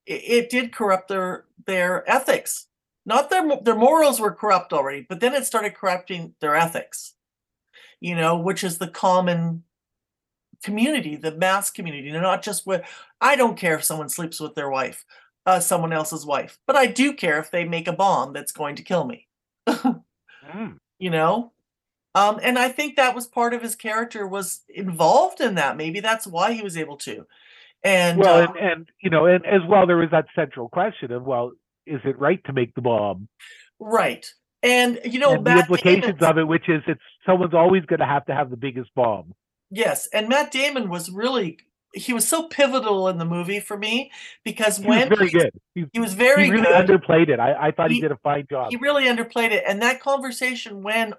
it, 0.05 0.23
it 0.27 0.51
did 0.51 0.73
corrupt 0.73 1.09
their 1.09 1.45
their 1.64 2.09
ethics. 2.11 2.66
Not 3.07 3.31
their 3.31 3.49
their 3.62 3.77
morals 3.77 4.21
were 4.21 4.33
corrupt 4.33 4.75
already, 4.75 5.07
but 5.09 5.21
then 5.21 5.33
it 5.33 5.47
started 5.47 5.75
corrupting 5.75 6.35
their 6.41 6.55
ethics. 6.55 7.14
You 8.01 8.15
know, 8.15 8.39
which 8.39 8.63
is 8.63 8.79
the 8.79 8.89
common 8.89 9.65
community, 10.63 11.17
the 11.17 11.35
mass 11.35 11.71
community, 11.71 12.09
and 12.09 12.23
not 12.23 12.43
just 12.43 12.67
with. 12.67 12.83
I 13.21 13.37
don't 13.37 13.59
care 13.59 13.75
if 13.75 13.85
someone 13.85 14.09
sleeps 14.09 14.41
with 14.41 14.55
their 14.55 14.71
wife, 14.71 15.05
uh, 15.47 15.61
someone 15.61 15.93
else's 15.93 16.25
wife, 16.25 16.59
but 16.67 16.77
I 16.77 16.87
do 16.87 17.13
care 17.13 17.39
if 17.39 17.51
they 17.51 17.65
make 17.65 17.89
a 17.89 17.93
bomb 17.93 18.33
that's 18.33 18.53
going 18.53 18.77
to 18.77 18.83
kill 18.83 19.05
me. 19.05 19.27
Mm. 20.49 20.79
you 20.99 21.11
know 21.11 21.53
um 22.15 22.41
and 22.43 22.59
i 22.59 22.71
think 22.71 22.97
that 22.97 23.15
was 23.15 23.27
part 23.27 23.53
of 23.53 23.61
his 23.61 23.75
character 23.75 24.27
was 24.27 24.63
involved 24.71 25.43
in 25.43 25.57
that 25.57 25.77
maybe 25.77 26.01
that's 26.01 26.27
why 26.27 26.55
he 26.55 26.63
was 26.63 26.75
able 26.75 26.97
to 26.97 27.27
and 27.85 28.19
well, 28.19 28.39
uh, 28.39 28.47
and, 28.47 28.57
and 28.57 28.89
you 29.01 29.11
know, 29.11 29.27
and 29.27 29.45
as 29.47 29.61
well, 29.69 29.87
there 29.87 29.97
was 29.97 30.11
that 30.11 30.27
central 30.35 30.69
question 30.69 31.13
of, 31.13 31.25
well, 31.25 31.53
is 31.87 32.01
it 32.05 32.19
right 32.19 32.43
to 32.45 32.53
make 32.53 32.75
the 32.75 32.83
bomb? 32.83 33.29
right 33.81 34.33
and 34.63 34.99
you 35.05 35.19
know 35.19 35.35
and 35.35 35.47
the 35.47 35.59
implications 35.59 36.19
Damon's- 36.19 36.23
of 36.23 36.39
it, 36.39 36.45
which 36.49 36.69
is 36.69 36.83
it's 36.87 37.01
someone's 37.27 37.55
always 37.55 37.85
going 37.87 38.01
to 38.01 38.07
have 38.07 38.27
to 38.27 38.35
have 38.35 38.51
the 38.51 38.57
biggest 38.57 38.95
bomb. 38.95 39.35
yes 39.71 40.09
and 40.13 40.29
matt 40.29 40.51
damon 40.51 40.89
was 40.89 41.11
really 41.11 41.59
he 41.95 42.13
was 42.13 42.29
so 42.29 42.49
pivotal 42.49 43.09
in 43.09 43.17
the 43.19 43.25
movie 43.25 43.61
for 43.61 43.77
me 43.79 44.11
because 44.45 44.79
when 44.79 45.05
He 45.05 45.09
was 45.09 45.19
very 45.19 45.31
he, 45.31 45.39
good. 45.39 45.51
He, 45.75 45.85
he 45.95 46.01
was 46.01 46.13
very 46.15 46.45
he 46.45 46.51
really 46.51 46.65
good 46.67 46.87
underplayed 46.89 47.29
it. 47.31 47.41
I, 47.41 47.69
I 47.69 47.71
thought 47.71 47.91
he, 47.91 47.97
He- 47.97 48.01
did 48.03 48.13
a 48.13 48.19
fine 48.19 48.47
job. 48.51 48.71
he 48.71 48.77
really 48.77 49.05
underplayed 49.07 49.53
it 49.53 49.65
and 49.67 49.81
that 49.83 50.01
conversation 50.01 50.83
when 50.83 51.15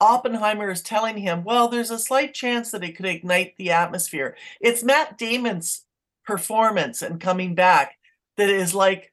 oppenheimer 0.00 0.70
is 0.70 0.82
telling 0.82 1.18
him 1.18 1.44
well 1.44 1.68
there's 1.68 1.90
a 1.90 1.98
slight 1.98 2.34
chance 2.34 2.70
that 2.72 2.82
it 2.82 2.96
could 2.96 3.06
ignite 3.06 3.54
the 3.56 3.70
atmosphere 3.70 4.36
it's 4.60 4.82
matt 4.82 5.16
damon's 5.16 5.84
performance 6.26 7.00
and 7.00 7.20
coming 7.20 7.54
back 7.54 7.94
that 8.36 8.50
is 8.50 8.74
like 8.74 9.12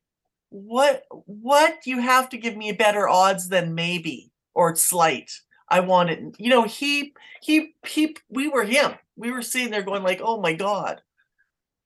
what 0.52 1.04
what 1.10 1.86
you 1.86 2.00
have 2.00 2.30
to 2.30 2.38
give 2.38 2.56
me 2.56 2.72
better 2.72 3.08
odds 3.08 3.50
than 3.50 3.74
maybe 3.74 4.32
or 4.54 4.76
slight 4.76 5.32
i 5.70 5.80
want 5.80 6.10
it 6.10 6.22
you 6.38 6.50
know 6.50 6.64
he 6.64 7.14
he 7.42 7.74
he 7.88 8.16
we 8.30 8.48
were 8.48 8.64
him 8.64 8.92
we 9.16 9.32
were 9.32 9.42
sitting 9.42 9.72
there 9.72 9.82
going 9.82 10.04
like 10.04 10.22
oh 10.24 10.40
my 10.40 10.54
god 10.54 11.02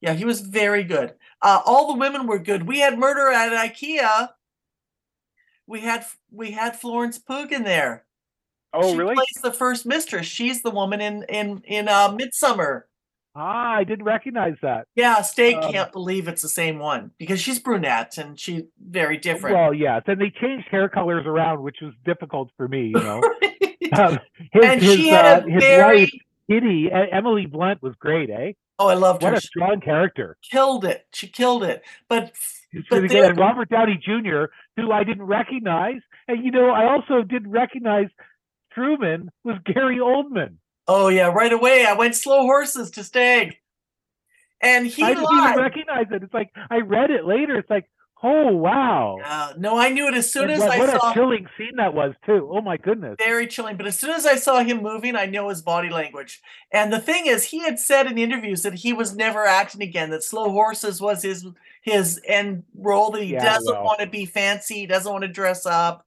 yeah 0.02 0.14
he 0.14 0.26
was 0.26 0.42
very 0.42 0.84
good 0.84 1.14
uh 1.42 1.62
all 1.66 1.94
the 1.94 2.00
women 2.00 2.26
were 2.26 2.40
good 2.40 2.68
we 2.68 2.80
had 2.80 2.98
murder 2.98 3.30
at 3.32 3.52
ikea 3.52 4.30
we 5.68 5.82
had 5.82 6.06
we 6.32 6.52
had 6.52 6.80
Florence 6.80 7.18
Pugh 7.18 7.48
in 7.52 7.64
there. 7.64 8.06
oh, 8.74 8.92
she 8.92 8.98
really? 8.98 9.16
plays 9.16 9.42
the 9.42 9.52
first 9.52 9.86
mistress. 9.86 10.26
She's 10.26 10.62
the 10.62 10.72
woman 10.72 11.02
in 11.02 11.24
in 11.24 11.62
in 11.66 11.88
uh, 11.88 12.10
Midsommar. 12.10 12.84
Ah, 13.36 13.76
I 13.76 13.84
didn't 13.84 14.06
recognize 14.06 14.56
that. 14.62 14.88
Yeah, 14.96 15.22
Stay 15.22 15.56
Um, 15.56 15.72
can't 15.72 15.92
believe 15.92 16.28
it's 16.28 16.42
the 16.42 16.50
same 16.50 16.80
one 16.80 17.12
because 17.18 17.42
she's 17.42 17.60
brunette 17.60 18.18
and 18.18 18.40
she's 18.40 18.64
very 18.80 19.18
different. 19.18 19.56
Well, 19.56 19.74
yeah. 19.74 20.00
Then 20.06 20.20
they 20.20 20.30
changed 20.30 20.68
hair 20.70 20.88
colors 20.88 21.26
around, 21.26 21.62
which 21.62 21.78
was 21.82 21.94
difficult 22.06 22.50
for 22.56 22.68
me. 22.68 22.88
You 22.88 22.94
know, 22.94 23.22
um, 23.98 24.20
his, 24.54 24.66
and 24.66 24.82
his, 24.82 24.96
she 24.96 25.08
had 25.10 25.44
uh, 25.44 25.46
a 25.46 25.52
his 25.52 25.64
very 25.64 26.00
wife, 26.02 26.12
Kitty, 26.50 26.90
Emily 27.12 27.46
Blunt, 27.46 27.82
was 27.84 27.94
great, 28.00 28.30
eh? 28.30 28.54
oh, 28.80 28.88
I 28.88 28.94
loved 28.94 29.22
What 29.22 29.30
her. 29.30 29.34
What 29.34 29.38
a 29.40 29.42
She 29.42 29.48
strong 29.48 29.82
character. 29.82 30.38
killed 30.50 30.86
it. 30.86 31.06
She 31.14 31.28
killed 31.28 31.64
it. 31.64 31.84
But 32.08 32.34
But 32.90 33.12
And 33.12 33.38
Robert 33.38 33.70
Downey 33.70 34.00
Jr., 34.04 34.46
who 34.76 34.92
I 34.92 35.04
didn't 35.04 35.24
recognize, 35.24 36.02
and 36.28 36.44
you 36.44 36.52
know, 36.52 36.70
I 36.70 36.86
also 36.86 37.22
didn't 37.22 37.52
recognize 37.52 38.08
Truman 38.74 39.30
was 39.44 39.58
Gary 39.66 39.98
Oldman. 39.98 40.56
Oh 40.88 41.08
yeah, 41.10 41.28
right 41.28 41.54
away 41.54 41.86
I 41.86 41.94
went 41.94 42.16
slow 42.16 42.42
horses 42.42 42.92
to 42.92 43.04
Stag. 43.04 43.58
And 44.62 44.88
he 44.88 45.04
I 45.04 45.10
didn't 45.10 45.24
lied. 45.24 45.50
even 45.50 45.64
recognize 45.64 46.06
it. 46.12 46.24
It's 46.24 46.34
like 46.34 46.52
I 46.70 46.78
read 46.78 47.12
it 47.12 47.26
later. 47.26 47.58
It's 47.58 47.70
like, 47.70 47.88
oh 48.24 48.52
wow. 48.52 49.18
Uh, 49.24 49.54
no, 49.58 49.78
I 49.78 49.90
knew 49.90 50.08
it 50.08 50.16
as 50.16 50.32
soon 50.32 50.50
as 50.50 50.62
I 50.62 50.80
what 50.80 50.90
saw 50.90 50.98
What 50.98 51.12
a 51.12 51.14
chilling 51.14 51.48
scene 51.58 51.76
that 51.78 51.94
was 51.94 52.14
too. 52.26 52.50
Oh 52.52 52.62
my 52.62 52.78
goodness. 52.78 53.16
very 53.20 53.48
chilling. 53.48 53.78
But 53.78 53.86
as 53.88 54.00
soon 54.00 54.12
as 54.12 54.26
I 54.26 54.36
saw 54.36 54.64
him 54.64 54.82
moving, 54.82 55.16
I 55.16 55.26
know 55.26 55.50
his 55.50 55.62
body 55.62 55.90
language. 55.90 56.42
And 56.72 56.92
the 56.92 57.00
thing 57.00 57.28
is, 57.28 57.44
he 57.44 57.60
had 57.60 57.80
said 57.80 58.08
in 58.08 58.18
interviews 58.18 58.64
that 58.64 58.74
he 58.74 58.94
was 58.94 59.16
never 59.16 59.46
acting 59.46 59.82
again. 59.84 60.10
That 60.10 60.24
Slow 60.24 60.50
Horses 60.50 61.02
was 61.02 61.22
his 61.22 61.46
his 61.82 62.20
end 62.26 62.64
role. 62.76 63.12
That 63.12 63.24
he 63.24 63.34
Yeah, 63.34 63.44
doesn't 63.44 63.74
well. 63.74 63.84
want 63.84 64.00
to 64.00 64.08
be 64.08 64.26
fancy. 64.26 64.76
He 64.76 64.88
doesn't 64.88 65.12
want 65.12 65.24
to 65.24 65.28
dress 65.28 65.66
up. 65.66 66.06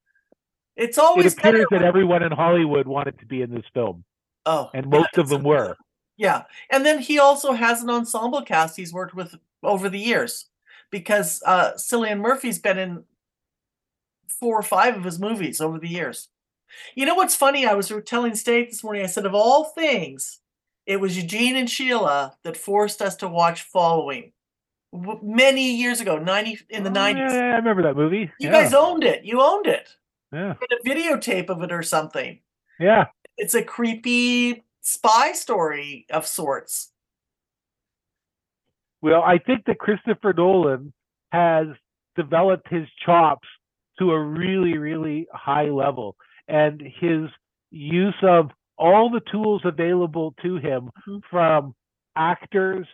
It's 0.74 0.96
It 0.96 1.02
always 1.02 1.34
appears 1.36 1.66
that 1.70 1.82
everyone 1.82 2.22
in 2.22 2.32
Hollywood 2.32 2.86
wanted 2.86 3.18
to 3.20 3.26
be 3.26 3.42
in 3.42 3.50
this 3.52 3.64
film, 3.74 4.04
oh, 4.48 4.70
and 4.74 4.86
yeah, 4.86 4.98
most 4.98 5.18
of 5.18 5.28
them 5.28 5.42
were. 5.42 5.76
Yeah, 6.20 6.42
and 6.70 6.84
then 6.84 6.98
he 6.98 7.20
also 7.20 7.52
has 7.52 7.80
an 7.80 7.90
ensemble 7.90 8.42
cast 8.42 8.74
he's 8.76 8.92
worked 8.92 9.14
with 9.14 9.36
over 9.62 9.88
the 9.88 10.00
years 10.00 10.46
because 10.90 11.40
uh, 11.46 11.74
Cillian 11.74 12.18
Murphy's 12.18 12.58
been 12.58 12.76
in 12.76 13.04
four 14.26 14.58
or 14.58 14.64
five 14.64 14.96
of 14.96 15.04
his 15.04 15.20
movies 15.20 15.60
over 15.60 15.78
the 15.78 15.86
years. 15.86 16.28
You 16.96 17.06
know 17.06 17.14
what's 17.14 17.36
funny? 17.36 17.66
I 17.66 17.74
was 17.74 17.92
telling 18.04 18.34
State 18.34 18.70
this 18.70 18.82
morning. 18.82 19.04
I 19.04 19.06
said, 19.06 19.26
of 19.26 19.34
all 19.34 19.62
things, 19.66 20.40
it 20.86 20.98
was 21.00 21.16
Eugene 21.16 21.54
and 21.54 21.70
Sheila 21.70 22.36
that 22.42 22.56
forced 22.56 23.00
us 23.00 23.14
to 23.18 23.28
watch 23.28 23.62
Following 23.62 24.32
many 25.22 25.76
years 25.76 26.00
ago, 26.00 26.18
ninety 26.18 26.58
in 26.68 26.82
the 26.82 26.90
Oh, 26.90 26.94
nineties. 26.94 27.32
Yeah, 27.32 27.38
yeah, 27.38 27.52
I 27.52 27.56
remember 27.58 27.82
that 27.84 27.96
movie. 27.96 28.30
You 28.40 28.48
yeah. 28.48 28.50
guys 28.50 28.74
owned 28.74 29.04
it. 29.04 29.24
You 29.24 29.40
owned 29.40 29.66
it. 29.66 29.88
yeah, 30.32 30.54
a 30.60 30.88
videotape 30.88 31.48
of 31.48 31.62
it 31.62 31.70
or 31.70 31.84
something. 31.84 32.40
yeah. 32.80 33.06
It's 33.38 33.54
a 33.54 33.62
creepy 33.62 34.64
spy 34.80 35.32
story 35.32 36.06
of 36.10 36.26
sorts. 36.26 36.92
Well, 39.00 39.22
I 39.22 39.38
think 39.38 39.64
that 39.66 39.78
Christopher 39.78 40.32
Nolan 40.36 40.92
has 41.30 41.68
developed 42.16 42.68
his 42.68 42.88
chops 43.06 43.46
to 44.00 44.10
a 44.10 44.20
really, 44.20 44.76
really 44.76 45.28
high 45.32 45.68
level, 45.68 46.16
and 46.48 46.80
his 46.80 47.30
use 47.70 48.16
of 48.22 48.50
all 48.76 49.08
the 49.08 49.20
tools 49.30 49.62
available 49.64 50.34
to 50.42 50.56
him, 50.56 50.90
Mhm. 51.06 51.22
from 51.30 51.74
actors 52.16 52.86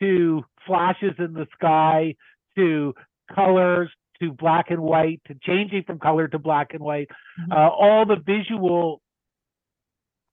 to 0.00 0.44
flashes 0.66 1.14
in 1.18 1.32
the 1.32 1.46
sky 1.52 2.16
to 2.56 2.92
colors 3.32 3.88
to 4.20 4.32
black 4.32 4.70
and 4.70 4.80
white 4.82 5.20
to 5.26 5.34
changing 5.42 5.84
from 5.84 5.98
color 6.00 6.26
to 6.26 6.38
black 6.38 6.74
and 6.74 6.82
white, 6.82 7.08
Mhm. 7.40 7.52
uh, 7.52 7.68
all 7.68 8.04
the 8.04 8.16
visual 8.16 9.00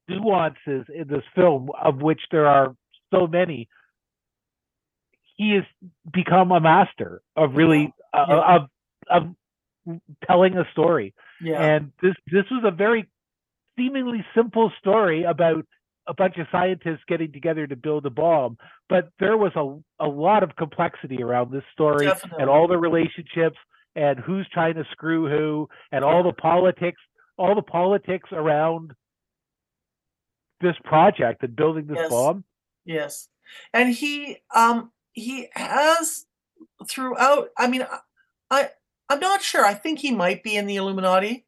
nuances 0.09 0.85
in 0.93 1.07
this 1.07 1.23
film, 1.35 1.69
of 1.81 2.01
which 2.01 2.21
there 2.31 2.47
are 2.47 2.75
so 3.13 3.27
many, 3.27 3.67
he 5.37 5.51
has 5.53 5.63
become 6.11 6.51
a 6.51 6.59
master 6.59 7.21
of 7.35 7.55
really 7.55 7.93
uh, 8.13 8.25
Yeah. 8.29 8.55
of 8.55 8.69
of 9.09 9.35
telling 10.27 10.57
a 10.57 10.65
story. 10.71 11.13
Yeah. 11.41 11.61
And 11.61 11.91
this 12.01 12.15
this 12.31 12.45
was 12.51 12.63
a 12.65 12.71
very 12.71 13.07
seemingly 13.77 14.25
simple 14.35 14.71
story 14.79 15.23
about 15.23 15.65
a 16.07 16.13
bunch 16.13 16.37
of 16.37 16.47
scientists 16.51 17.01
getting 17.07 17.31
together 17.31 17.67
to 17.67 17.75
build 17.75 18.05
a 18.05 18.09
bomb, 18.09 18.57
but 18.89 19.09
there 19.19 19.37
was 19.37 19.51
a 19.55 20.03
a 20.03 20.07
lot 20.07 20.43
of 20.43 20.55
complexity 20.55 21.21
around 21.23 21.51
this 21.51 21.63
story 21.73 22.07
Definitely. 22.07 22.41
and 22.41 22.49
all 22.49 22.67
the 22.67 22.77
relationships 22.77 23.57
and 23.95 24.19
who's 24.19 24.47
trying 24.49 24.75
to 24.75 24.85
screw 24.91 25.29
who 25.29 25.69
and 25.91 26.03
all 26.03 26.23
the 26.23 26.33
politics 26.33 27.01
all 27.37 27.55
the 27.55 27.61
politics 27.61 28.29
around 28.33 28.91
this 30.61 30.75
project 30.83 31.43
and 31.43 31.55
building 31.55 31.87
this 31.87 31.97
Yes. 31.97 32.09
bomb. 32.09 32.43
Yes. 32.85 33.27
And 33.73 33.93
he 33.93 34.37
um 34.53 34.91
he 35.13 35.47
has 35.53 36.25
throughout 36.87 37.49
I 37.57 37.67
mean 37.67 37.83
I, 37.83 37.99
I 38.51 38.69
I'm 39.09 39.19
not 39.19 39.41
sure. 39.41 39.65
I 39.65 39.73
think 39.73 39.99
he 39.99 40.11
might 40.11 40.43
be 40.43 40.55
in 40.55 40.67
the 40.67 40.75
Illuminati. 40.77 41.45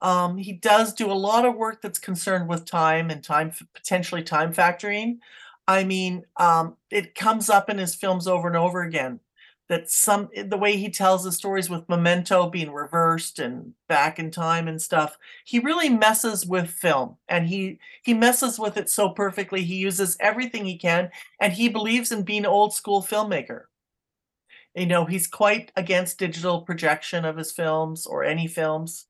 Um 0.00 0.38
he 0.38 0.52
does 0.52 0.94
do 0.94 1.10
a 1.10 1.14
lot 1.14 1.44
of 1.44 1.56
work 1.56 1.82
that's 1.82 1.98
concerned 1.98 2.48
with 2.48 2.64
time 2.64 3.10
and 3.10 3.22
time 3.24 3.52
potentially 3.74 4.22
time 4.22 4.52
factoring. 4.52 5.18
I 5.66 5.84
mean, 5.84 6.24
um 6.36 6.76
it 6.90 7.14
comes 7.14 7.50
up 7.50 7.68
in 7.70 7.78
his 7.78 7.94
films 7.94 8.26
over 8.26 8.48
and 8.48 8.56
over 8.56 8.82
again 8.82 9.20
that 9.68 9.90
some 9.90 10.30
the 10.34 10.56
way 10.56 10.76
he 10.76 10.88
tells 10.88 11.24
the 11.24 11.32
stories 11.32 11.68
with 11.68 11.88
memento 11.88 12.48
being 12.48 12.72
reversed 12.72 13.38
and 13.38 13.74
back 13.86 14.18
in 14.18 14.30
time 14.30 14.66
and 14.66 14.80
stuff 14.80 15.18
he 15.44 15.58
really 15.58 15.88
messes 15.88 16.46
with 16.46 16.70
film. 16.70 17.16
And 17.28 17.46
he 17.46 17.78
he 18.02 18.14
messes 18.14 18.58
with 18.58 18.76
it 18.76 18.90
so 18.90 19.10
perfectly. 19.10 19.62
He 19.62 19.76
uses 19.76 20.16
everything 20.20 20.64
he 20.64 20.78
can 20.78 21.10
and 21.40 21.52
he 21.52 21.68
believes 21.68 22.10
in 22.10 22.22
being 22.22 22.46
old 22.46 22.74
school 22.74 23.02
filmmaker. 23.02 23.64
You 24.74 24.86
know 24.86 25.04
he's 25.04 25.26
quite 25.26 25.72
against 25.76 26.18
digital 26.18 26.62
projection 26.62 27.24
of 27.24 27.36
his 27.36 27.52
films 27.52 28.06
or 28.06 28.24
any 28.24 28.46
films. 28.46 29.06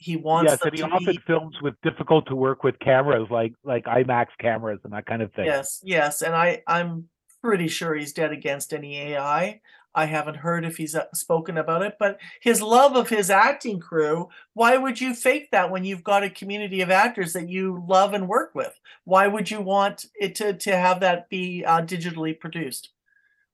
He 0.00 0.16
wants 0.16 0.52
yes, 0.52 0.60
and 0.62 0.72
he 0.72 0.80
to 0.82 0.88
often 0.88 1.06
be 1.06 1.20
films 1.26 1.56
with 1.60 1.74
difficult 1.82 2.26
to 2.28 2.36
work 2.36 2.62
with 2.62 2.78
cameras 2.78 3.26
like 3.30 3.52
like 3.64 3.84
IMAX 3.84 4.26
cameras 4.40 4.78
and 4.84 4.92
that 4.92 5.06
kind 5.06 5.22
of 5.22 5.32
thing. 5.34 5.46
yes 5.46 5.80
yes 5.82 6.22
and 6.22 6.36
i 6.36 6.62
i'm 6.68 7.08
pretty 7.42 7.66
sure 7.66 7.94
he's 7.94 8.12
dead 8.12 8.32
against 8.32 8.72
any 8.72 8.96
ai 8.96 9.60
i 9.98 10.06
haven't 10.06 10.36
heard 10.36 10.64
if 10.64 10.76
he's 10.76 10.94
uh, 10.94 11.04
spoken 11.12 11.58
about 11.58 11.82
it 11.82 11.96
but 11.98 12.18
his 12.40 12.62
love 12.62 12.96
of 12.96 13.08
his 13.08 13.30
acting 13.30 13.78
crew 13.80 14.28
why 14.58 14.76
would 14.76 15.00
you 15.00 15.14
fake 15.14 15.50
that 15.52 15.70
when 15.70 15.84
you've 15.84 16.02
got 16.02 16.24
a 16.24 16.30
community 16.30 16.80
of 16.80 16.90
actors 16.90 17.32
that 17.32 17.48
you 17.48 17.84
love 17.86 18.12
and 18.12 18.28
work 18.28 18.54
with? 18.54 18.78
Why 19.04 19.28
would 19.28 19.50
you 19.50 19.60
want 19.60 20.06
it 20.20 20.34
to 20.36 20.52
to 20.54 20.76
have 20.76 21.00
that 21.00 21.28
be 21.28 21.64
uh, 21.64 21.82
digitally 21.82 22.38
produced? 22.38 22.90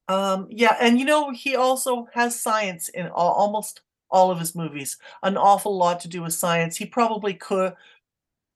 Um 0.09 0.47
yeah 0.51 0.77
and 0.81 0.99
you 0.99 1.05
know 1.05 1.31
he 1.31 1.57
also 1.57 2.09
has 2.13 2.41
science 2.41 2.89
in 2.89 3.09
all, 3.09 3.33
almost 3.33 3.83
all 4.11 4.31
of 4.31 4.39
his 4.39 4.55
movies 4.55 4.97
an 5.23 5.37
awful 5.37 5.77
lot 5.77 6.01
to 6.01 6.09
do 6.09 6.23
with 6.23 6.35
science. 6.35 6.77
He 6.77 6.87
probably 6.87 7.35
could 7.35 7.75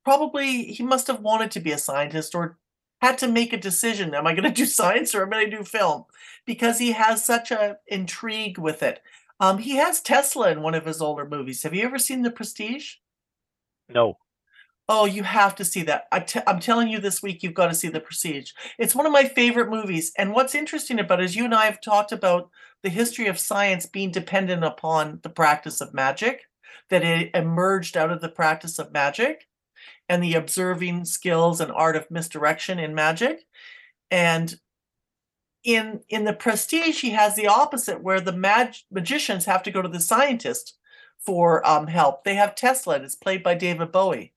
probably 0.05 0.65
he 0.65 0.83
must 0.83 1.07
have 1.07 1.21
wanted 1.21 1.51
to 1.53 1.61
be 1.61 1.73
a 1.73 1.79
scientist 1.79 2.35
or 2.35 2.59
had 3.01 3.19
to 3.19 3.29
make 3.29 3.53
a 3.53 3.57
decision 3.59 4.15
am 4.15 4.27
i 4.27 4.33
going 4.33 4.45
to 4.45 4.51
do 4.51 4.67
science 4.79 5.15
or 5.15 5.23
am 5.23 5.33
i 5.33 5.39
going 5.41 5.51
to 5.51 5.59
do 5.59 5.65
film 5.65 6.05
because 6.47 6.79
he 6.79 6.93
has 6.93 7.25
such 7.25 7.51
a 7.51 7.77
intrigue 7.87 8.59
with 8.59 8.83
it 8.83 9.01
um 9.41 9.59
he 9.59 9.77
has 9.77 10.01
tesla 10.01 10.51
in 10.51 10.63
one 10.63 10.75
of 10.75 10.87
his 10.87 11.01
older 11.01 11.27
movies 11.27 11.63
have 11.63 11.75
you 11.75 11.85
ever 11.85 11.99
seen 11.99 12.23
the 12.23 12.31
prestige 12.31 12.95
No. 13.89 14.19
Oh, 14.89 15.05
you 15.05 15.23
have 15.23 15.55
to 15.57 15.65
see 15.65 15.83
that. 15.83 16.07
I 16.13 16.21
t- 16.21 16.41
I'm 16.47 16.61
telling 16.61 16.89
you 16.89 16.99
this 16.99 17.23
week, 17.23 17.43
you've 17.43 17.55
got 17.55 17.67
to 17.69 17.75
see 17.75 17.89
The 17.89 18.01
Prestige. 18.01 18.53
It's 18.79 18.95
one 18.95 19.05
of 19.07 19.13
my 19.13 19.25
favorite 19.25 19.69
movies. 19.71 20.13
And 20.17 20.33
what's 20.33 20.55
interesting 20.55 20.99
about 20.99 21.21
it 21.21 21.25
is 21.27 21.37
you 21.37 21.45
and 21.45 21.55
I 21.55 21.67
have 21.67 21.81
talked 21.83 22.13
about 22.13 22.51
the 22.83 22.89
history 22.89 23.27
of 23.27 23.39
science 23.39 23.87
being 23.87 24.11
dependent 24.11 24.65
upon 24.65 25.21
the 25.23 25.29
practice 25.31 25.81
of 25.83 25.93
magic, 25.95 26.45
that 26.91 27.05
it 27.05 27.31
emerged 27.35 27.97
out 27.97 28.11
of 28.11 28.21
the 28.23 28.31
practice 28.31 28.79
of 28.79 28.93
magic 28.93 29.48
and 30.09 30.23
the 30.23 30.35
observing 30.35 31.05
skills 31.05 31.61
and 31.61 31.71
art 31.73 31.97
of 31.97 32.11
misdirection 32.11 32.79
in 32.79 32.95
magic. 32.95 33.47
And 34.11 34.59
in 35.65 36.01
in 36.09 36.25
the 36.25 36.33
prestige, 36.33 37.01
he 37.01 37.11
has 37.11 37.37
the 37.37 37.47
opposite, 37.47 38.03
where 38.03 38.21
the 38.21 38.33
mag- 38.33 38.75
magicians 38.91 39.45
have 39.45 39.63
to 39.65 39.71
go 39.71 39.83
to 39.83 39.89
the 39.89 40.01
scientist 40.01 40.77
for 41.19 41.67
um, 41.69 41.89
help. 41.89 42.25
They 42.25 42.37
have 42.37 42.55
Tesla, 42.55 42.97
it's 42.97 43.15
played 43.15 43.43
by 43.43 43.55
David 43.55 43.93
Bowie 43.93 44.33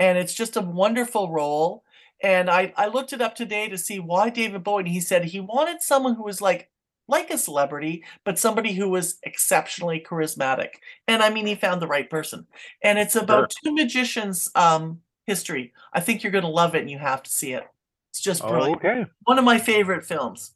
and 0.00 0.16
it's 0.16 0.34
just 0.34 0.56
a 0.56 0.62
wonderful 0.62 1.30
role. 1.30 1.84
And 2.22 2.50
I, 2.50 2.72
I 2.76 2.86
looked 2.88 3.12
it 3.12 3.20
up 3.20 3.34
today 3.34 3.68
to 3.68 3.78
see 3.78 4.00
why 4.00 4.30
David 4.30 4.64
Bowie. 4.64 4.80
And 4.80 4.88
he 4.88 5.00
said 5.00 5.26
he 5.26 5.40
wanted 5.40 5.82
someone 5.82 6.14
who 6.14 6.24
was 6.24 6.40
like 6.40 6.69
like 7.10 7.30
a 7.30 7.38
celebrity, 7.38 8.04
but 8.24 8.38
somebody 8.38 8.72
who 8.72 8.88
was 8.88 9.18
exceptionally 9.22 10.04
charismatic. 10.08 10.70
And 11.08 11.22
I 11.22 11.30
mean, 11.30 11.46
he 11.46 11.54
found 11.54 11.82
the 11.82 11.86
right 11.86 12.08
person. 12.08 12.46
And 12.82 12.98
it's 12.98 13.16
about 13.16 13.52
two 13.62 13.74
magicians' 13.74 14.50
um, 14.54 15.00
history. 15.26 15.72
I 15.92 16.00
think 16.00 16.22
you're 16.22 16.32
going 16.32 16.44
to 16.44 16.48
love 16.50 16.74
it, 16.74 16.80
and 16.80 16.90
you 16.90 16.98
have 16.98 17.22
to 17.24 17.30
see 17.30 17.52
it. 17.52 17.64
It's 18.10 18.20
just 18.20 18.42
Oh, 18.42 18.48
brilliant. 18.48 18.76
okay. 18.78 19.04
One 19.24 19.38
of 19.38 19.44
my 19.44 19.58
favorite 19.58 20.04
films. 20.06 20.54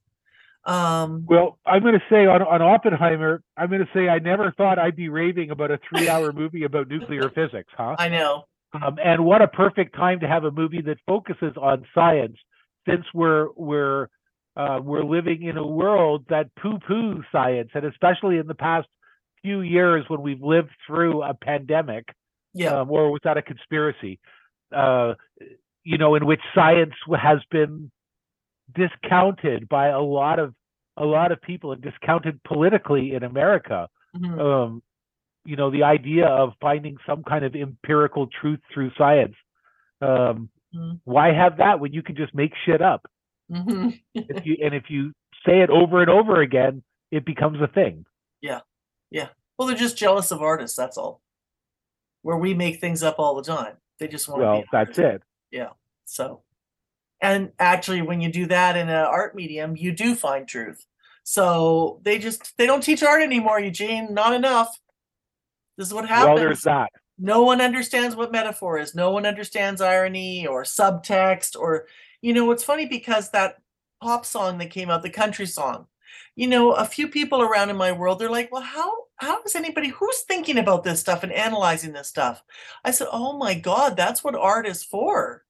Um, 0.65 1.27
Well, 1.29 1.59
I'm 1.67 1.83
going 1.83 1.95
to 1.95 2.03
say 2.11 2.27
on, 2.27 2.41
on 2.43 2.63
Oppenheimer, 2.63 3.43
I'm 3.57 3.69
going 3.69 3.85
to 3.85 3.89
say 3.93 4.09
I 4.09 4.19
never 4.19 4.51
thought 4.53 4.79
I'd 4.79 4.97
be 4.97 5.09
raving 5.11 5.51
about 5.51 5.71
a 5.71 5.79
three 5.89 6.09
hour 6.09 6.33
movie 6.41 6.65
about 6.65 6.89
nuclear 6.89 7.29
physics, 7.31 7.71
huh? 7.77 7.97
I 7.99 8.09
know. 8.09 8.45
Um, 8.73 8.99
and 9.05 9.25
what 9.25 9.41
a 9.43 9.47
perfect 9.47 9.95
time 9.95 10.21
to 10.21 10.27
have 10.27 10.45
a 10.45 10.51
movie 10.51 10.81
that 10.83 10.97
focuses 11.07 11.53
on 11.61 11.87
science 11.95 12.37
since 12.89 13.05
we're 13.15 13.49
we're 13.57 14.09
uh, 14.57 14.81
we're 14.83 15.05
living 15.05 15.43
in 15.43 15.57
a 15.57 15.67
world 15.67 16.25
that 16.29 16.55
poo-poo 16.57 17.23
science, 17.33 17.71
and 17.75 17.85
especially 17.85 18.39
in 18.39 18.47
the 18.47 18.55
past 18.55 18.87
few 19.43 19.61
years 19.61 20.05
when 20.09 20.23
we've 20.23 20.43
lived 20.43 20.71
through 20.87 21.23
a 21.23 21.35
pandemic, 21.35 22.05
Yeah. 22.55 22.81
um, 22.81 22.91
or 22.91 23.11
was 23.11 23.21
that 23.25 23.37
a 23.37 23.43
conspiracy? 23.43 24.21
Uh, 24.73 25.15
you 25.83 25.99
know, 25.99 26.15
in 26.15 26.25
which 26.25 26.41
science 26.55 26.95
has 27.21 27.41
been 27.51 27.91
discounted 28.75 29.69
by 29.69 29.89
a 29.89 30.01
lot 30.01 30.39
of 30.39 30.55
a 30.97 31.05
lot 31.05 31.33
of 31.33 31.43
people 31.43 31.73
and 31.73 31.83
discounted 31.83 32.41
politically 32.45 33.15
in 33.15 33.25
America. 33.25 33.89
Mhm. 34.17 34.39
Um, 34.41 34.83
you 35.45 35.57
know, 35.57 35.69
the 35.71 35.83
idea 35.83 36.27
of 36.27 36.55
finding 36.61 36.97
some 37.05 37.25
kind 37.25 37.45
of 37.45 37.57
empirical 37.57 38.29
truth 38.29 38.61
through 38.73 38.93
science. 38.97 39.35
Um, 40.01 40.51
Mhm. 40.75 41.01
Why 41.05 41.33
have 41.33 41.57
that 41.59 41.81
when 41.81 41.93
you 41.93 42.03
can 42.03 42.17
just 42.17 42.35
make 42.35 42.55
shit 42.65 42.81
up? 42.81 43.07
Mhm. 43.51 44.01
If 44.15 44.47
you, 44.47 44.57
and 44.63 44.75
if 44.75 44.85
you 44.89 45.13
say 45.47 45.61
it 45.61 45.71
over 45.71 46.01
and 46.01 46.11
over 46.11 46.41
again, 46.41 46.83
it 47.11 47.25
becomes 47.25 47.61
a 47.61 47.67
thing. 47.69 48.05
Yeah. 48.41 48.61
Yeah. 49.11 49.29
Well, 49.59 49.69
they're 49.69 49.77
just 49.77 49.97
jealous 49.99 50.31
of 50.31 50.43
artists. 50.43 50.77
That's 50.77 50.97
all. 50.99 51.21
Where 52.23 52.37
we 52.37 52.55
make 52.55 52.81
things 52.81 53.03
up 53.03 53.17
all 53.19 53.35
the 53.35 53.43
time. 53.43 53.77
They 53.99 54.09
just 54.09 54.29
want 54.29 54.41
Well, 54.43 54.57
to 54.57 54.63
be. 54.63 54.69
that's 54.73 54.99
it. 54.99 55.23
Yeah. 55.51 55.71
So, 56.07 56.43
and 57.21 57.53
actually, 57.59 58.03
when 58.03 58.21
you 58.21 58.31
do 58.33 58.47
that 58.47 58.77
in 58.77 58.89
an 58.89 58.95
art 58.97 59.35
medium, 59.35 59.77
you 59.77 59.93
do 59.93 60.15
find 60.15 60.49
truth. 60.49 60.85
So 61.23 62.01
they 62.03 62.19
just 62.19 62.57
they 62.59 62.67
don't 62.67 62.83
teach 62.83 63.03
art 63.03 63.23
anymore, 63.23 63.61
Eugene. 63.61 64.13
Not 64.13 64.35
enough. 64.35 64.69
This 65.79 65.87
is 65.89 65.95
what 65.95 66.09
happens. 66.09 66.27
Well, 66.27 66.37
there's 66.37 66.63
that. 66.63 66.91
no 67.19 67.43
one 67.43 67.61
understands 67.61 68.15
what 68.17 68.33
metaphor 68.33 68.79
is. 68.79 68.95
No 68.95 69.11
one 69.11 69.25
understands 69.27 69.81
irony 69.81 70.47
or 70.47 70.65
subtext 70.65 71.57
or 71.59 71.87
you 72.25 72.33
know, 72.33 72.51
it's 72.53 72.65
funny 72.65 72.87
because 72.87 73.29
that 73.31 73.59
pop 74.03 74.25
song 74.25 74.57
that 74.57 74.71
came 74.71 74.89
out, 74.89 75.03
the 75.03 75.11
country 75.11 75.45
song, 75.45 75.87
you 76.37 76.47
know, 76.47 76.73
a 76.73 76.87
few 76.87 77.07
people 77.07 77.43
around 77.43 77.69
in 77.69 77.77
my 77.77 77.93
world, 77.93 78.19
they're 78.19 78.31
like, 78.31 78.51
well, 78.51 78.63
how 78.63 78.91
how 79.17 79.43
is 79.43 79.55
anybody 79.55 79.89
who's 79.89 80.21
thinking 80.21 80.57
about 80.57 80.85
this 80.85 81.01
stuff 81.01 81.23
and 81.23 81.33
analyzing 81.33 81.93
this 81.93 82.09
stuff? 82.09 82.43
I 82.83 82.93
said, 82.93 83.09
oh 83.13 83.37
my 83.37 83.53
God, 83.53 83.95
that's 83.95 84.25
what 84.25 84.35
art 84.35 84.67
is 84.67 84.83
for. 84.83 85.45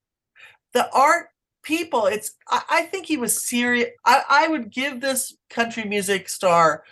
The 0.73 0.91
art 0.91 1.29
people, 1.63 2.07
it's 2.07 2.33
I, 2.49 2.63
I 2.69 2.83
think 2.83 3.07
he 3.07 3.19
was 3.19 3.47
serious. 3.47 3.91
I, 4.05 4.23
I 4.29 4.49
would 4.49 4.73
give 4.73 5.01
this 5.01 5.33
country 5.51 5.85
music 5.85 6.29
star 6.29 6.83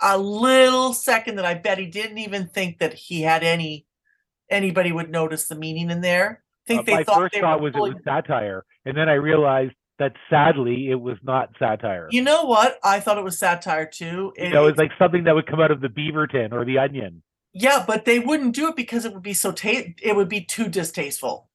a 0.00 0.16
little 0.16 0.92
second 0.94 1.36
that 1.36 1.44
I 1.44 1.54
bet 1.54 1.78
he 1.78 1.86
didn't 1.86 2.18
even 2.18 2.46
think 2.46 2.78
that 2.78 2.94
he 2.94 3.22
had 3.22 3.42
any 3.42 3.84
anybody 4.48 4.92
would 4.92 5.10
notice 5.10 5.48
the 5.48 5.56
meaning 5.56 5.90
in 5.90 6.02
there. 6.02 6.43
I 6.64 6.68
think 6.68 6.80
Uh, 6.80 6.82
they 6.84 6.94
my 6.94 7.04
thought 7.04 7.16
first 7.16 7.34
they 7.34 7.40
thought 7.40 7.60
was 7.60 7.74
it 7.74 7.78
was 7.80 7.94
satire, 8.04 8.64
and 8.84 8.96
then 8.96 9.08
I 9.08 9.14
realized 9.14 9.74
that 9.98 10.14
sadly 10.30 10.90
it 10.90 11.00
was 11.00 11.18
not 11.22 11.50
satire. 11.58 12.08
You 12.10 12.22
know 12.22 12.44
what? 12.44 12.78
I 12.82 13.00
thought 13.00 13.18
it 13.18 13.24
was 13.24 13.38
satire 13.38 13.86
too. 13.86 14.32
You 14.36 14.44
It- 14.44 14.50
know, 14.50 14.66
it's 14.66 14.74
it's- 14.74 14.78
like 14.90 14.98
something 14.98 15.24
that 15.24 15.34
would 15.34 15.46
come 15.46 15.60
out 15.60 15.70
of 15.70 15.80
the 15.80 15.88
Beaverton 15.88 16.52
or 16.52 16.64
the 16.64 16.78
Onion. 16.78 17.22
yeah, 17.52 17.84
but 17.86 18.04
they 18.04 18.18
wouldn't 18.18 18.54
do 18.54 18.68
it 18.68 18.76
because 18.76 19.04
it 19.04 19.12
would 19.12 19.22
be 19.22 19.34
so 19.34 19.52
ta- 19.52 19.92
it 20.02 20.16
would 20.16 20.28
be 20.28 20.40
too 20.40 20.68
distasteful. 20.68 21.48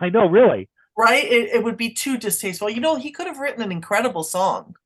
I 0.00 0.08
know, 0.08 0.26
really. 0.26 0.68
Right? 0.96 1.24
It, 1.24 1.50
it 1.56 1.64
would 1.64 1.76
be 1.76 1.90
too 1.92 2.16
distasteful. 2.16 2.70
You 2.70 2.80
know, 2.80 2.96
he 2.96 3.10
could 3.10 3.26
have 3.26 3.38
written 3.38 3.62
an 3.62 3.72
incredible 3.72 4.22
song 4.22 4.76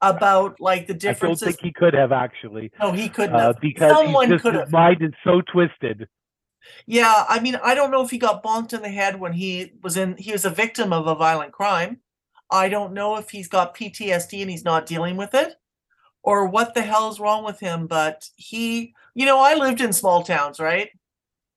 about 0.00 0.60
like 0.60 0.86
the 0.86 0.94
differences. 0.94 1.42
I 1.42 1.46
don't 1.46 1.56
think 1.56 1.64
he 1.64 1.72
could 1.72 1.94
have 1.94 2.12
actually, 2.12 2.70
no, 2.80 2.92
he 2.92 3.08
couldn't 3.08 3.34
uh, 3.36 3.54
because 3.60 3.90
Someone 3.90 4.30
he's 4.30 4.42
just, 4.42 4.54
his 4.54 4.70
mind 4.72 5.02
is 5.02 5.12
so 5.24 5.40
twisted. 5.40 6.06
Yeah, 6.86 7.24
I 7.28 7.40
mean, 7.40 7.56
I 7.56 7.74
don't 7.74 7.90
know 7.90 8.02
if 8.02 8.10
he 8.10 8.18
got 8.18 8.42
bonked 8.42 8.72
in 8.72 8.82
the 8.82 8.88
head 8.88 9.18
when 9.18 9.32
he 9.32 9.72
was 9.82 9.96
in 9.96 10.16
he 10.16 10.32
was 10.32 10.44
a 10.44 10.50
victim 10.50 10.92
of 10.92 11.06
a 11.06 11.14
violent 11.14 11.52
crime. 11.52 12.00
I 12.50 12.68
don't 12.68 12.92
know 12.92 13.16
if 13.16 13.30
he's 13.30 13.48
got 13.48 13.76
PTSD 13.76 14.42
and 14.42 14.50
he's 14.50 14.64
not 14.64 14.86
dealing 14.86 15.16
with 15.16 15.34
it 15.34 15.56
or 16.24 16.46
what 16.46 16.74
the 16.74 16.82
hell 16.82 17.10
is 17.10 17.20
wrong 17.20 17.44
with 17.44 17.60
him, 17.60 17.86
but 17.86 18.28
he, 18.36 18.94
you 19.14 19.26
know, 19.26 19.38
I 19.40 19.54
lived 19.54 19.80
in 19.80 19.92
small 19.92 20.22
towns, 20.24 20.58
right? 20.58 20.88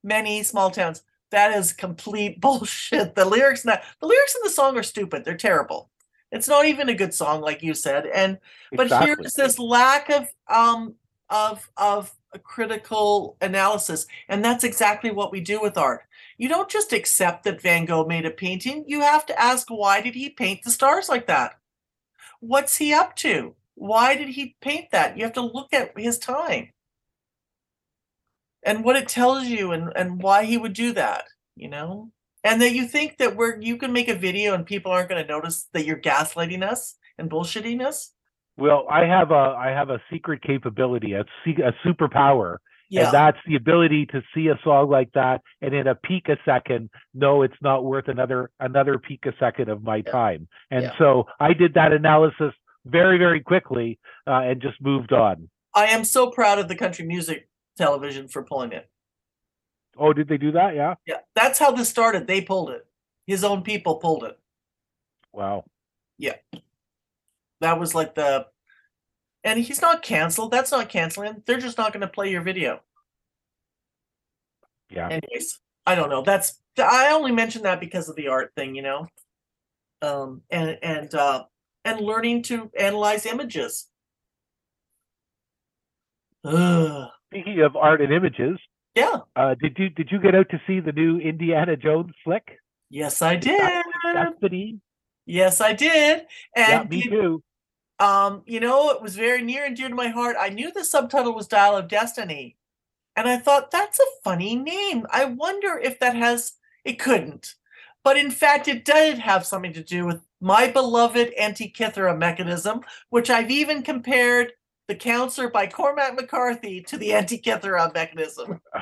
Many 0.04 0.44
small 0.44 0.72
towns. 0.72 1.04
That 1.32 1.58
is 1.58 1.74
complete 1.74 2.40
bullshit. 2.42 3.16
The 3.16 3.26
lyrics 3.26 3.64
in 3.64 3.70
that 3.70 3.86
the 4.00 4.08
lyrics 4.08 4.36
in 4.36 4.42
the 4.44 4.50
song 4.50 4.78
are 4.78 4.84
stupid. 4.84 5.26
They're 5.26 5.38
terrible. 5.38 5.90
It's 6.32 6.48
not 6.48 6.66
even 6.66 6.90
a 6.90 6.94
good 6.96 7.14
song 7.14 7.42
like 7.42 7.64
you 7.64 7.74
said. 7.74 8.06
And 8.08 8.40
but 8.76 8.88
Exactly. 8.88 9.26
here's 9.26 9.34
this 9.34 9.60
lack 9.60 10.10
of 10.10 10.28
um 10.50 10.96
of 11.30 11.70
of 11.78 12.14
a 12.34 12.40
critical 12.40 13.38
analysis 13.42 14.06
and 14.30 14.44
that's 14.44 14.64
exactly 14.64 15.12
what 15.12 15.32
we 15.32 15.40
do 15.40 15.62
with 15.62 15.78
art. 15.78 16.04
You 16.38 16.50
don't 16.50 16.70
just 16.70 16.94
accept 16.94 17.44
that 17.44 17.62
van 17.62 17.86
gogh 17.86 18.06
made 18.06 18.26
a 18.26 18.32
painting 18.32 18.84
you 18.88 19.02
have 19.02 19.26
to 19.28 19.42
ask 19.42 19.70
why 19.70 20.02
did 20.02 20.16
he 20.16 20.30
paint 20.30 20.64
the 20.64 20.72
stars 20.72 21.10
like 21.10 21.28
that? 21.28 21.60
What's 22.40 22.78
he 22.78 22.94
up 22.94 23.16
to? 23.18 23.56
Why 23.76 24.16
did 24.16 24.30
he 24.30 24.56
paint 24.62 24.92
that? 24.92 25.18
You 25.18 25.24
have 25.24 25.34
to 25.34 25.42
look 25.42 25.74
at 25.74 25.98
his 25.98 26.20
time. 26.20 26.70
And 28.64 28.84
what 28.84 28.96
it 28.96 29.08
tells 29.08 29.46
you 29.46 29.72
and 29.72 29.92
and 29.96 30.22
why 30.22 30.44
he 30.46 30.58
would 30.58 30.74
do 30.74 30.94
that 30.94 31.26
you 31.58 31.68
know? 31.68 32.12
And 32.44 32.62
that 32.62 32.74
you 32.74 32.88
think 32.88 33.18
that 33.18 33.36
we're 33.36 33.60
you 33.60 33.78
can 33.78 33.92
make 33.92 34.08
a 34.08 34.16
video 34.16 34.54
and 34.54 34.66
people 34.66 34.92
aren't 34.92 35.10
going 35.10 35.22
to 35.22 35.28
notice 35.28 35.68
that 35.74 35.86
you're 35.86 36.00
gaslighting 36.00 36.64
us 36.64 36.96
and 37.18 37.30
bullshitting 37.30 37.86
us 37.86 38.14
Well, 38.58 38.88
I 38.90 39.06
have 39.06 39.32
a 39.32 39.56
I 39.58 39.70
have 39.70 39.90
a 39.90 40.02
secret 40.12 40.42
capability, 40.42 41.14
a 41.14 41.22
a 41.22 41.74
superpower, 41.86 42.58
yeah 42.90 43.06
and 43.06 43.14
that's 43.14 43.38
the 43.46 43.56
ability 43.56 44.06
to 44.08 44.22
see 44.34 44.48
a 44.48 44.58
song 44.64 44.90
like 44.90 45.12
that 45.14 45.42
and 45.62 45.74
in 45.76 45.88
a 45.88 45.96
picosecond 45.96 46.90
no, 47.14 47.44
it's 47.44 47.62
not 47.62 47.86
worth 47.86 48.08
another 48.08 48.50
another 48.60 48.98
picosecond 48.98 49.70
of 49.70 49.84
my 49.84 49.98
Yeah. 49.98 50.12
time. 50.12 50.48
And 50.72 50.84
Yeah. 50.84 50.98
so 50.98 51.28
I 51.40 51.54
did 51.54 51.76
that 51.76 51.94
analysis 51.94 52.54
very 52.86 53.18
very 53.20 53.42
quickly 53.42 54.00
uh, 54.26 54.42
and 54.50 54.60
just 54.62 54.82
moved 54.82 55.14
on. 55.14 55.50
I 55.76 55.86
am 55.88 56.04
so 56.04 56.32
proud 56.32 56.58
of 56.58 56.68
the 56.68 56.76
country 56.76 57.06
music 57.06 57.48
television 57.78 58.28
for 58.28 58.42
pulling 58.44 58.72
it. 58.72 58.90
Oh, 60.00 60.14
did 60.14 60.28
they 60.28 60.38
do 60.38 60.52
that? 60.54 60.74
Yeah. 60.76 60.96
Yeah, 61.06 61.20
that's 61.36 61.60
how 61.60 61.72
this 61.72 61.90
started. 61.90 62.26
They 62.26 62.42
pulled 62.42 62.72
it. 62.72 62.88
His 63.28 63.44
own 63.44 63.62
people 63.62 63.96
pulled 63.98 64.24
it. 64.24 64.40
Wow. 65.32 65.66
That 67.62 67.80
was 67.80 67.96
like 67.96 68.16
the, 68.16 68.48
and 69.44 69.60
he's 69.60 69.82
not 69.82 70.02
canceled. 70.04 70.52
That's 70.52 70.72
not 70.72 70.90
canceling. 70.90 71.44
They're 71.46 71.60
just 71.60 71.78
not 71.78 71.94
going 71.94 72.02
to 72.02 72.08
play 72.08 72.30
your 72.30 72.42
video. 72.42 72.82
Yeah. 74.90 75.08
Anyways, 75.10 75.60
I 75.86 75.96
don't 75.96 76.10
know. 76.10 76.22
That's 76.22 76.60
I 76.78 77.12
only 77.12 77.32
mentioned 77.32 77.66
that 77.66 77.80
because 77.80 78.08
of 78.10 78.16
the 78.16 78.28
art 78.28 78.52
thing, 78.56 78.76
you 78.76 78.82
know, 78.84 79.08
um, 80.02 80.42
and 80.50 80.78
and 80.82 81.14
uh, 81.16 81.46
and 81.84 82.00
learning 82.02 82.44
to 82.44 82.72
analyze 82.78 83.26
images. 83.26 83.88
Ugh. 86.46 87.10
Speaking 87.32 87.62
of 87.62 87.76
art 87.76 88.02
and 88.02 88.14
images, 88.14 88.58
Yeah. 88.96 89.20
uh, 89.36 89.56
did 89.56 89.78
you 89.78 89.90
did 89.90 90.10
you 90.12 90.20
get 90.20 90.36
out 90.36 90.50
to 90.50 90.62
see 90.66 90.80
the 90.80 90.92
new 90.94 91.20
Indiana 91.20 91.76
Jones 91.76 92.14
flick? 92.24 92.60
Yes, 92.90 93.22
I 93.22 93.36
did. 93.36 93.60
Destiny. 94.14 94.80
Yes, 95.28 95.62
I 95.62 95.74
did. 95.74 96.26
And 96.56 96.68
Yeah, 96.70 96.84
me 96.90 97.04
you- 97.04 97.10
too. 97.12 97.44
um, 98.00 98.42
you 98.48 98.60
know, 98.60 98.90
it 98.92 99.02
was 99.02 99.16
very 99.16 99.42
near 99.44 99.66
and 99.66 99.76
dear 99.78 99.90
to 99.90 99.96
my 99.96 100.08
heart. 100.08 100.36
I 100.40 100.50
knew 100.50 100.72
the 100.72 100.84
subtitle 100.86 101.36
was 101.36 101.48
Dial 101.48 101.76
of 101.78 101.88
Destiny. 101.90 102.56
And 103.16 103.28
I 103.28 103.38
thought, 103.38 103.70
that's 103.72 104.00
a 104.00 104.06
funny 104.24 104.56
name. 104.56 105.06
I 105.12 105.26
wonder 105.26 105.78
if 105.78 106.00
that 106.00 106.16
has, 106.16 106.54
it 106.86 107.00
couldn't. 107.00 107.56
But 108.04 108.18
in 108.18 108.32
fact, 108.32 108.68
it 108.68 108.86
did 108.86 109.18
have 109.20 109.46
something 109.46 109.74
to 109.74 109.84
do 109.84 110.06
with 110.06 110.22
my 110.40 110.70
beloved 110.70 111.34
Antikythera 111.40 112.18
mechanism, 112.18 112.82
which 113.10 113.30
I've 113.30 113.52
even 113.52 113.82
compared 113.84 114.54
the 114.88 114.96
counselor 114.96 115.50
by 115.50 115.68
Cormac 115.68 116.16
McCarthy 116.16 116.82
to 116.84 116.98
the 116.98 117.10
Antikythera 117.10 117.94
mechanism. 117.94 118.62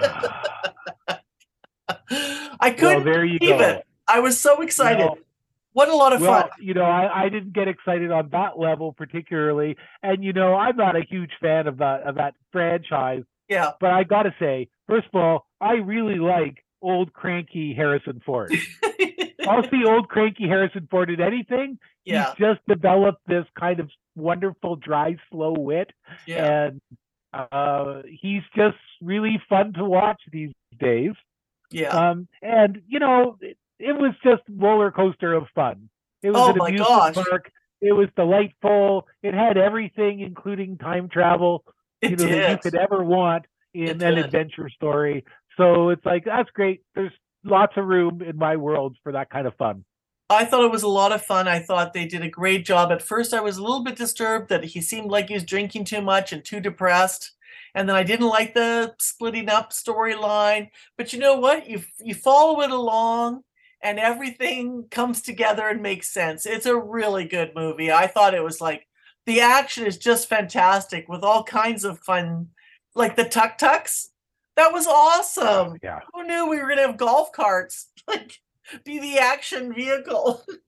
I 2.60 2.72
couldn't 2.72 3.06
there 3.06 3.26
you 3.26 3.40
believe 3.40 3.60
go. 3.60 3.70
it. 3.70 3.86
I 4.08 4.20
was 4.20 4.40
so 4.40 4.62
excited. 4.62 5.06
Well, 5.06 5.18
what 5.76 5.90
a 5.90 5.96
lot 5.96 6.14
of 6.14 6.22
well, 6.22 6.42
fun. 6.42 6.50
you 6.60 6.74
know, 6.74 6.86
I, 6.86 7.26
I 7.26 7.30
didn't 7.30 7.54
get 7.54 7.68
excited 7.68 8.10
on 8.12 8.30
that 8.32 8.58
level 8.58 8.94
particularly, 8.94 9.76
and 10.02 10.24
you 10.24 10.32
know, 10.34 10.56
I'm 10.56 10.76
not 10.78 10.96
a 10.96 11.02
huge 11.08 11.32
fan 11.42 11.68
of 11.68 11.78
that 11.80 12.04
of 12.04 12.16
that 12.16 12.34
franchise. 12.52 13.24
Yeah. 13.50 13.72
But 13.80 13.92
I 13.92 14.04
got 14.04 14.24
to 14.24 14.34
say, 14.40 14.70
first 14.88 15.08
of 15.14 15.20
all, 15.22 15.46
I 15.62 15.74
really 15.74 16.16
like 16.16 16.64
old 16.82 17.14
cranky 17.14 17.74
Harrison 17.76 18.22
Ford. 18.26 18.52
I'll 19.48 19.70
see 19.70 19.84
old 19.86 20.08
cranky 20.10 20.48
Harrison 20.48 20.88
Ford 20.90 21.10
in 21.12 21.22
anything. 21.22 21.78
yeah. 22.06 22.28
He's 22.38 22.48
just 22.48 22.62
developed 22.68 23.22
this 23.28 23.46
kind 23.60 23.80
of 23.80 23.90
wonderful, 24.16 24.78
dry, 24.78 25.18
slow 25.30 25.54
wit, 25.54 25.92
Yeah. 26.26 26.70
and 26.70 26.82
uh, 27.34 28.02
he's 28.10 28.42
just 28.56 28.78
really 29.02 29.42
fun 29.50 29.74
to 29.74 29.84
watch 29.86 30.22
these 30.32 30.54
days. 30.80 31.12
Yeah. 31.70 31.90
Um, 31.90 32.28
and 32.42 32.82
you 32.88 33.00
know, 33.00 33.38
it, 33.80 33.94
was 33.94 34.14
just 34.24 34.42
roller 34.50 34.92
coaster 34.92 35.34
of 35.34 35.46
fun. 35.54 35.90
It 36.24 36.32
was 36.32 36.48
Oh 36.48 36.50
an 36.50 36.58
my 36.58 36.70
amusement 36.70 36.88
gosh. 36.88 37.16
park. 37.16 37.52
It 37.82 37.94
was 37.94 38.08
delightful. 38.16 39.08
It 39.22 39.34
had 39.34 39.58
everything, 39.58 40.22
including 40.22 40.78
time 40.78 41.10
travel, 41.10 41.64
It 42.02 42.12
you 42.12 42.16
know, 42.16 42.28
that 42.28 42.50
you 42.52 42.58
could 42.58 42.76
ever 42.76 43.04
want 43.04 43.46
in 43.74 43.90
It 43.90 44.02
an 44.02 44.18
did. 44.18 44.26
adventure 44.26 44.70
story. 44.70 45.26
So 45.58 45.90
it's 45.90 46.06
like 46.06 46.26
that's 46.26 46.50
great. 46.52 46.82
There's 46.96 47.12
lots 47.44 47.74
of 47.78 47.86
room 47.86 48.22
in 48.22 48.38
my 48.38 48.56
world 48.56 48.98
for 49.04 49.12
that 49.12 49.30
kind 49.30 49.48
of 49.48 49.56
fun. 49.56 49.86
I 50.30 50.46
thought 50.46 50.64
it 50.66 50.72
was 50.72 50.84
a 50.84 50.88
lot 50.88 51.12
of 51.12 51.22
fun. 51.24 51.48
I 51.48 51.60
thought 51.60 51.94
they 51.94 52.06
did 52.08 52.24
a 52.24 52.30
great 52.30 52.66
job. 52.66 52.92
At 52.92 53.02
first, 53.04 53.34
I 53.34 53.42
was 53.42 53.58
a 53.58 53.62
little 53.62 53.84
bit 53.84 53.96
disturbed 53.96 54.50
that 54.50 54.64
he 54.66 54.82
seemed 54.82 55.12
like 55.12 55.28
he 55.28 55.36
was 55.36 55.44
drinking 55.44 55.86
too 55.86 56.02
much 56.02 56.34
and 56.34 56.44
too 56.44 56.60
depressed. 56.60 57.32
And 57.76 57.88
then 57.88 57.96
I 57.96 58.04
didn't 58.04 58.28
like 58.28 58.54
the 58.54 58.96
splitting 59.00 59.50
up 59.50 59.72
storyline. 59.72 60.70
But 60.98 61.14
you 61.14 61.20
know 61.20 61.36
what? 61.36 61.70
You 61.70 61.84
you 62.00 62.16
follow 62.16 62.62
it 62.62 62.72
along 62.72 63.44
and 63.82 64.00
everything 64.00 64.86
comes 64.90 65.22
together 65.22 65.68
and 65.68 65.82
makes 65.82 66.12
sense. 66.12 66.46
It's 66.46 66.66
a 66.66 66.78
really 66.78 67.26
good 67.26 67.52
movie. 67.56 67.92
I 67.92 68.08
thought 68.08 68.34
it 68.34 68.44
was 68.44 68.62
like 68.62 68.88
the 69.26 69.42
action 69.42 69.86
is 69.86 69.98
just 69.98 70.30
fantastic 70.30 71.08
with 71.08 71.24
all 71.24 71.44
kinds 71.44 71.84
of 71.84 72.00
fun, 72.00 72.50
like 72.94 73.16
the 73.16 73.26
tuk 73.26 73.58
tuks. 73.58 74.10
That 74.56 74.72
was 74.72 74.88
awesome. 74.88 75.78
Yeah. 75.84 76.00
Who 76.14 76.26
knew 76.26 76.48
we 76.48 76.62
were 76.62 76.70
gonna 76.70 76.88
have 76.88 76.98
golf 76.98 77.32
carts? 77.32 77.90
Like 78.08 78.40
be 78.84 79.00
the 79.00 79.18
action 79.18 79.74
vehicle. 79.74 80.44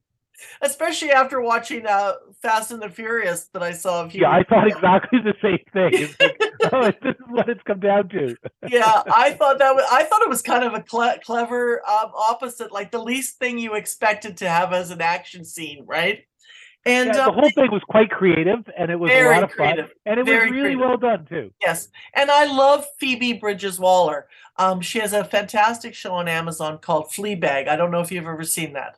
Especially 0.62 1.10
after 1.10 1.40
watching 1.40 1.86
uh, 1.86 2.14
Fast 2.42 2.70
and 2.70 2.82
the 2.82 2.88
Furious 2.88 3.48
that 3.52 3.62
I 3.62 3.72
saw 3.72 4.04
a 4.04 4.10
few. 4.10 4.22
Yeah, 4.22 4.30
I 4.30 4.44
thought 4.44 4.66
ago. 4.66 4.76
exactly 4.76 5.20
the 5.24 5.34
same 5.42 5.58
thing. 5.72 5.90
It's 5.92 6.20
like, 6.20 6.40
oh, 6.72 6.92
this 7.02 7.16
is 7.16 7.26
what 7.28 7.48
it's 7.48 7.62
come 7.64 7.80
down 7.80 8.08
to. 8.10 8.36
yeah, 8.68 9.02
I 9.14 9.32
thought 9.38 9.58
that 9.58 9.74
was, 9.74 9.84
I 9.90 10.04
thought 10.04 10.22
it 10.22 10.28
was 10.28 10.42
kind 10.42 10.64
of 10.64 10.74
a 10.74 10.82
cle- 10.82 11.18
clever 11.24 11.82
um, 11.88 12.12
opposite, 12.14 12.72
like 12.72 12.90
the 12.90 13.02
least 13.02 13.38
thing 13.38 13.58
you 13.58 13.74
expected 13.74 14.36
to 14.38 14.48
have 14.48 14.72
as 14.72 14.90
an 14.90 15.00
action 15.00 15.44
scene, 15.44 15.84
right? 15.86 16.24
And 16.86 17.08
Yeah, 17.08 17.12
the 17.24 17.28
um, 17.28 17.34
whole 17.34 17.50
thing 17.50 17.70
was 17.72 17.82
quite 17.88 18.10
creative, 18.10 18.60
and 18.78 18.90
it 18.90 18.96
was 18.96 19.10
a 19.10 19.14
very 19.14 19.34
lot 19.34 19.42
of 19.42 19.50
fun, 19.50 19.74
creative, 19.74 19.90
and 20.06 20.20
it 20.20 20.26
was 20.26 20.50
really 20.50 20.60
creative. 20.60 20.80
well 20.80 20.96
done 20.96 21.26
too. 21.26 21.50
Yes, 21.60 21.88
and 22.14 22.30
I 22.30 22.44
love 22.44 22.86
Phoebe 22.98 23.34
Bridges 23.34 23.78
Waller. 23.78 24.28
Um, 24.56 24.80
she 24.80 24.98
has 25.00 25.12
a 25.12 25.24
fantastic 25.24 25.94
show 25.94 26.14
on 26.14 26.28
Amazon 26.28 26.78
called 26.78 27.10
Fleabag. 27.10 27.68
I 27.68 27.76
don't 27.76 27.90
know 27.90 28.00
if 28.00 28.10
you've 28.12 28.26
ever 28.26 28.44
seen 28.44 28.72
that. 28.74 28.96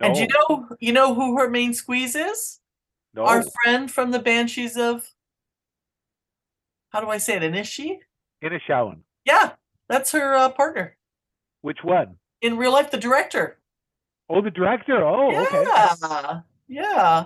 And 0.00 0.16
you 0.16 0.28
know, 0.28 0.68
you 0.78 0.92
know 0.92 1.14
who 1.14 1.36
her 1.38 1.50
main 1.50 1.74
squeeze 1.74 2.14
is? 2.14 2.60
no, 3.14 3.24
Our 3.24 3.42
friend 3.62 3.90
from 3.90 4.10
the 4.10 4.18
Banshees 4.20 4.76
of. 4.76 5.04
How 6.90 7.00
do 7.00 7.08
I 7.08 7.18
say 7.18 7.36
it? 7.36 7.42
Anishi? 7.42 7.98
Inishawan. 8.42 9.00
Yeah, 9.24 9.52
that's 9.88 10.12
her 10.12 10.34
uh, 10.34 10.48
partner 10.50 10.96
Which 11.60 11.78
one? 11.82 12.16
in 12.40 12.56
real 12.56 12.72
life. 12.72 12.90
The 12.90 12.96
director. 12.98 13.58
Oh, 14.28 14.40
the 14.40 14.50
director. 14.50 15.04
Oh, 15.04 15.34
okay. 15.44 15.64
Yeah, 15.64 16.40
yeah. 16.68 17.24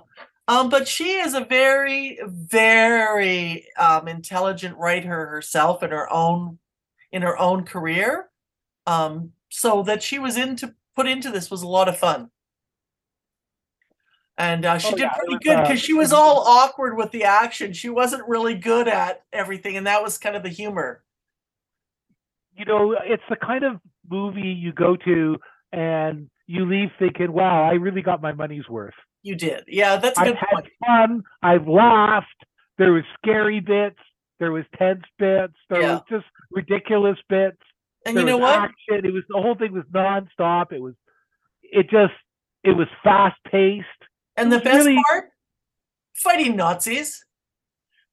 Um, 0.49 0.69
but 0.69 0.87
she 0.87 1.12
is 1.12 1.35
a 1.35 1.45
very, 1.45 2.19
very 2.27 3.67
um, 3.79 4.09
intelligent 4.09 4.77
writer 4.77 5.27
herself 5.27 5.83
in 5.83 5.91
her 5.91 6.12
own 6.12 6.59
in 7.12 7.23
her 7.23 7.39
own 7.39 7.65
career. 7.65 8.29
Um, 8.87 9.33
so 9.49 9.83
that 9.85 10.03
she 10.03 10.19
was 10.19 10.37
into 10.37 10.75
put 10.97 11.07
into 11.07 11.31
this 11.31 11.51
was 11.51 11.62
a 11.62 11.69
lot 11.69 11.89
of 11.89 11.97
fun. 11.97 12.31
And 14.37 14.64
uh, 14.64 14.78
she 14.78 14.89
Oh, 14.89 14.91
did 14.97 15.01
yeah, 15.01 15.12
pretty 15.12 15.39
good 15.45 15.57
uh, 15.57 15.62
because 15.62 15.80
she 15.80 15.93
was 15.93 16.12
all 16.12 16.41
awkward 16.41 16.97
with 16.97 17.12
the 17.12 17.22
action. 17.24 17.72
She 17.72 17.89
wasn't 17.89 18.26
really 18.28 18.55
good 18.55 18.89
at 18.89 19.22
everything, 19.32 19.76
and 19.76 19.87
that 19.87 20.03
was 20.03 20.18
kind 20.18 20.35
of 20.35 20.43
the 20.43 20.49
humor. 20.49 21.05
You 22.57 22.64
know, 22.64 22.97
it's 23.05 23.22
the 23.28 23.37
kind 23.37 23.64
of 23.64 23.80
movie 24.09 24.41
you 24.43 24.72
go 24.72 24.97
to 24.97 25.37
and 25.72 26.28
you 26.47 26.64
leave 26.68 26.91
thinking, 26.99 27.32
"Wow, 27.32 27.64
I 27.64 27.72
really 27.74 28.03
got 28.03 28.22
my 28.22 28.32
money's 28.32 28.68
worth. 28.68 28.95
You 29.22 29.35
did, 29.37 29.64
yeah. 29.66 29.97
That's 29.97 30.18
I've 30.18 30.26
good 30.26 30.37
had 30.37 30.49
point. 30.53 30.68
fun. 30.87 31.22
I've 31.43 31.66
laughed. 31.66 32.26
There 32.76 32.93
was 32.93 33.05
scary 33.22 33.61
bits. 33.61 33.99
There 34.41 34.53
was 34.53 34.64
tense 34.76 35.05
bits. 35.18 35.55
There 35.70 35.80
Yeah. 35.80 35.93
was 35.95 36.03
just 36.11 36.26
ridiculous 36.51 37.16
bits. 37.28 37.57
And 38.05 38.16
there 38.16 38.22
you 38.24 38.28
know 38.30 38.39
what? 38.39 38.59
action. 38.59 39.07
It 39.07 39.12
was 39.12 39.22
the 39.28 39.41
whole 39.41 39.55
thing 39.55 39.72
was 39.72 39.85
nonstop. 39.95 40.72
It 40.72 40.80
was, 40.82 40.95
it 41.62 41.89
just, 41.89 42.12
it 42.62 42.72
was 42.72 42.87
fast 43.03 43.39
paced. 43.51 43.87
And 44.37 44.53
the 44.53 44.61
best 44.61 44.87
really- 44.87 45.01
part, 45.09 45.30
fighting 46.14 46.57
Nazis. 46.57 47.24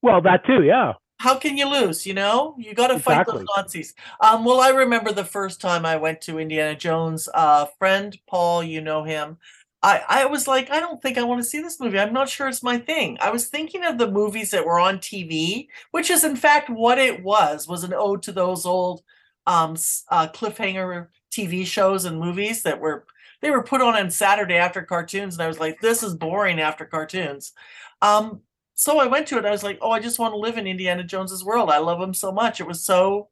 Well, 0.02 0.22
that 0.22 0.46
too, 0.46 0.64
yeah. 0.64 0.94
how 1.20 1.36
can 1.36 1.56
you 1.58 1.70
lose? 1.70 2.06
You 2.08 2.16
know, 2.16 2.56
you 2.58 2.74
got 2.74 2.88
to 2.88 3.00
fight 3.00 3.28
those 3.28 3.46
Nazis. 3.56 3.94
Um, 4.20 4.44
well, 4.44 4.60
I 4.60 4.70
remember 4.70 5.12
the 5.12 5.24
first 5.24 5.62
time 5.62 5.86
I 5.86 5.96
went 5.98 6.22
to 6.22 6.40
Indiana 6.40 6.76
Jones. 6.76 7.30
Uh, 7.34 7.68
friend 7.78 8.18
Paul, 8.28 8.64
you 8.64 8.82
know 8.82 9.04
him. 9.04 9.38
I 9.84 10.02
I 10.08 10.26
was 10.26 10.48
like, 10.48 10.72
I 10.72 10.80
don't 10.80 11.02
think 11.02 11.18
I 11.20 11.24
want 11.24 11.40
to 11.42 11.48
see 11.48 11.62
this 11.62 11.80
movie. 11.80 12.00
I'm 12.00 12.14
not 12.14 12.30
sure 12.30 12.48
it's 12.48 12.64
my 12.64 12.78
thing. 12.80 13.18
I 13.22 13.30
was 13.30 13.48
thinking 13.48 13.84
of 13.86 13.98
the 14.00 14.10
movies 14.10 14.50
that 14.52 14.66
were 14.66 14.80
on 14.80 14.98
TV, 14.98 15.68
which 15.92 16.10
is 16.10 16.24
in 16.24 16.36
fact 16.36 16.70
what 16.70 16.98
it 16.98 17.24
was. 17.24 17.68
Was 17.68 17.84
an 17.84 17.94
ode 17.94 18.24
to 18.24 18.32
those 18.32 18.66
old 18.66 19.04
um 19.48 19.76
uh, 20.10 20.28
cliffhanger 20.30 21.08
TV 21.32 21.66
shows 21.66 22.06
and 22.06 22.20
movies 22.20 22.64
that 22.64 22.80
were 22.80 23.06
they 23.42 23.52
were 23.52 23.64
put 23.64 23.82
on 23.82 23.96
on 23.96 24.10
Saturday 24.12 24.56
after 24.56 24.82
cartoons, 24.82 25.36
and 25.36 25.44
I 25.44 25.48
was 25.48 25.60
like, 25.60 25.80
this 25.82 26.04
is 26.04 26.16
boring 26.16 26.60
after 26.60 26.86
cartoons. 26.86 27.54
Um, 28.02 28.42
so 28.76 29.00
I 29.00 29.08
went 29.08 29.28
to 29.28 29.38
it. 29.38 29.46
I 29.46 29.52
was 29.52 29.64
like, 29.64 29.80
oh, 29.82 29.92
I 29.92 30.00
just 30.00 30.20
want 30.20 30.34
to 30.34 30.38
live 30.40 30.58
in 30.58 30.68
Indiana 30.68 31.04
Jones's 31.04 31.44
world. 31.44 31.70
I 31.70 31.80
love 31.80 32.02
him 32.02 32.14
so 32.14 32.32
much. 32.32 32.60
It 32.60 32.68
was 32.68 32.84
so 32.84 33.30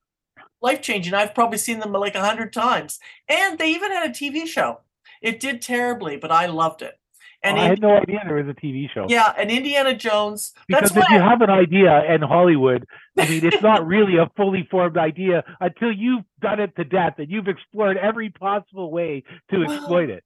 life 0.61 0.81
changing. 0.81 1.13
I've 1.13 1.35
probably 1.35 1.57
seen 1.57 1.79
them 1.79 1.91
like 1.93 2.15
a 2.15 2.25
hundred 2.25 2.53
times, 2.53 2.99
and 3.27 3.57
they 3.57 3.71
even 3.71 3.91
had 3.91 4.09
a 4.09 4.13
TV 4.13 4.45
show. 4.47 4.81
It 5.21 5.39
did 5.39 5.61
terribly, 5.61 6.17
but 6.17 6.31
I 6.31 6.47
loved 6.47 6.81
it. 6.81 6.98
And 7.41 7.57
I 7.57 7.67
had 7.67 7.81
no 7.81 7.95
idea 7.97 8.21
there 8.25 8.35
was 8.35 8.47
a 8.47 8.53
TV 8.53 8.89
show. 8.93 9.05
yeah, 9.07 9.33
and 9.37 9.49
Indiana 9.49 9.95
Jones. 9.95 10.51
Because 10.67 10.91
That's 10.91 11.05
if 11.07 11.11
you 11.11 11.21
have 11.21 11.41
an 11.41 11.49
idea 11.49 12.03
in 12.13 12.21
Hollywood, 12.21 12.85
I 13.17 13.29
mean, 13.29 13.45
it's 13.45 13.61
not 13.61 13.87
really 13.87 14.17
a 14.17 14.29
fully 14.35 14.67
formed 14.69 14.97
idea 14.97 15.43
until 15.61 15.91
you've 15.91 16.25
done 16.41 16.59
it 16.59 16.75
to 16.75 16.83
death 16.83 17.15
and 17.17 17.29
you've 17.29 17.47
explored 17.47 17.95
every 17.97 18.29
possible 18.29 18.91
way 18.91 19.23
to 19.51 19.59
Well, 19.59 19.71
exploit 19.71 20.09
it. 20.09 20.23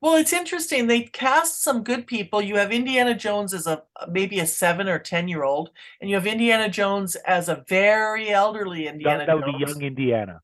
Well, 0.00 0.16
it's 0.16 0.32
interesting. 0.32 0.86
They 0.88 1.02
cast 1.02 1.62
some 1.62 1.82
good 1.82 2.06
people. 2.06 2.42
You 2.42 2.56
have 2.56 2.72
Indiana 2.72 3.14
Jones 3.14 3.54
as 3.54 3.66
a 3.66 3.82
maybe 4.10 4.40
a 4.40 4.46
seven 4.46 4.88
or 4.88 4.98
ten 4.98 5.28
year 5.28 5.44
old, 5.44 5.70
and 6.00 6.10
you 6.10 6.16
have 6.16 6.26
Indiana 6.26 6.68
Jones 6.68 7.14
as 7.14 7.48
a 7.48 7.64
very 7.68 8.30
elderly 8.30 8.88
Indiana 8.88 9.18
That, 9.18 9.26
that 9.26 9.36
would 9.36 9.58
be 9.58 9.64
young 9.64 9.82
Indiana. 9.82 10.40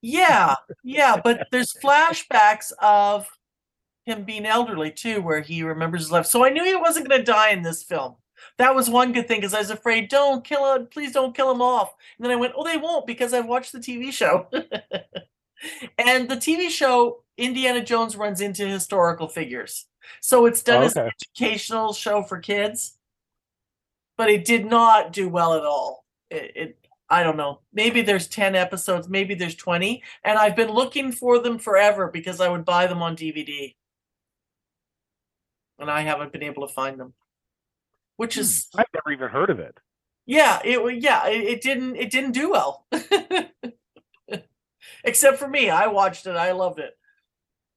Yeah, 0.00 0.54
yeah, 0.82 1.20
but 1.22 1.46
there's 1.50 1.74
flashbacks 1.82 2.72
of 2.80 3.28
him 4.04 4.24
being 4.24 4.46
elderly 4.46 4.90
too, 4.90 5.22
where 5.22 5.40
he 5.40 5.62
remembers 5.62 6.02
his 6.02 6.12
life. 6.12 6.26
So 6.26 6.44
I 6.44 6.50
knew 6.50 6.64
he 6.64 6.76
wasn't 6.76 7.08
going 7.08 7.20
to 7.20 7.24
die 7.24 7.50
in 7.50 7.62
this 7.62 7.82
film. 7.82 8.16
That 8.58 8.74
was 8.74 8.90
one 8.90 9.12
good 9.12 9.26
thing 9.26 9.40
because 9.40 9.54
I 9.54 9.60
was 9.60 9.70
afraid, 9.70 10.08
don't 10.08 10.44
kill 10.44 10.74
him, 10.74 10.86
please 10.86 11.12
don't 11.12 11.34
kill 11.34 11.50
him 11.50 11.62
off. 11.62 11.94
And 12.18 12.24
then 12.24 12.32
I 12.32 12.36
went, 12.36 12.52
oh, 12.56 12.64
they 12.64 12.76
won't 12.76 13.06
because 13.06 13.32
I've 13.32 13.46
watched 13.46 13.72
the 13.72 13.78
TV 13.78 14.12
show. 14.12 14.48
and 15.98 16.28
the 16.28 16.36
TV 16.36 16.68
show, 16.68 17.22
Indiana 17.36 17.82
Jones 17.82 18.16
runs 18.16 18.40
into 18.40 18.66
historical 18.66 19.28
figures. 19.28 19.86
So 20.20 20.46
it's 20.46 20.62
done 20.62 20.82
oh, 20.82 20.86
as 20.86 20.96
an 20.96 21.10
educational 21.10 21.92
show 21.92 22.22
for 22.22 22.38
kids, 22.38 22.98
but 24.16 24.28
it 24.28 24.44
did 24.44 24.66
not 24.66 25.12
do 25.12 25.28
well 25.28 25.54
at 25.54 25.64
all. 25.64 26.04
It, 26.30 26.52
it 26.54 26.78
I 27.08 27.22
don't 27.22 27.36
know. 27.36 27.60
Maybe 27.72 28.02
there's 28.02 28.28
10 28.28 28.54
episodes, 28.54 29.08
maybe 29.08 29.34
there's 29.34 29.54
20, 29.54 30.02
and 30.24 30.38
I've 30.38 30.56
been 30.56 30.70
looking 30.70 31.12
for 31.12 31.38
them 31.38 31.58
forever 31.58 32.08
because 32.08 32.40
I 32.40 32.48
would 32.48 32.64
buy 32.64 32.86
them 32.86 33.02
on 33.02 33.16
DVD. 33.16 33.74
And 35.78 35.90
I 35.90 36.02
haven't 36.02 36.32
been 36.32 36.42
able 36.42 36.66
to 36.66 36.72
find 36.72 36.98
them. 37.00 37.14
Which 38.16 38.36
is 38.36 38.68
hmm, 38.72 38.80
I've 38.80 38.86
never 38.94 39.12
even 39.12 39.28
heard 39.28 39.50
of 39.50 39.58
it. 39.58 39.76
yeah, 40.26 40.60
it 40.64 41.02
yeah, 41.02 41.26
it, 41.28 41.42
it 41.44 41.62
didn't 41.62 41.96
it 41.96 42.10
didn't 42.10 42.32
do 42.32 42.50
well. 42.50 42.86
Except 45.04 45.38
for 45.38 45.48
me, 45.48 45.70
I 45.70 45.86
watched 45.88 46.26
it. 46.26 46.36
I 46.36 46.52
loved 46.52 46.78
it. 46.78 46.96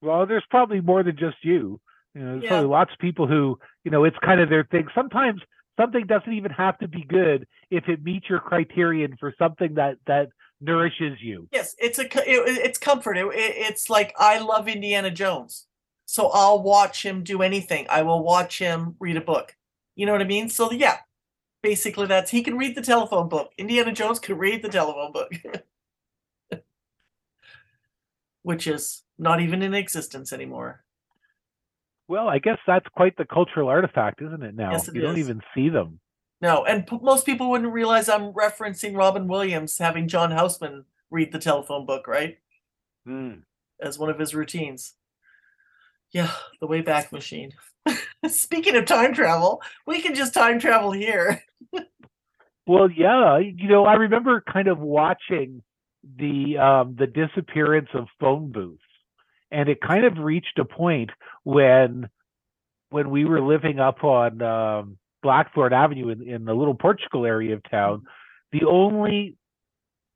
Well, 0.02 0.26
there's 0.26 0.46
probably 0.50 0.82
more 0.82 1.04
than 1.04 1.18
just 1.18 1.38
you. 1.44 1.80
You 2.14 2.22
know, 2.22 2.32
there's 2.34 2.44
Yeah. 2.44 2.50
probably 2.50 2.70
lots 2.70 2.94
of 2.94 3.00
people 3.00 3.28
who, 3.28 3.60
you 3.84 3.92
know, 3.92 4.04
it's 4.04 4.18
kind 4.24 4.40
of 4.42 4.50
their 4.50 4.64
thing. 4.66 4.88
Sometimes 4.96 5.42
something 5.80 6.06
doesn't 6.06 6.34
even 6.34 6.52
have 6.52 6.78
to 6.80 6.88
be 6.88 7.04
good 7.04 7.48
if 7.70 7.88
it 7.90 8.04
meets 8.04 8.30
your 8.30 8.40
criterion 8.40 9.16
for 9.20 9.34
something 9.38 9.76
that 9.76 9.98
that 10.08 10.30
nourishes 10.62 11.22
you. 11.22 11.48
Yes, 11.52 11.76
it's 11.80 12.00
a 12.00 12.06
it, 12.06 12.66
it's 12.66 12.78
comfort. 12.78 13.18
It- 13.18 13.28
it's 13.34 13.90
like 13.90 14.14
I 14.18 14.40
love 14.40 14.68
Indiana 14.68 15.12
Jones, 15.12 15.67
so 16.08 16.30
I'll 16.30 16.64
watch 16.64 17.06
him 17.06 17.22
do 17.22 17.42
anything. 17.42 17.86
I 17.90 18.02
will 18.02 18.24
watch 18.24 18.60
him 18.60 18.96
read 19.00 19.18
a 19.18 19.22
book. 19.22 19.56
You 19.96 20.06
know 20.06 20.14
what 20.14 20.22
I 20.22 20.26
mean? 20.26 20.48
So 20.48 20.72
yeah, 20.72 21.00
basically 21.62 22.08
that's 22.08 22.32
he 22.32 22.42
can 22.42 22.58
read 22.58 22.76
the 22.76 22.82
telephone 22.82 23.28
book. 23.28 23.52
Indiana 23.58 23.92
Jones 23.92 24.18
can 24.18 24.38
read 24.38 24.64
the 24.64 24.70
telephone 24.70 25.12
book, 25.12 25.32
which 28.42 28.68
is 28.68 29.04
not 29.20 29.42
even 29.42 29.62
in 29.62 29.74
existence 29.74 30.32
anymore. 30.32 30.86
Well, 32.08 32.30
I 32.30 32.40
guess 32.40 32.58
that's 32.66 32.88
quite 32.96 33.18
the 33.18 33.26
cultural 33.26 33.68
artifact, 33.68 34.22
isn't 34.22 34.44
it? 34.44 34.56
Now 34.56 34.72
Yes, 34.72 34.88
it 34.88 34.96
you 34.96 35.02
don't 35.02 35.18
even 35.18 35.42
see 35.54 35.68
them. 35.68 36.00
No, 36.40 36.64
and 36.64 36.88
p- 36.88 37.00
most 37.02 37.26
people 37.26 37.50
wouldn't 37.50 37.74
realize 37.74 38.08
I'm 38.08 38.32
referencing 38.32 38.96
Robin 38.96 39.28
Williams 39.28 39.78
having 39.78 40.08
John 40.08 40.32
Houseman 40.32 40.86
read 41.12 41.34
the 41.34 41.40
telephone 41.40 41.86
book, 41.86 42.08
right? 42.08 42.38
Hmm. 43.06 43.40
As 43.82 44.00
one 44.00 44.10
of 44.10 44.20
his 44.20 44.34
routines. 44.34 44.94
Yeah, 46.18 46.32
the 46.60 46.68
Wayback 46.68 47.12
Machine. 47.12 47.52
Speaking 48.28 48.76
of 48.76 48.86
time 48.86 49.14
travel, 49.14 49.62
we 49.86 50.02
can 50.02 50.16
just 50.16 50.34
time 50.34 50.60
travel 50.60 50.92
here. 50.92 51.44
Well, 52.70 52.92
yeah, 52.92 53.38
you 53.38 53.70
know, 53.70 53.86
I 53.86 53.94
remember 53.94 54.44
kind 54.52 54.68
of 54.68 54.80
watching 54.80 55.62
the 56.18 56.58
um 56.58 56.98
the 57.00 57.08
disappearance 57.08 57.88
of 57.94 58.08
phone 58.20 58.52
booths 58.52 58.82
and 59.52 59.70
it 59.70 59.80
kind 59.80 60.04
of 60.04 60.18
reached 60.18 60.60
a 60.60 60.66
point 60.66 61.12
when 61.46 62.10
when 62.90 63.10
we 63.10 63.24
were 63.24 63.40
living 63.40 63.80
up 63.80 64.04
on 64.04 64.42
um, 64.42 64.98
Blackthorn 65.24 65.72
Avenue 65.72 66.10
in, 66.10 66.28
in 66.28 66.44
the 66.44 66.54
little 66.54 66.76
Portugal 66.76 67.26
area 67.26 67.54
of 67.54 67.62
town, 67.72 68.04
the 68.52 68.66
only 68.66 69.38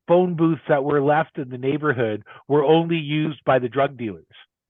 phone 0.06 0.34
booths 0.36 0.60
that 0.68 0.84
were 0.84 1.00
left 1.00 1.38
in 1.38 1.48
the 1.48 1.56
neighborhood 1.56 2.22
were 2.48 2.64
only 2.64 2.96
used 2.96 3.42
by 3.46 3.58
the 3.58 3.68
drug 3.70 3.96
dealers. 3.96 4.26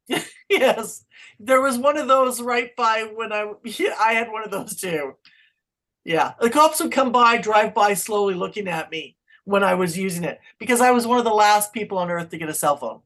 yes, 0.53 1.05
there 1.38 1.61
was 1.61 1.78
one 1.78 1.96
of 1.96 2.09
those 2.09 2.40
right 2.40 2.74
by 2.76 3.09
when 3.14 3.32
I 3.32 3.53
yeah, 3.64 3.94
I 4.00 4.14
had 4.14 4.30
one 4.30 4.44
of 4.44 4.50
those 4.50 4.76
too. 4.76 5.16
Yeah, 6.05 6.32
the 6.40 6.50
cops 6.50 6.82
would 6.82 6.92
come 6.92 7.12
by, 7.12 7.38
drive 7.38 7.74
by 7.74 7.94
slowly, 7.94 8.34
looking 8.34 8.66
at 8.66 8.90
me 8.90 9.16
when 9.44 9.62
I 9.62 9.74
was 9.74 9.96
using 9.96 10.24
it 10.24 10.40
because 10.59 10.80
I 10.80 10.90
was 10.90 11.07
one 11.07 11.18
of 11.18 11.24
the 11.24 11.30
last 11.30 11.72
people 11.72 11.98
on 11.98 12.11
earth 12.11 12.30
to 12.30 12.38
get 12.38 12.48
a 12.48 12.55
cell 12.55 12.76
phone. 12.76 13.00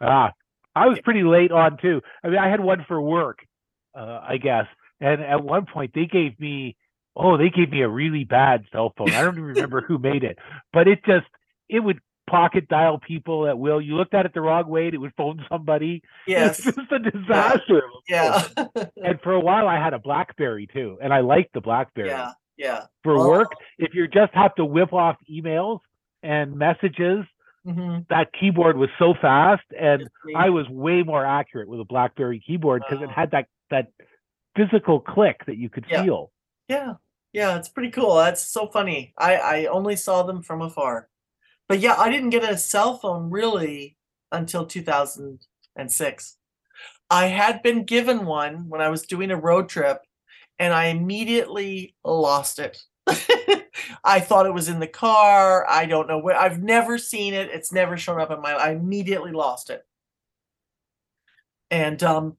Ah, 0.00 0.32
I 0.74 0.86
was 0.88 0.98
pretty 1.04 1.22
late 1.22 1.52
on 1.52 1.78
too. 1.78 2.00
I 2.22 2.28
mean, 2.28 2.38
I 2.38 2.48
had 2.48 2.60
one 2.60 2.84
for 2.86 3.00
work, 3.00 3.38
uh, 3.94 4.20
I 4.26 4.38
guess, 4.38 4.66
and 5.00 5.22
at 5.22 5.42
one 5.42 5.66
point 5.66 5.92
they 5.94 6.06
gave 6.06 6.38
me, 6.40 6.76
oh, 7.14 7.36
they 7.36 7.48
gave 7.48 7.70
me 7.70 7.82
a 7.82 7.88
really 7.88 8.24
bad 8.24 8.64
cell 8.72 8.92
phone. 8.96 9.14
I 9.14 9.22
don't 9.22 9.34
even 9.34 9.44
remember 9.44 9.80
who 9.80 9.98
made 9.98 10.24
it, 10.24 10.38
but 10.72 10.88
it 10.88 11.04
just 11.04 11.26
it 11.68 11.80
would 11.80 12.00
pocket 12.26 12.68
dial 12.68 12.98
people 12.98 13.46
at 13.46 13.58
will. 13.58 13.80
You 13.80 13.96
looked 13.96 14.14
at 14.14 14.26
it 14.26 14.34
the 14.34 14.40
wrong 14.40 14.68
way, 14.68 14.86
and 14.86 14.94
it 14.94 14.98
would 14.98 15.14
phone 15.16 15.44
somebody. 15.48 16.02
Yes, 16.26 16.58
it's 16.64 16.76
just 16.76 16.92
a 16.92 16.98
disaster. 16.98 17.82
Yeah. 18.08 18.46
and 19.04 19.20
for 19.22 19.32
a 19.32 19.40
while, 19.40 19.68
I 19.68 19.76
had 19.82 19.94
a 19.94 19.98
BlackBerry 19.98 20.66
too, 20.72 20.98
and 21.02 21.12
I 21.12 21.20
liked 21.20 21.52
the 21.54 21.60
BlackBerry. 21.60 22.08
Yeah. 22.08 22.32
Yeah. 22.56 22.84
For 23.02 23.16
Oh. 23.18 23.28
work, 23.28 23.52
if 23.78 23.94
you 23.94 24.08
just 24.08 24.32
have 24.34 24.54
to 24.56 24.64
whip 24.64 24.92
off 24.92 25.16
emails 25.30 25.80
and 26.22 26.56
messages, 26.56 27.24
hmm 27.64 27.98
that 28.08 28.28
keyboard 28.38 28.76
was 28.76 28.88
so 28.98 29.12
fast, 29.20 29.64
and 29.78 30.08
I 30.36 30.50
was 30.50 30.68
way 30.68 31.02
more 31.02 31.24
accurate 31.26 31.68
with 31.68 31.80
a 31.80 31.84
BlackBerry 31.84 32.40
keyboard 32.46 32.82
because 32.88 33.02
it 33.02 33.10
had 33.10 33.32
that 33.32 33.46
that 33.70 33.88
physical 34.56 35.00
click 35.00 35.44
that 35.46 35.56
you 35.56 35.68
could 35.68 35.84
Yeah. 35.90 36.02
feel. 36.04 36.30
Yeah, 36.68 36.94
yeah, 37.32 37.56
it's 37.58 37.68
pretty 37.68 37.90
cool. 37.90 38.14
That's 38.16 38.42
so 38.42 38.66
funny. 38.68 39.12
I 39.18 39.36
I 39.36 39.64
only 39.66 39.96
saw 39.96 40.22
them 40.22 40.42
from 40.42 40.62
afar, 40.62 41.08
but 41.68 41.80
yeah, 41.80 41.94
I 41.98 42.10
didn't 42.10 42.30
get 42.30 42.48
a 42.48 42.56
cell 42.56 42.98
phone 42.98 43.30
really 43.30 43.96
until 44.32 44.66
2006. 44.66 46.36
I 47.08 47.26
had 47.26 47.62
been 47.62 47.84
given 47.84 48.26
one 48.26 48.68
when 48.68 48.80
I 48.80 48.88
was 48.88 49.02
doing 49.02 49.30
a 49.30 49.36
road 49.36 49.68
trip, 49.68 49.98
and 50.58 50.72
I 50.72 50.86
immediately 50.86 51.94
lost 52.04 52.58
it. 52.58 52.82
I 54.04 54.20
thought 54.20 54.46
it 54.46 54.54
was 54.54 54.68
in 54.68 54.80
the 54.80 54.86
car. 54.86 55.64
I 55.68 55.86
don't 55.86 56.08
know 56.08 56.18
where. 56.18 56.36
I've 56.36 56.62
never 56.62 56.98
seen 56.98 57.34
it. 57.34 57.50
It's 57.52 57.72
never 57.72 57.96
shown 57.96 58.20
up 58.20 58.30
in 58.30 58.40
my. 58.40 58.52
I 58.52 58.72
immediately 58.72 59.32
lost 59.32 59.70
it, 59.70 59.84
and 61.70 62.02
um, 62.02 62.36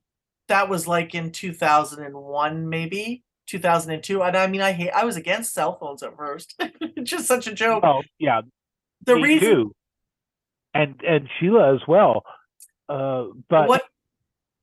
that 0.47 0.69
was 0.69 0.87
like 0.87 1.15
in 1.15 1.31
2001 1.31 2.69
maybe 2.69 3.23
2002 3.47 4.21
and 4.23 4.35
i 4.35 4.47
mean 4.47 4.61
i 4.61 4.71
hate 4.71 4.89
i 4.91 5.05
was 5.05 5.15
against 5.15 5.53
cell 5.53 5.77
phones 5.77 6.03
at 6.03 6.15
first 6.17 6.61
just 7.03 7.25
such 7.27 7.47
a 7.47 7.53
joke 7.53 7.83
Oh 7.83 8.01
yeah, 8.19 8.41
the 9.07 9.15
me 9.15 9.21
reason 9.23 9.49
too. 9.49 9.75
And 10.73 11.01
and 11.07 11.29
Sheila 11.39 11.73
as 11.73 11.81
well. 11.87 12.23
Uh, 12.87 13.25
but 13.49 13.67
what 13.67 13.83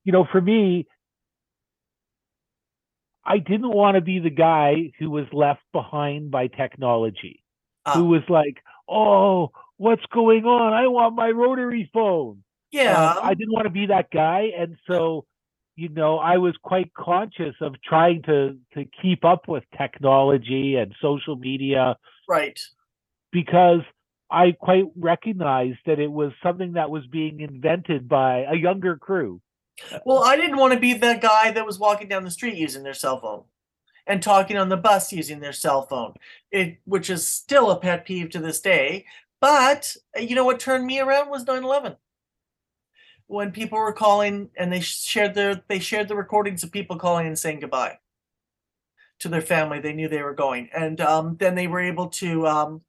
you 0.04 0.12
know, 0.12 0.26
for 0.30 0.40
me, 0.40 0.86
I 3.24 3.38
didn't 3.38 3.72
want 3.72 3.96
to 3.96 4.00
be 4.00 4.18
the 4.18 4.30
guy 4.30 4.92
who 4.98 5.10
was 5.10 5.26
left 5.32 5.62
behind 5.72 6.30
by 6.30 6.46
technology, 6.46 7.42
uh, 7.86 7.94
who 7.94 8.04
was 8.06 8.22
like, 8.28 8.62
"Oh, 8.88 9.50
what's 9.76 10.04
going 10.12 10.44
on? 10.44 10.72
I 10.72 10.86
want 10.88 11.14
my 11.16 11.30
rotary 11.30 11.90
phone." 11.92 12.44
yeah 12.70 13.12
Um, 13.12 13.18
I 13.22 13.34
didn't 13.34 13.52
want 13.52 13.64
to 13.64 13.70
be 13.70 13.86
that 13.86 14.10
guy, 14.10 14.50
and 14.56 14.76
so, 14.86 15.24
you 15.76 15.88
know, 15.88 16.18
I 16.18 16.36
was 16.38 16.54
quite 16.62 16.92
conscious 16.92 17.54
of 17.60 17.74
trying 17.82 18.22
to 18.22 18.58
to 18.74 18.84
keep 19.00 19.24
up 19.24 19.48
with 19.48 19.64
technology 19.76 20.76
and 20.76 20.94
social 21.00 21.36
media 21.36 21.96
right 22.28 22.60
because 23.32 23.80
I 24.34 24.52
quite 24.52 24.86
recognized 24.96 25.78
that 25.86 26.00
it 26.00 26.10
was 26.10 26.32
something 26.42 26.72
that 26.72 26.90
was 26.90 27.06
being 27.06 27.40
invented 27.40 28.08
by 28.08 28.44
a 28.50 28.56
younger 28.56 28.96
crew. 28.96 29.40
well 30.04 30.22
i 30.24 30.36
didn't 30.36 30.56
want 30.56 30.72
to 30.72 30.78
be 30.78 30.94
that 30.94 31.20
guy 31.20 31.50
that 31.50 31.66
was 31.66 31.78
walking 31.78 32.08
down 32.08 32.24
the 32.24 32.30
street 32.30 32.54
using 32.56 32.82
their 32.82 32.94
cell 32.94 33.20
phone 33.20 33.42
and 34.06 34.22
talking 34.22 34.56
on 34.56 34.68
the 34.68 34.76
bus 34.76 35.12
using 35.12 35.40
their 35.40 35.52
cell 35.52 35.82
phone 35.82 36.14
it 36.50 36.78
which 36.84 37.10
is 37.10 37.26
still 37.26 37.70
a 37.70 37.80
pet 37.80 38.04
peeve 38.04 38.30
to 38.30 38.38
this 38.38 38.60
day 38.60 39.04
but 39.40 39.96
uh, 40.16 40.20
you 40.20 40.34
know 40.34 40.44
what 40.44 40.60
turned 40.60 40.86
me 40.86 41.00
around 41.00 41.28
was 41.28 41.44
9-11 41.44 41.96
when 43.26 43.50
people 43.50 43.78
were 43.78 43.92
calling 43.92 44.50
and 44.56 44.72
they 44.72 44.80
shared 44.80 45.34
their 45.34 45.62
they 45.68 45.78
shared 45.78 46.08
the 46.08 46.16
recordings 46.16 46.62
of 46.62 46.70
people 46.70 46.96
calling 46.96 47.26
and 47.26 47.38
saying 47.38 47.60
goodbye 47.60 47.98
to 49.18 49.28
their 49.28 49.40
family 49.40 49.80
they 49.80 49.92
knew 49.92 50.08
they 50.08 50.22
were 50.22 50.34
going 50.34 50.68
and 50.72 51.00
um, 51.00 51.36
then 51.38 51.54
they 51.54 51.66
were 51.66 51.80
able 51.80 52.08
to 52.08 52.46
um, 52.46 52.82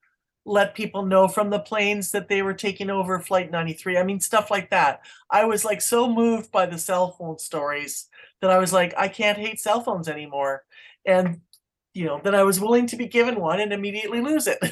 let 0.46 0.76
people 0.76 1.04
know 1.04 1.28
from 1.28 1.50
the 1.50 1.60
planes 1.60 2.12
that 2.12 2.30
they 2.30 2.44
were 2.44 2.54
taking 2.54 2.92
over 2.92 3.20
flight 3.20 3.52
93 3.52 3.98
i 3.98 4.04
mean 4.04 4.20
stuff 4.20 4.52
like 4.52 4.70
that. 4.70 5.02
I 5.30 5.46
was 5.46 5.66
like 5.66 5.82
so 5.82 6.08
moved 6.08 6.52
by 6.52 6.68
the 6.68 6.78
cell 6.78 7.12
phone 7.12 7.40
stories 7.40 8.08
that 8.42 8.52
i 8.52 8.60
was 8.60 8.72
like 8.72 8.94
i 8.98 9.08
can't 9.08 9.40
hate 9.40 9.60
cell 9.60 9.82
phones 9.82 10.08
anymore. 10.08 10.64
And 11.06 11.42
you 11.94 12.06
know 12.06 12.22
that 12.24 12.36
i 12.36 12.44
was 12.44 12.60
willing 12.60 12.88
to 12.88 12.96
be 12.96 13.08
given 13.08 13.40
one 13.40 13.60
and 13.60 13.74
immediately 13.74 14.22
lose 14.22 14.48
it. 14.48 14.60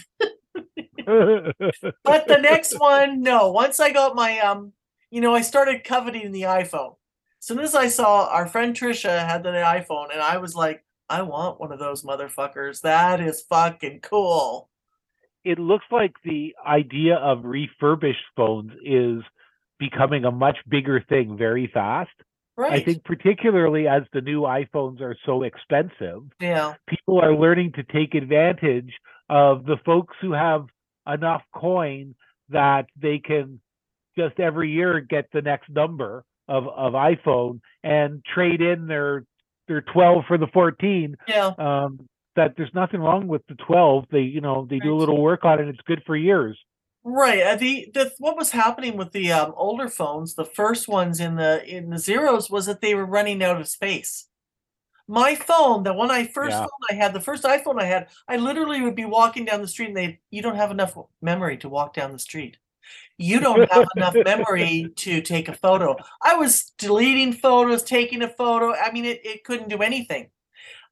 But 1.05 2.27
the 2.27 2.37
next 2.39 2.75
one 2.79 3.21
no. 3.21 3.51
Once 3.51 3.79
i 3.79 3.91
got 3.91 4.15
my 4.15 4.39
um 4.39 4.71
you 5.09 5.21
know 5.21 5.33
i 5.33 5.41
started 5.41 5.83
coveting 5.83 6.31
the 6.31 6.43
iphone. 6.43 6.95
As 7.39 7.47
soon 7.47 7.59
as 7.59 7.75
i 7.75 7.87
saw 7.87 8.27
our 8.27 8.47
friend 8.47 8.75
trisha 8.75 9.25
had 9.27 9.43
the 9.43 9.49
iphone 9.49 10.11
and 10.13 10.21
i 10.21 10.37
was 10.37 10.55
like 10.55 10.85
i 11.09 11.21
want 11.21 11.59
one 11.59 11.71
of 11.71 11.79
those 11.79 12.03
motherfuckers. 12.03 12.81
That 12.81 13.19
is 13.19 13.41
fucking 13.41 14.01
cool 14.01 14.69
it 15.43 15.59
looks 15.59 15.85
like 15.91 16.13
the 16.23 16.55
idea 16.65 17.15
of 17.15 17.43
refurbished 17.43 18.23
phones 18.35 18.71
is 18.83 19.23
becoming 19.79 20.25
a 20.25 20.31
much 20.31 20.57
bigger 20.69 21.03
thing 21.09 21.37
very 21.37 21.69
fast. 21.73 22.11
right. 22.55 22.73
I 22.73 22.83
think 22.83 23.03
particularly 23.03 23.87
as 23.87 24.03
the 24.13 24.21
new 24.21 24.41
iPhones 24.41 25.01
are 25.01 25.17
so 25.25 25.43
expensive, 25.43 26.23
yeah. 26.39 26.75
people 26.87 27.19
are 27.19 27.35
learning 27.35 27.73
to 27.73 27.83
take 27.83 28.15
advantage 28.15 28.93
of 29.29 29.65
the 29.65 29.77
folks 29.85 30.15
who 30.21 30.31
have 30.31 30.65
enough 31.07 31.41
coin 31.53 32.15
that 32.49 32.85
they 33.01 33.19
can 33.19 33.59
just 34.17 34.39
every 34.39 34.71
year 34.71 34.99
get 34.99 35.25
the 35.33 35.41
next 35.41 35.69
number 35.69 36.23
of, 36.47 36.67
of 36.67 36.93
iPhone 36.93 37.59
and 37.83 38.23
trade 38.33 38.61
in 38.61 38.87
their 38.87 39.25
their 39.67 39.81
12 39.81 40.25
for 40.27 40.37
the 40.37 40.47
14 40.53 41.15
yeah. 41.27 41.51
Um, 41.57 42.07
that 42.35 42.55
there's 42.57 42.73
nothing 42.73 42.99
wrong 43.01 43.27
with 43.27 43.45
the 43.47 43.55
12 43.55 44.05
they 44.11 44.21
you 44.21 44.41
know 44.41 44.65
they 44.69 44.79
do 44.79 44.93
a 44.95 44.99
little 44.99 45.21
work 45.21 45.45
on 45.45 45.59
it 45.59 45.67
it's 45.67 45.81
good 45.85 46.01
for 46.05 46.15
years 46.15 46.57
Right. 47.05 47.41
uh, 47.41 47.55
The 47.57 47.89
the 47.93 48.13
what 48.19 48.37
was 48.37 48.51
happening 48.51 48.95
with 48.95 49.11
the 49.11 49.31
um, 49.33 49.53
older 49.57 49.89
phones, 49.89 50.35
the 50.35 50.45
first 50.45 50.87
ones 50.87 51.19
in 51.19 51.35
the 51.35 51.63
in 51.65 51.89
the 51.89 51.97
zeros, 51.99 52.49
was 52.49 52.65
that 52.65 52.79
they 52.81 52.95
were 52.95 53.05
running 53.05 53.43
out 53.43 53.59
of 53.59 53.67
space. 53.67 54.27
My 55.07 55.35
phone, 55.35 55.83
the 55.83 55.93
one 55.93 56.11
I 56.11 56.27
first 56.27 56.59
Yeah. 56.59 56.65
phone 56.65 56.89
I 56.91 56.93
had, 56.95 57.13
the 57.13 57.19
first 57.21 57.43
iPhone 57.43 57.81
I 57.81 57.85
had, 57.85 58.09
I 58.27 58.37
literally 58.37 58.81
would 58.81 58.95
be 58.95 59.05
walking 59.05 59.45
down 59.45 59.61
the 59.61 59.67
street 59.67 59.89
and 59.89 59.97
they, 59.97 60.19
you 60.31 60.41
don't 60.41 60.55
have 60.55 60.71
enough 60.71 60.97
memory 61.21 61.57
to 61.57 61.69
walk 61.69 61.93
down 61.93 62.13
the 62.13 62.19
street. 62.19 62.57
You 63.17 63.39
don't 63.41 63.69
have 63.71 63.85
enough 63.97 64.15
memory 64.25 64.93
to 64.97 65.21
take 65.21 65.49
a 65.49 65.53
photo. 65.53 65.97
I 66.21 66.35
was 66.37 66.71
deleting 66.77 67.33
photos, 67.33 67.83
taking 67.83 68.21
a 68.23 68.29
photo. 68.29 68.73
I 68.73 68.91
mean, 68.93 69.05
it, 69.05 69.25
it 69.25 69.43
couldn't 69.43 69.69
do 69.69 69.79
anything. 69.83 70.29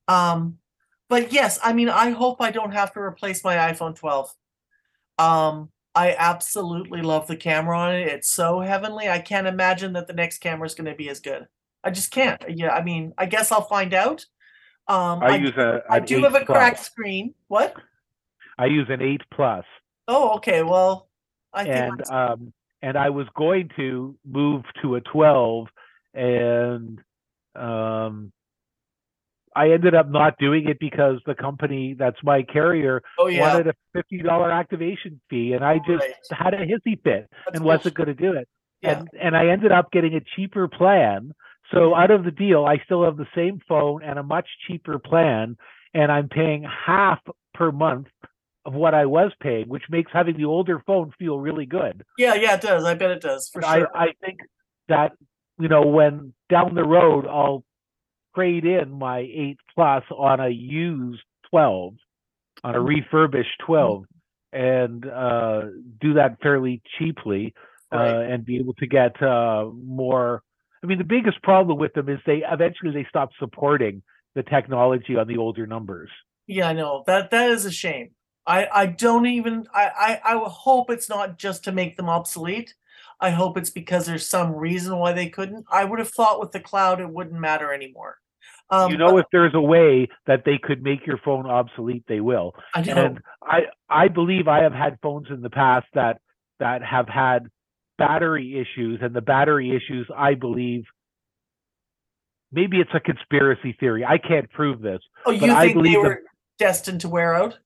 Um, 0.10 0.58
but 1.12 1.34
yes, 1.34 1.60
I 1.62 1.74
mean, 1.74 1.90
I 1.90 2.12
hope 2.12 2.38
I 2.40 2.52
don't 2.52 2.72
have 2.72 2.94
to 2.94 3.02
replace 3.02 3.44
my 3.44 3.58
iPhone 3.58 3.98
12. 3.98 4.34
Um, 5.20 5.70
I 5.94 6.16
absolutely 6.18 7.02
love 7.02 7.28
the 7.28 7.36
camera 7.36 7.78
on 7.78 7.94
it. 7.94 8.08
It's 8.08 8.32
so 8.32 8.62
heavenly. 8.62 9.10
I 9.10 9.20
can't 9.20 9.46
imagine 9.46 9.92
that 9.92 10.08
the 10.08 10.14
next 10.14 10.38
camera 10.38 10.66
is 10.66 10.74
going 10.74 10.90
to 10.90 10.96
be 10.96 11.10
as 11.10 11.20
good. 11.20 11.48
I 11.84 11.92
just 11.92 12.12
can't. 12.12 12.42
Yeah, 12.48 12.70
I 12.70 12.82
mean, 12.82 13.14
I 13.18 13.26
guess 13.26 13.52
I'll 13.52 13.68
find 13.68 13.94
out. 13.94 14.26
Um, 14.88 15.22
i, 15.22 15.36
use 15.36 15.58
a 15.58 15.84
I 15.90 16.00
do 16.00 16.24
have 16.24 16.34
a 16.34 16.46
plus. 16.46 16.58
cracked 16.58 16.80
screen. 16.80 17.36
What? 17.50 17.76
i 18.58 18.66
use 18.68 18.88
an 18.90 19.02
8 19.02 19.22
plus 19.34 19.66
Oh, 20.08 20.36
okay. 20.36 20.64
Well, 20.64 21.10
I 21.54 21.66
think 21.66 21.76
and 21.76 22.12
um 22.12 22.54
and 22.82 22.98
i 22.98 23.10
was 23.10 23.28
going 23.36 23.70
to 23.76 24.16
move 24.26 24.64
to 24.82 24.96
a 24.96 25.02
12 25.02 25.68
and 26.14 27.00
um 27.56 28.32
I 29.56 29.72
ended 29.72 29.94
up 29.96 30.10
not 30.10 30.38
doing 30.40 30.68
it 30.70 30.78
because 30.80 31.20
the 31.26 31.36
company 31.36 31.96
that's 31.98 32.18
my 32.24 32.44
carrier 32.44 33.02
oh 33.20 33.28
yeah, 33.28 33.42
wanted 33.42 33.68
a 33.68 33.74
fifty 33.94 34.20
dollar 34.20 34.52
activation 34.52 35.20
fee, 35.30 35.54
and 35.54 35.64
I 35.64 35.78
just 35.80 36.04
Right. 36.04 36.14
had 36.32 36.54
a 36.54 36.66
hissy 36.66 37.02
fit 37.04 37.30
that's 37.46 37.58
and 37.58 37.66
wasn't 37.66 37.96
going 37.96 38.08
to 38.08 38.14
do 38.14 38.34
it. 38.34 38.48
Yeah. 38.82 39.00
And 39.00 39.10
and 39.22 39.38
I 39.38 39.48
ended 39.48 39.72
up 39.72 39.92
getting 39.92 40.16
a 40.16 40.22
cheaper 40.36 40.68
plan. 40.68 41.34
So 41.74 41.96
out 41.96 42.12
of 42.12 42.24
the 42.24 42.32
deal, 42.32 42.66
I 42.66 42.82
still 42.86 43.04
have 43.06 43.18
the 43.18 43.28
same 43.36 43.60
phone 43.68 44.04
and 44.04 44.20
a 44.20 44.24
much 44.24 44.48
cheaper 44.68 45.00
plan, 45.00 45.58
and 45.94 46.12
I'm 46.12 46.28
paying 46.30 46.64
half 46.64 47.20
per 47.54 47.72
month 47.72 48.08
of 48.66 48.74
what 48.74 48.94
I 48.94 49.06
was 49.06 49.32
paying, 49.42 49.68
which 49.70 49.84
makes 49.90 50.12
having 50.14 50.38
the 50.38 50.46
older 50.46 50.82
phone 50.86 51.12
feel 51.18 51.40
really 51.40 51.66
good. 51.66 52.04
Yeah, 52.18 52.36
yeah, 52.36 52.56
it 52.56 52.62
does. 52.62 52.84
I 52.84 52.94
bet 52.94 53.12
it 53.12 53.22
does 53.22 53.50
for 53.52 53.66
I, 53.66 53.80
sure. 53.80 53.90
I 53.96 54.14
think 54.24 54.40
that 54.88 55.14
you 55.60 55.68
know 55.68 55.84
when 55.84 56.34
down 56.50 56.76
the 56.76 56.84
road 56.84 57.26
I'll 57.28 57.64
trade 58.36 58.66
in 58.66 58.92
my 58.92 59.20
eight 59.20 59.58
plus 59.76 60.04
on 60.12 60.40
a 60.40 60.50
used 60.50 61.22
twelve, 61.50 61.96
on 62.64 62.76
a 62.76 62.80
Mhm. 62.80 62.88
refurbished 62.88 63.60
twelve, 63.66 64.06
and 64.54 65.06
uh, 65.08 65.64
do 66.00 66.14
that 66.16 66.42
fairly 66.42 66.82
cheaply 66.98 67.54
uh, 67.94 67.98
Right. 67.98 68.32
and 68.32 68.46
be 68.46 68.58
able 68.58 68.74
to 68.76 68.88
get 68.88 69.22
uh, 69.22 69.66
more. 69.74 70.44
I 70.84 70.88
mean, 70.88 70.98
the 70.98 71.04
biggest 71.04 71.42
problem 71.44 71.78
with 71.78 71.94
them 71.94 72.10
is 72.10 72.20
they 72.26 72.44
eventually 72.50 72.92
they 72.92 73.06
stop 73.10 73.30
supporting 73.38 74.02
the 74.34 74.44
technology 74.44 75.16
on 75.18 75.28
the 75.28 75.38
older 75.38 75.68
numbers. 75.68 76.10
Yeah, 76.48 76.70
I 76.70 76.74
know 76.74 77.04
that 77.08 77.32
that 77.32 77.52
is 77.52 77.66
a 77.66 77.72
shame. 77.72 78.12
I 78.48 78.68
I 78.74 78.86
don't 78.88 79.26
even 79.28 79.68
I 79.74 80.20
I 80.26 80.36
I 80.36 80.50
hope 80.50 80.90
it's 80.90 81.10
not 81.10 81.38
just 81.38 81.64
to 81.66 81.72
make 81.72 81.98
them 81.98 82.10
obsolete. 82.10 82.74
I 83.20 83.30
hope 83.30 83.58
it's 83.58 83.70
because 83.70 84.08
there's 84.08 84.28
some 84.28 84.56
reason 84.56 84.98
why 84.98 85.14
they 85.14 85.30
couldn't. 85.30 85.66
I 85.72 85.84
would 85.84 86.00
have 86.00 86.10
thought 86.10 86.40
with 86.40 86.52
the 86.52 86.60
cloud 86.60 87.00
it 87.00 87.10
wouldn't 87.10 87.40
matter 87.40 87.72
anymore. 87.72 88.18
Um, 88.72 88.92
you 88.92 88.98
know, 88.98 89.18
if 89.18 89.26
there's 89.32 89.54
a 89.54 89.62
way 89.62 90.08
that 90.28 90.44
they 90.46 90.58
could 90.58 90.82
make 90.82 91.06
your 91.06 91.18
phone 91.18 91.46
obsolete, 91.46 92.06
they 92.08 92.22
will. 92.22 92.54
I 92.74 92.82
know. 92.82 92.94
And 92.96 93.20
I 93.44 93.60
I 93.90 94.08
believe 94.08 94.48
I 94.48 94.64
have 94.64 94.74
had 94.74 94.98
phones 95.04 95.28
in 95.30 95.42
the 95.42 95.50
past 95.50 95.88
that 95.94 96.20
that 96.60 96.82
have 96.82 97.08
had 97.10 97.48
battery 97.98 98.58
issues, 98.60 99.00
and 99.02 99.14
the 99.14 99.22
battery 99.22 99.76
issues 99.76 100.08
I 100.16 100.36
believe 100.36 100.84
maybe 102.52 102.78
it's 102.80 102.92
a 102.94 103.00
conspiracy 103.00 103.76
theory. 103.80 104.06
I 104.06 104.18
can't 104.18 104.50
prove 104.52 104.82
this. 104.82 105.00
oh, 105.26 105.38
but 105.38 105.42
you 105.48 105.54
I 105.54 105.62
think 105.62 105.70
they 105.70 105.74
believe 105.74 105.94
the- 105.94 106.00
were 106.10 106.22
destined 106.58 107.02
to 107.02 107.10
wear 107.10 107.34
out? 107.36 107.58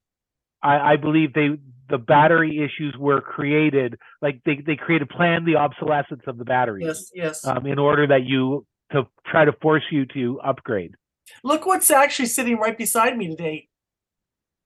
I, 0.64 0.94
I 0.94 0.96
believe 0.96 1.34
they 1.34 1.50
the 1.88 2.00
battery 2.00 2.64
issues 2.64 2.96
were 2.98 3.22
created 3.22 4.00
like 4.20 4.42
they, 4.44 4.64
they 4.66 4.76
created 4.76 5.08
planned 5.08 5.46
the 5.48 5.58
obsolescence 5.58 6.24
of 6.26 6.40
the 6.40 6.46
batteries 6.46 6.86
Yes, 6.88 7.12
yes. 7.14 7.46
um, 7.46 7.68
in 7.68 7.78
order 7.78 8.08
that 8.08 8.24
you 8.26 8.66
to 8.92 9.08
try 9.26 9.46
to 9.46 9.54
force 9.62 9.84
you 9.92 10.06
to 10.08 10.40
upgrade. 10.42 10.96
Look 11.44 11.66
what's 11.66 11.92
actually 11.92 12.28
sitting 12.28 12.58
right 12.58 12.78
beside 12.78 13.18
me 13.18 13.28
today. 13.28 13.68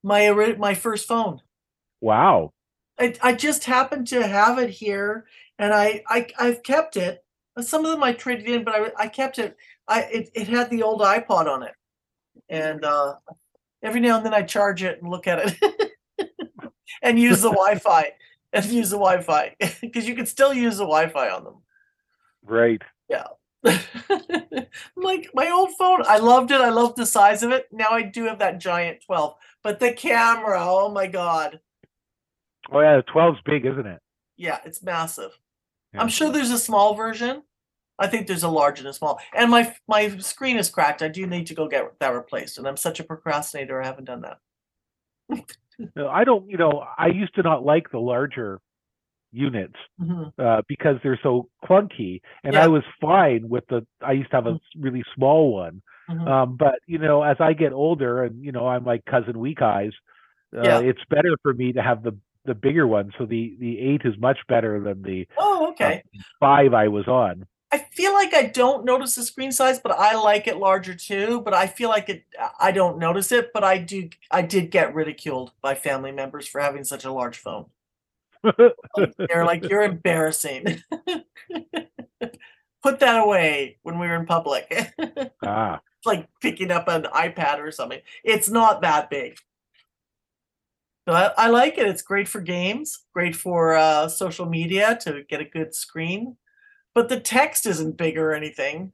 My 0.03 0.31
my 0.57 0.73
first 0.73 1.07
phone. 1.07 1.41
Wow. 2.01 2.53
I, 2.99 3.15
I 3.21 3.33
just 3.33 3.65
happened 3.65 4.07
to 4.07 4.25
have 4.27 4.59
it 4.59 4.69
here 4.69 5.25
and 5.57 5.73
I, 5.73 6.03
I 6.07 6.27
I've 6.37 6.63
kept 6.63 6.97
it. 6.97 7.23
Some 7.59 7.85
of 7.85 7.91
them 7.91 8.03
I 8.03 8.13
traded 8.13 8.47
in, 8.47 8.63
but 8.63 8.75
I 8.75 9.03
I 9.05 9.07
kept 9.07 9.39
it. 9.39 9.57
I 9.87 10.01
it, 10.03 10.29
it 10.33 10.47
had 10.47 10.69
the 10.69 10.83
old 10.83 11.01
iPod 11.01 11.47
on 11.47 11.63
it. 11.63 11.73
And 12.49 12.83
uh 12.83 13.15
every 13.81 13.99
now 13.99 14.17
and 14.17 14.25
then 14.25 14.33
I 14.33 14.43
charge 14.43 14.83
it 14.83 15.01
and 15.01 15.09
look 15.09 15.27
at 15.27 15.57
it 15.61 15.91
and 17.01 17.19
use 17.19 17.41
the 17.41 17.49
Wi-Fi 17.51 18.11
and 18.53 18.65
use 18.65 18.89
the 18.89 18.97
Wi-Fi 18.97 19.55
because 19.81 20.07
you 20.07 20.15
can 20.15 20.25
still 20.25 20.53
use 20.53 20.77
the 20.77 20.85
Wi-Fi 20.85 21.29
on 21.29 21.43
them. 21.43 21.61
Right. 22.43 22.81
I'm 23.21 23.38
like 24.95 25.29
my 25.33 25.49
old 25.51 25.71
phone. 25.77 26.03
I 26.07 26.17
loved 26.17 26.51
it. 26.51 26.61
I 26.61 26.69
loved 26.69 26.97
the 26.97 27.05
size 27.05 27.43
of 27.43 27.51
it. 27.51 27.67
Now 27.71 27.89
I 27.91 28.03
do 28.03 28.25
have 28.25 28.39
that 28.39 28.59
giant 28.59 29.01
12, 29.05 29.35
but 29.63 29.79
the 29.79 29.91
camera, 29.91 30.59
oh 30.61 30.89
my 30.89 31.07
god. 31.07 31.59
Oh 32.71 32.79
yeah, 32.79 32.97
the 32.97 33.03
12's 33.03 33.41
big, 33.45 33.65
isn't 33.65 33.85
it? 33.85 33.99
Yeah, 34.37 34.59
it's 34.63 34.81
massive. 34.81 35.37
Yeah. 35.93 36.01
I'm 36.01 36.09
sure 36.09 36.31
there's 36.31 36.51
a 36.51 36.59
small 36.59 36.93
version. 36.93 37.43
I 37.97 38.07
think 38.07 38.27
there's 38.27 38.43
a 38.43 38.49
large 38.49 38.79
and 38.79 38.87
a 38.87 38.93
small. 38.93 39.19
And 39.33 39.51
my 39.51 39.75
my 39.87 40.17
screen 40.19 40.57
is 40.57 40.69
cracked. 40.69 41.01
I 41.01 41.09
do 41.09 41.27
need 41.27 41.47
to 41.47 41.55
go 41.55 41.67
get 41.67 41.99
that 41.99 42.13
replaced. 42.13 42.57
And 42.57 42.67
I'm 42.67 42.77
such 42.77 42.99
a 43.01 43.03
procrastinator. 43.03 43.81
I 43.81 43.85
haven't 43.85 44.05
done 44.05 44.21
that. 44.21 44.39
No, 45.95 46.09
I 46.09 46.25
don't. 46.25 46.49
You 46.49 46.57
know, 46.57 46.83
I 46.97 47.07
used 47.07 47.35
to 47.35 47.41
not 47.41 47.63
like 47.63 47.89
the 47.89 47.99
larger 47.99 48.59
units 49.31 49.75
Mhm. 50.01 50.33
uh, 50.39 50.61
because 50.67 50.97
they're 51.03 51.19
so 51.21 51.49
clunky, 51.63 52.21
and 52.43 52.53
Yeah. 52.53 52.63
I 52.63 52.67
was 52.67 52.83
fine 53.01 53.47
with 53.49 53.65
the. 53.67 53.85
I 54.01 54.13
used 54.13 54.29
to 54.31 54.37
have 54.37 54.47
a 54.47 54.59
really 54.77 55.03
small 55.15 55.53
one, 55.53 55.81
Mhm. 56.09 56.27
um, 56.27 56.55
but 56.57 56.79
you 56.87 56.97
know, 56.97 57.21
as 57.23 57.37
I 57.39 57.53
get 57.53 57.73
older, 57.73 58.23
and 58.23 58.43
you 58.43 58.51
know, 58.51 58.67
I'm 58.67 58.83
like 58.85 59.05
cousin 59.05 59.39
Weak 59.39 59.61
Eyes. 59.61 59.93
Uh, 60.55 60.61
Yeah. 60.63 60.79
It's 60.79 61.03
better 61.09 61.35
for 61.43 61.53
me 61.53 61.73
to 61.73 61.81
have 61.81 62.03
the 62.03 62.13
the 62.45 62.55
bigger 62.55 62.87
one. 62.87 63.11
So 63.17 63.25
the 63.25 63.55
the 63.59 63.79
eight 63.79 64.01
is 64.05 64.17
much 64.17 64.39
better 64.47 64.79
than 64.79 65.01
the 65.03 65.27
Oh, 65.37 65.67
okay. 65.71 66.03
five 66.39 66.73
I 66.73 66.87
was 66.87 67.07
on. 67.07 67.45
I 67.71 67.77
feel 67.77 68.13
like 68.13 68.33
I 68.33 68.47
don't 68.47 68.83
notice 68.85 69.13
the 69.13 69.21
screen 69.23 69.51
size, 69.51 69.77
but 69.79 69.91
I 69.91 70.15
like 70.15 70.47
it 70.47 70.57
larger 70.57 70.95
too. 70.95 71.41
But 71.41 71.53
I 71.53 71.67
feel 71.67 71.89
like 71.89 72.09
it. 72.09 72.23
I 72.59 72.71
don't 72.71 72.97
notice 72.97 73.31
it, 73.31 73.51
but 73.53 73.63
I 73.63 73.77
do. 73.77 74.09
I 74.31 74.41
did 74.41 74.71
get 74.71 74.95
ridiculed 74.95 75.51
by 75.61 75.75
family 75.75 76.11
members 76.11 76.47
for 76.47 76.59
having 76.61 76.83
such 76.83 77.05
a 77.05 77.11
large 77.11 77.37
phone. 77.37 77.67
They're 78.43 79.45
like, 79.45 79.67
"You're 79.69 79.83
embarrassing." 79.83 80.81
Put 82.81 82.99
that 82.99 83.21
away 83.21 83.77
when 83.83 83.99
we 83.99 84.07
were 84.07 84.15
in 84.15 84.25
public. 84.25 84.67
it's 84.97 85.35
ah, 85.45 85.81
like 86.05 86.29
picking 86.41 86.71
up 86.71 86.87
an 86.87 87.03
iPad 87.03 87.59
or 87.59 87.71
something. 87.71 87.99
It's 88.23 88.49
not 88.49 88.81
that 88.81 89.09
big. 89.09 89.37
But 91.05 91.33
I, 91.37 91.45
I 91.45 91.49
like 91.49 91.77
it. 91.77 91.87
It's 91.87 92.01
great 92.01 92.29
for 92.29 92.39
games. 92.39 92.99
Great 93.13 93.35
for 93.35 93.73
uh, 93.75 94.07
social 94.07 94.45
media 94.45 94.97
to 95.01 95.23
get 95.27 95.41
a 95.41 95.45
good 95.45 95.75
screen. 95.75 96.37
But 96.95 97.09
the 97.09 97.19
text 97.19 97.65
isn't 97.65 97.97
big 97.97 98.17
or 98.17 98.33
anything. 98.33 98.93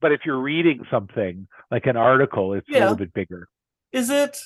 but 0.00 0.12
if 0.12 0.20
you're 0.24 0.38
reading 0.38 0.84
something 0.90 1.48
like 1.70 1.86
an 1.86 1.96
article, 1.96 2.54
it's 2.54 2.68
a 2.68 2.72
little 2.74 2.96
bit 2.96 3.12
bigger. 3.12 3.48
Is 3.92 4.10
it? 4.10 4.38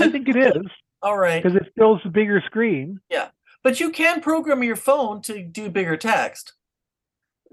I 0.00 0.08
think 0.10 0.28
it 0.28 0.36
is 0.36 0.56
All 1.02 1.16
right. 1.18 1.42
because 1.42 1.56
it 1.56 1.72
fills 1.76 2.00
a 2.04 2.08
bigger 2.08 2.42
screen. 2.46 3.00
Yeah. 3.10 3.28
But 3.62 3.80
you 3.80 3.90
can 3.90 4.20
program 4.20 4.62
your 4.62 4.76
phone 4.76 5.22
to 5.22 5.42
do 5.42 5.68
bigger 5.70 5.96
text. 5.96 6.52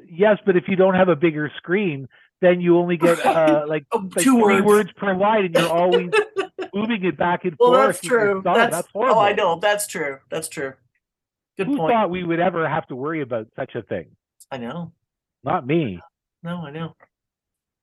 Yes, 0.09 0.37
but 0.45 0.55
if 0.57 0.67
you 0.67 0.75
don't 0.75 0.95
have 0.95 1.09
a 1.09 1.15
bigger 1.15 1.51
screen, 1.57 2.07
then 2.41 2.61
you 2.61 2.77
only 2.77 2.97
get 2.97 3.23
uh, 3.25 3.65
like, 3.67 3.85
Oh, 3.91 3.97
like 4.13 4.23
two 4.23 4.39
three 4.41 4.55
words. 4.61 4.65
words 4.65 4.91
per 4.97 5.15
line, 5.15 5.45
and 5.45 5.55
you're 5.55 5.69
always 5.69 6.09
moving 6.73 7.03
it 7.05 7.17
back 7.17 7.45
and 7.45 7.55
Well, 7.59 7.69
forth. 7.71 7.77
Well, 7.79 7.87
that's 7.87 7.99
true. 8.01 8.41
thumb. 8.43 8.53
That's, 8.55 8.87
horrible. 8.93 9.15
oh, 9.17 9.21
I 9.21 9.33
know. 9.33 9.59
That's 9.59 9.87
true. 9.87 10.17
That's 10.29 10.49
true. 10.49 10.73
Good 11.57 11.67
Who 11.67 11.77
point. 11.77 11.93
thought 11.93 12.09
we 12.09 12.23
would 12.23 12.39
ever 12.39 12.67
have 12.67 12.87
to 12.87 12.95
worry 12.95 13.21
about 13.21 13.47
such 13.55 13.75
a 13.75 13.83
thing? 13.83 14.07
I 14.51 14.57
know. 14.57 14.91
Not 15.43 15.65
me. 15.67 15.99
No, 16.41 16.57
I 16.65 16.71
know. 16.71 16.95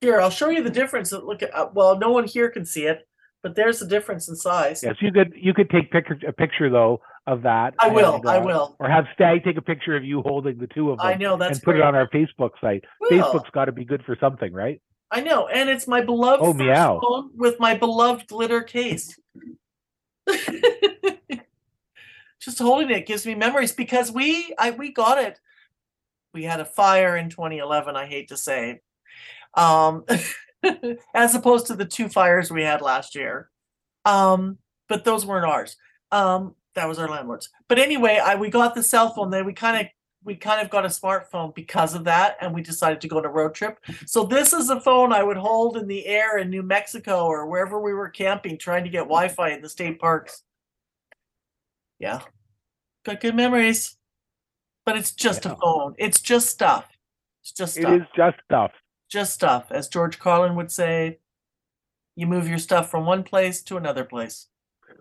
Here, 0.00 0.20
I'll 0.20 0.30
show 0.30 0.48
you 0.50 0.62
the 0.62 0.70
difference. 0.70 1.12
Look 1.12 1.42
at 1.42 1.54
uh, 1.54 1.68
well, 1.72 1.98
no 1.98 2.10
one 2.10 2.24
here 2.24 2.50
can 2.50 2.64
see 2.66 2.86
it, 2.86 3.06
but 3.42 3.54
there's 3.54 3.80
a 3.82 3.86
difference 3.86 4.28
in 4.28 4.36
size. 4.36 4.82
Yes, 4.82 4.96
you 5.00 5.12
could 5.12 5.32
you 5.36 5.54
could 5.54 5.70
take 5.70 5.90
picture, 5.90 6.18
a 6.26 6.32
picture 6.32 6.68
though 6.70 7.00
of 7.26 7.42
that. 7.42 7.74
I 7.78 7.88
will. 7.88 8.16
and, 8.16 8.28
I 8.28 8.38
uh, 8.38 8.44
will. 8.44 8.76
Or 8.78 8.88
have 8.88 9.04
Stag 9.14 9.44
take 9.44 9.56
a 9.56 9.62
picture 9.62 9.96
of 9.96 10.04
you 10.04 10.22
holding 10.22 10.58
the 10.58 10.66
two 10.66 10.90
of 10.90 10.98
them 10.98 11.06
I 11.06 11.14
know 11.14 11.36
that's 11.36 11.58
and 11.58 11.64
put 11.64 11.72
great. 11.72 11.80
it 11.80 11.84
on 11.84 11.94
our 11.94 12.08
Facebook 12.08 12.50
site. 12.60 12.84
Will. 13.00 13.10
Facebook's 13.10 13.50
got 13.50 13.66
to 13.66 13.72
be 13.72 13.84
good 13.84 14.02
for 14.04 14.16
something, 14.20 14.52
right? 14.52 14.80
I 15.10 15.20
know, 15.22 15.48
and 15.48 15.68
it's 15.68 15.88
my 15.88 16.02
beloved 16.02 16.42
Oh, 16.44 16.52
meow. 16.52 17.00
phone 17.00 17.30
with 17.34 17.58
my 17.58 17.76
beloved 17.76 18.28
glitter 18.28 18.62
case. 18.62 19.18
Just 22.40 22.58
holding 22.58 22.90
it 22.90 23.06
gives 23.06 23.26
me 23.26 23.34
memories 23.34 23.72
because 23.72 24.10
we 24.12 24.54
I 24.58 24.70
we 24.70 24.92
got 24.92 25.18
it. 25.18 25.38
We 26.32 26.44
had 26.44 26.60
a 26.60 26.64
fire 26.64 27.16
in 27.16 27.28
2011. 27.28 27.96
I 27.96 28.06
hate 28.06 28.28
to 28.28 28.36
say, 28.36 28.80
um, 29.54 30.04
as 31.14 31.34
opposed 31.34 31.66
to 31.66 31.74
the 31.74 31.84
two 31.84 32.08
fires 32.08 32.50
we 32.50 32.62
had 32.62 32.82
last 32.82 33.14
year. 33.14 33.50
Um, 34.04 34.58
but 34.88 35.04
those 35.04 35.24
weren't 35.26 35.46
ours. 35.46 35.76
Um, 36.12 36.54
that 36.74 36.88
was 36.88 36.98
our 36.98 37.08
landlord's. 37.08 37.48
But 37.68 37.78
anyway, 37.78 38.20
I 38.22 38.34
we 38.36 38.48
got 38.50 38.74
the 38.74 38.82
cell 38.82 39.12
phone. 39.12 39.30
Then 39.30 39.44
we 39.44 39.52
kind 39.52 39.80
of 39.80 39.86
we 40.22 40.36
kind 40.36 40.60
of 40.60 40.68
got 40.70 40.84
a 40.84 40.88
smartphone 40.88 41.54
because 41.54 41.94
of 41.94 42.04
that, 42.04 42.36
and 42.40 42.54
we 42.54 42.60
decided 42.62 43.00
to 43.00 43.08
go 43.08 43.18
on 43.18 43.24
a 43.24 43.28
road 43.28 43.54
trip. 43.54 43.78
So 44.06 44.24
this 44.24 44.52
is 44.52 44.68
a 44.70 44.80
phone 44.80 45.12
I 45.12 45.22
would 45.22 45.36
hold 45.38 45.76
in 45.76 45.86
the 45.86 46.06
air 46.06 46.38
in 46.38 46.50
New 46.50 46.62
Mexico 46.62 47.24
or 47.26 47.46
wherever 47.46 47.80
we 47.80 47.94
were 47.94 48.08
camping, 48.10 48.58
trying 48.58 48.84
to 48.84 48.90
get 48.90 49.00
Wi-Fi 49.00 49.50
in 49.50 49.62
the 49.62 49.68
state 49.68 49.98
parks. 49.98 50.42
Yeah, 51.98 52.20
got 53.04 53.20
good 53.20 53.34
memories. 53.34 53.96
But 54.86 54.96
it's 54.96 55.12
just 55.12 55.44
Yeah. 55.44 55.52
a 55.52 55.56
phone. 55.56 55.94
It's 55.98 56.20
just 56.20 56.48
stuff. 56.50 56.86
It's 57.42 57.52
just 57.52 57.76
It 57.76 57.82
stuff. 57.82 58.00
is 58.00 58.06
just 58.16 58.36
stuff. 58.44 58.72
Just 59.10 59.32
stuff, 59.34 59.66
as 59.70 59.88
George 59.88 60.18
Carlin 60.18 60.54
would 60.54 60.70
say. 60.70 61.18
You 62.16 62.26
move 62.26 62.48
your 62.48 62.58
stuff 62.58 62.90
from 62.90 63.06
one 63.06 63.22
place 63.22 63.62
to 63.62 63.76
another 63.76 64.04
place. 64.04 64.46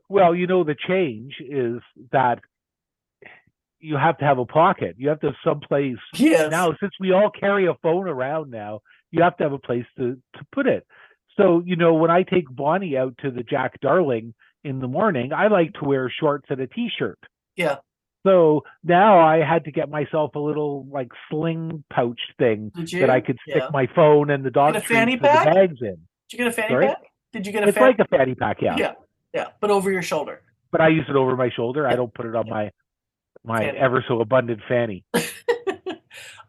Well, 0.08 0.34
you 0.34 0.48
know, 0.48 0.64
the 0.64 0.76
change 0.88 1.36
is 1.40 1.82
that 2.12 2.40
you 3.80 3.96
have 3.98 4.18
to 4.18 4.26
have 4.26 4.40
a 4.40 4.46
pocket. 4.46 4.96
You 4.98 5.10
have 5.10 5.20
to 5.22 5.28
have 5.28 5.36
some 5.44 5.60
place 5.60 5.98
Yes. 6.16 6.52
now. 6.52 6.74
Since 6.80 6.94
we 7.00 7.12
all 7.12 7.30
carry 7.30 7.68
a 7.68 7.76
phone 7.82 8.08
around 8.08 8.52
now, 8.52 8.82
you 9.12 9.22
have 9.24 9.38
to 9.38 9.44
have 9.44 9.54
a 9.54 9.60
place 9.60 9.86
to 9.98 10.18
to 10.36 10.46
put 10.52 10.68
it. 10.68 10.86
So 11.38 11.62
you 11.66 11.76
know, 11.76 11.94
when 11.94 12.12
I 12.12 12.24
take 12.24 12.46
Bonnie 12.50 12.98
out 12.98 13.16
to 13.22 13.32
the 13.32 13.44
Jack 13.44 13.80
Darling 13.82 14.34
in 14.64 14.80
the 14.80 14.88
morning, 14.88 15.32
I 15.34 15.48
like 15.48 15.74
to 15.74 15.86
wear 15.86 16.12
shorts 16.20 16.48
and 16.50 16.60
a 16.60 16.68
t-shirt. 16.68 17.20
Yeah. 17.56 17.78
So 18.26 18.64
now 18.84 19.20
I 19.20 19.38
had 19.38 19.64
to 19.66 19.72
get 19.72 19.90
myself 19.90 20.36
a 20.36 20.40
little 20.40 20.86
like 20.92 21.10
sling 21.30 21.84
pouch 21.92 22.20
thing 22.38 22.72
that 22.76 23.10
I 23.10 23.22
could 23.22 23.38
stick 23.48 23.56
Yeah. 23.64 23.70
my 23.72 23.88
phone 23.96 24.30
and 24.30 24.44
the 24.44 24.52
dog 24.52 24.74
treats 24.74 24.88
fanny 24.88 25.14
and 25.14 25.22
the 25.22 25.26
bags 25.28 25.78
in. 25.82 25.98
Did 26.30 26.34
you 26.34 26.38
get 26.38 26.48
a 26.48 26.52
fanny 26.52 26.70
Sorry? 26.70 26.88
pack? 26.88 26.98
Did 27.32 27.48
you 27.48 27.54
get 27.54 27.64
a 27.64 27.68
It's 27.70 27.78
fanny? 27.78 27.96
like 27.98 28.00
a 28.00 28.18
fanny 28.18 28.36
pack, 28.36 28.62
yeah. 28.62 28.76
yeah, 28.78 28.94
yeah, 29.34 29.48
but 29.62 29.72
over 29.72 29.90
your 29.92 30.02
shoulder. 30.02 30.42
But 30.72 30.82
I 30.82 30.90
use 30.90 31.06
it 31.10 31.16
over 31.16 31.36
my 31.38 31.50
shoulder. 31.50 31.88
I 31.88 31.96
don't 31.96 32.14
put 32.14 32.26
it 32.26 32.36
on 32.36 32.50
my 32.50 32.72
My 33.46 33.60
Fanny. 33.60 33.78
ever 33.78 34.04
so 34.08 34.20
abundant 34.20 34.62
fanny. 34.68 35.06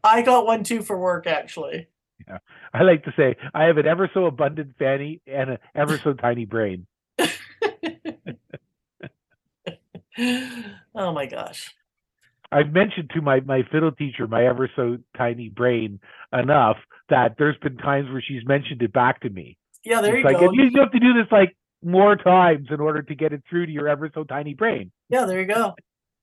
I 0.03 0.23
got 0.23 0.47
one 0.47 0.65
too 0.65 0.83
for 0.83 0.99
work 0.99 1.27
actually. 1.27 1.87
Yeah, 2.27 2.39
I 2.75 2.83
like 2.83 3.05
to 3.05 3.13
say 3.17 3.37
I 3.55 3.65
have 3.65 3.77
an 3.79 3.87
ever 3.87 4.11
so 4.13 4.27
abundant 4.27 4.75
fanny 4.79 5.21
and 5.27 5.51
an 5.51 5.59
ever 5.75 5.99
so 6.03 6.13
tiny 6.15 6.45
brain. 6.47 6.87
oh 10.95 11.13
my 11.13 11.27
gosh. 11.27 11.75
I've 12.53 12.73
mentioned 12.73 13.11
to 13.15 13.21
my 13.21 13.41
my 13.41 13.63
fiddle 13.71 13.93
teacher 13.93 14.27
my 14.27 14.47
ever 14.47 14.69
so 14.75 14.99
tiny 15.17 15.49
brain 15.49 16.01
enough 16.33 16.77
that 17.09 17.37
there's 17.39 17.57
been 17.59 17.77
times 17.77 18.11
where 18.11 18.23
she's 18.27 18.45
mentioned 18.45 18.83
it 18.83 18.93
back 18.93 19.21
to 19.21 19.31
me. 19.31 19.57
Yeah, 19.85 20.01
there 20.01 20.17
it's 20.17 20.19
you 20.19 20.25
like 20.25 20.39
go. 20.39 20.53
you, 20.53 20.71
have 20.81 20.93
to 20.93 20.99
do 20.99 21.13
this 21.15 21.31
like 21.31 21.57
more 21.83 22.17
times 22.17 22.69
in 22.71 22.81
order 22.81 23.03
to 23.03 23.15
get 23.15 23.33
it 23.33 23.43
through 23.49 23.67
to 23.67 23.73
your 23.73 23.89
ever 23.89 24.11
so 24.13 24.25
tiny 24.25 24.55
brain. 24.55 24.91
Yeah, 25.09 25.25
there 25.27 25.41
you 25.41 25.47
go. 25.47 25.75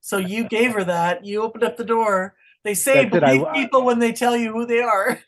So 0.02 0.18
you 0.18 0.44
gave 0.50 0.74
her 0.74 0.84
that. 0.84 1.26
You 1.26 1.42
opened 1.42 1.64
up 1.64 1.78
the 1.78 1.84
door. 1.86 2.36
They 2.64 2.74
say 2.74 3.06
That's 3.06 3.16
it, 3.16 3.24
I- 3.24 3.38
believe 3.38 3.54
people 3.54 3.84
when 3.84 4.00
they 4.00 4.12
tell 4.12 4.36
you 4.36 4.52
who 4.52 4.66
they 4.66 4.82
are. 4.82 5.20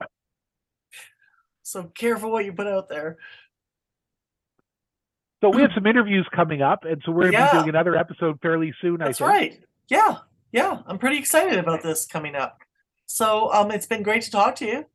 so 1.62 1.84
careful 1.84 2.30
what 2.30 2.44
you 2.44 2.52
put 2.52 2.66
out 2.66 2.88
there. 2.88 3.18
So 5.42 5.50
we 5.50 5.60
have 5.62 5.70
some 5.74 5.86
interviews 5.86 6.26
coming 6.34 6.62
up, 6.62 6.84
and 6.84 7.02
so 7.04 7.12
we're 7.12 7.30
Yeah. 7.30 7.50
be 7.52 7.58
doing 7.58 7.68
another 7.68 7.94
episode 7.96 8.40
fairly 8.40 8.72
soon. 8.80 8.98
That's 8.98 9.20
I 9.20 9.38
think. 9.40 9.52
That's 9.52 9.60
right. 9.60 9.64
Yeah, 9.88 10.16
yeah. 10.52 10.82
I'm 10.86 10.98
pretty 10.98 11.18
excited 11.18 11.58
about 11.58 11.82
this 11.82 12.06
coming 12.06 12.34
up. 12.34 12.58
So 13.06 13.52
um, 13.52 13.70
it's 13.70 13.86
been 13.86 14.02
great 14.02 14.22
to 14.22 14.30
talk 14.30 14.56
to 14.56 14.66
you. 14.66 14.86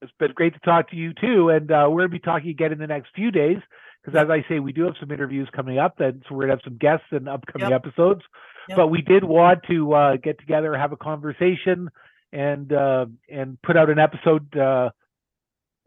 It's 0.00 0.12
been 0.18 0.32
great 0.32 0.54
to 0.54 0.60
talk 0.60 0.90
to 0.90 0.96
you 0.96 1.12
too, 1.14 1.50
and 1.50 1.70
uh, 1.70 1.86
we're 1.90 2.00
gonna 2.00 2.08
be 2.08 2.18
talking 2.18 2.50
again 2.50 2.72
in 2.72 2.78
the 2.78 2.86
next 2.88 3.10
few 3.14 3.30
days 3.30 3.58
because, 4.02 4.18
as 4.18 4.30
I 4.30 4.44
say, 4.48 4.58
we 4.58 4.72
do 4.72 4.82
have 4.84 4.94
some 4.98 5.12
interviews 5.12 5.48
coming 5.54 5.78
up, 5.78 6.00
and 6.00 6.24
so 6.28 6.34
we're 6.34 6.42
gonna 6.44 6.54
have 6.54 6.64
some 6.64 6.76
guests 6.78 7.06
in 7.12 7.28
upcoming 7.28 7.70
Yep. 7.70 7.84
episodes. 7.86 8.22
Yep. 8.68 8.76
But 8.76 8.86
we 8.88 9.02
did 9.02 9.22
want 9.24 9.62
to 9.68 9.92
uh, 9.92 10.16
get 10.16 10.38
together, 10.40 10.76
have 10.76 10.90
a 10.92 10.96
conversation, 10.96 11.88
and 12.32 12.72
uh, 12.72 13.06
and 13.30 13.60
put 13.62 13.76
out 13.76 13.90
an 13.90 13.98
episode 14.00 14.56
uh, 14.56 14.90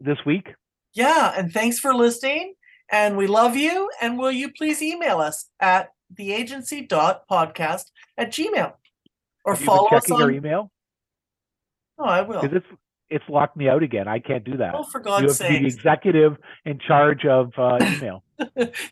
this 0.00 0.18
week. 0.24 0.54
Yeah, 0.94 1.34
and 1.36 1.52
thanks 1.52 1.78
for 1.78 1.92
listening. 1.94 2.54
And 2.90 3.16
we 3.16 3.26
love 3.26 3.56
you. 3.56 3.90
And 4.00 4.18
will 4.18 4.30
you 4.32 4.52
please 4.52 4.82
email 4.82 5.18
us 5.18 5.46
at 5.60 5.92
theagency.podcast 6.16 7.84
at 8.16 8.30
gmail 8.30 8.72
or 9.44 9.54
you 9.54 9.64
follow 9.66 9.88
us 9.88 10.04
checking 10.04 10.14
our 10.16 10.22
on. 10.22 10.28
Your 10.28 10.36
email 10.36 10.70
Oh, 11.98 12.04
I 12.04 12.20
will. 12.22 12.42
it's 12.42 12.66
it's 13.08 13.24
locked 13.28 13.56
me 13.56 13.68
out 13.68 13.82
again. 13.82 14.08
I 14.08 14.18
can't 14.18 14.44
do 14.44 14.56
that. 14.58 14.74
Oh, 14.74 14.82
for 14.82 15.00
you 15.00 15.12
have 15.12 15.22
God's 15.22 15.38
to 15.38 15.48
be 15.48 15.58
the 15.60 15.66
executive 15.66 16.36
in 16.64 16.78
charge 16.78 17.24
of 17.24 17.52
uh, 17.56 17.78
email. 17.96 18.24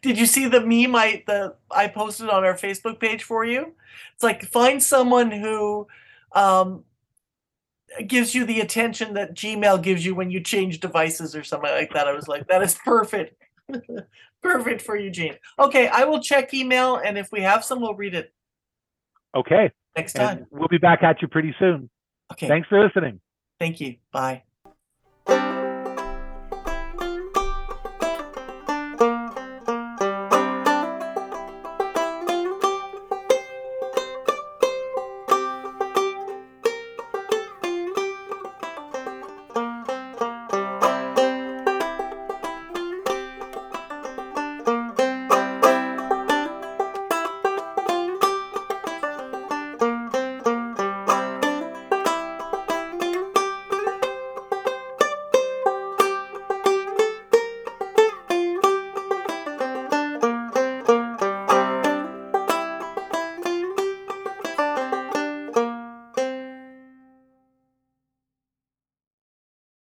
Did 0.03 0.19
you 0.19 0.27
see 0.27 0.47
the 0.49 0.61
meme 0.61 0.95
I 0.95 1.23
the 1.27 1.55
I 1.71 1.89
posted 1.89 2.31
on 2.31 2.45
our 2.45 2.55
Facebook 2.55 3.01
page 3.01 3.23
for 3.25 3.45
you? 3.45 3.75
It's 4.15 4.23
like 4.23 4.45
find 4.45 4.83
someone 4.83 5.31
who 5.31 5.87
um 6.33 6.85
gives 8.07 8.35
you 8.35 8.45
the 8.45 8.61
attention 8.61 9.15
that 9.15 9.35
Gmail 9.35 9.83
gives 9.83 10.05
you 10.05 10.15
when 10.15 10.31
you 10.31 10.41
change 10.41 10.81
devices 10.81 11.37
or 11.37 11.45
something 11.45 11.71
like 11.71 11.93
that. 11.93 12.09
I 12.09 12.13
was 12.13 12.27
like, 12.27 12.49
that 12.49 12.63
is 12.63 12.77
perfect. 12.85 13.37
perfect 14.43 14.83
for 14.83 14.97
Eugene. 14.97 15.37
Okay, 15.59 15.89
I 15.89 16.05
will 16.05 16.21
check 16.23 16.53
email 16.55 16.97
and 16.97 17.19
if 17.19 17.29
we 17.33 17.41
have 17.43 17.65
some, 17.65 17.81
we'll 17.81 17.95
read 17.95 18.15
it 18.15 18.33
Okay, 19.35 19.71
next 19.97 20.13
time. 20.15 20.39
and 20.39 20.47
we'll 20.51 20.69
be 20.69 20.79
back 20.79 21.03
at 21.03 21.21
you 21.23 21.29
pretty 21.29 21.55
soon. 21.59 21.91
Okay. 22.33 22.49
Thanks 22.49 22.69
for 22.69 22.83
listening. 22.83 23.21
Thank 23.59 23.81
you. 23.81 23.97
Bye. 24.13 24.45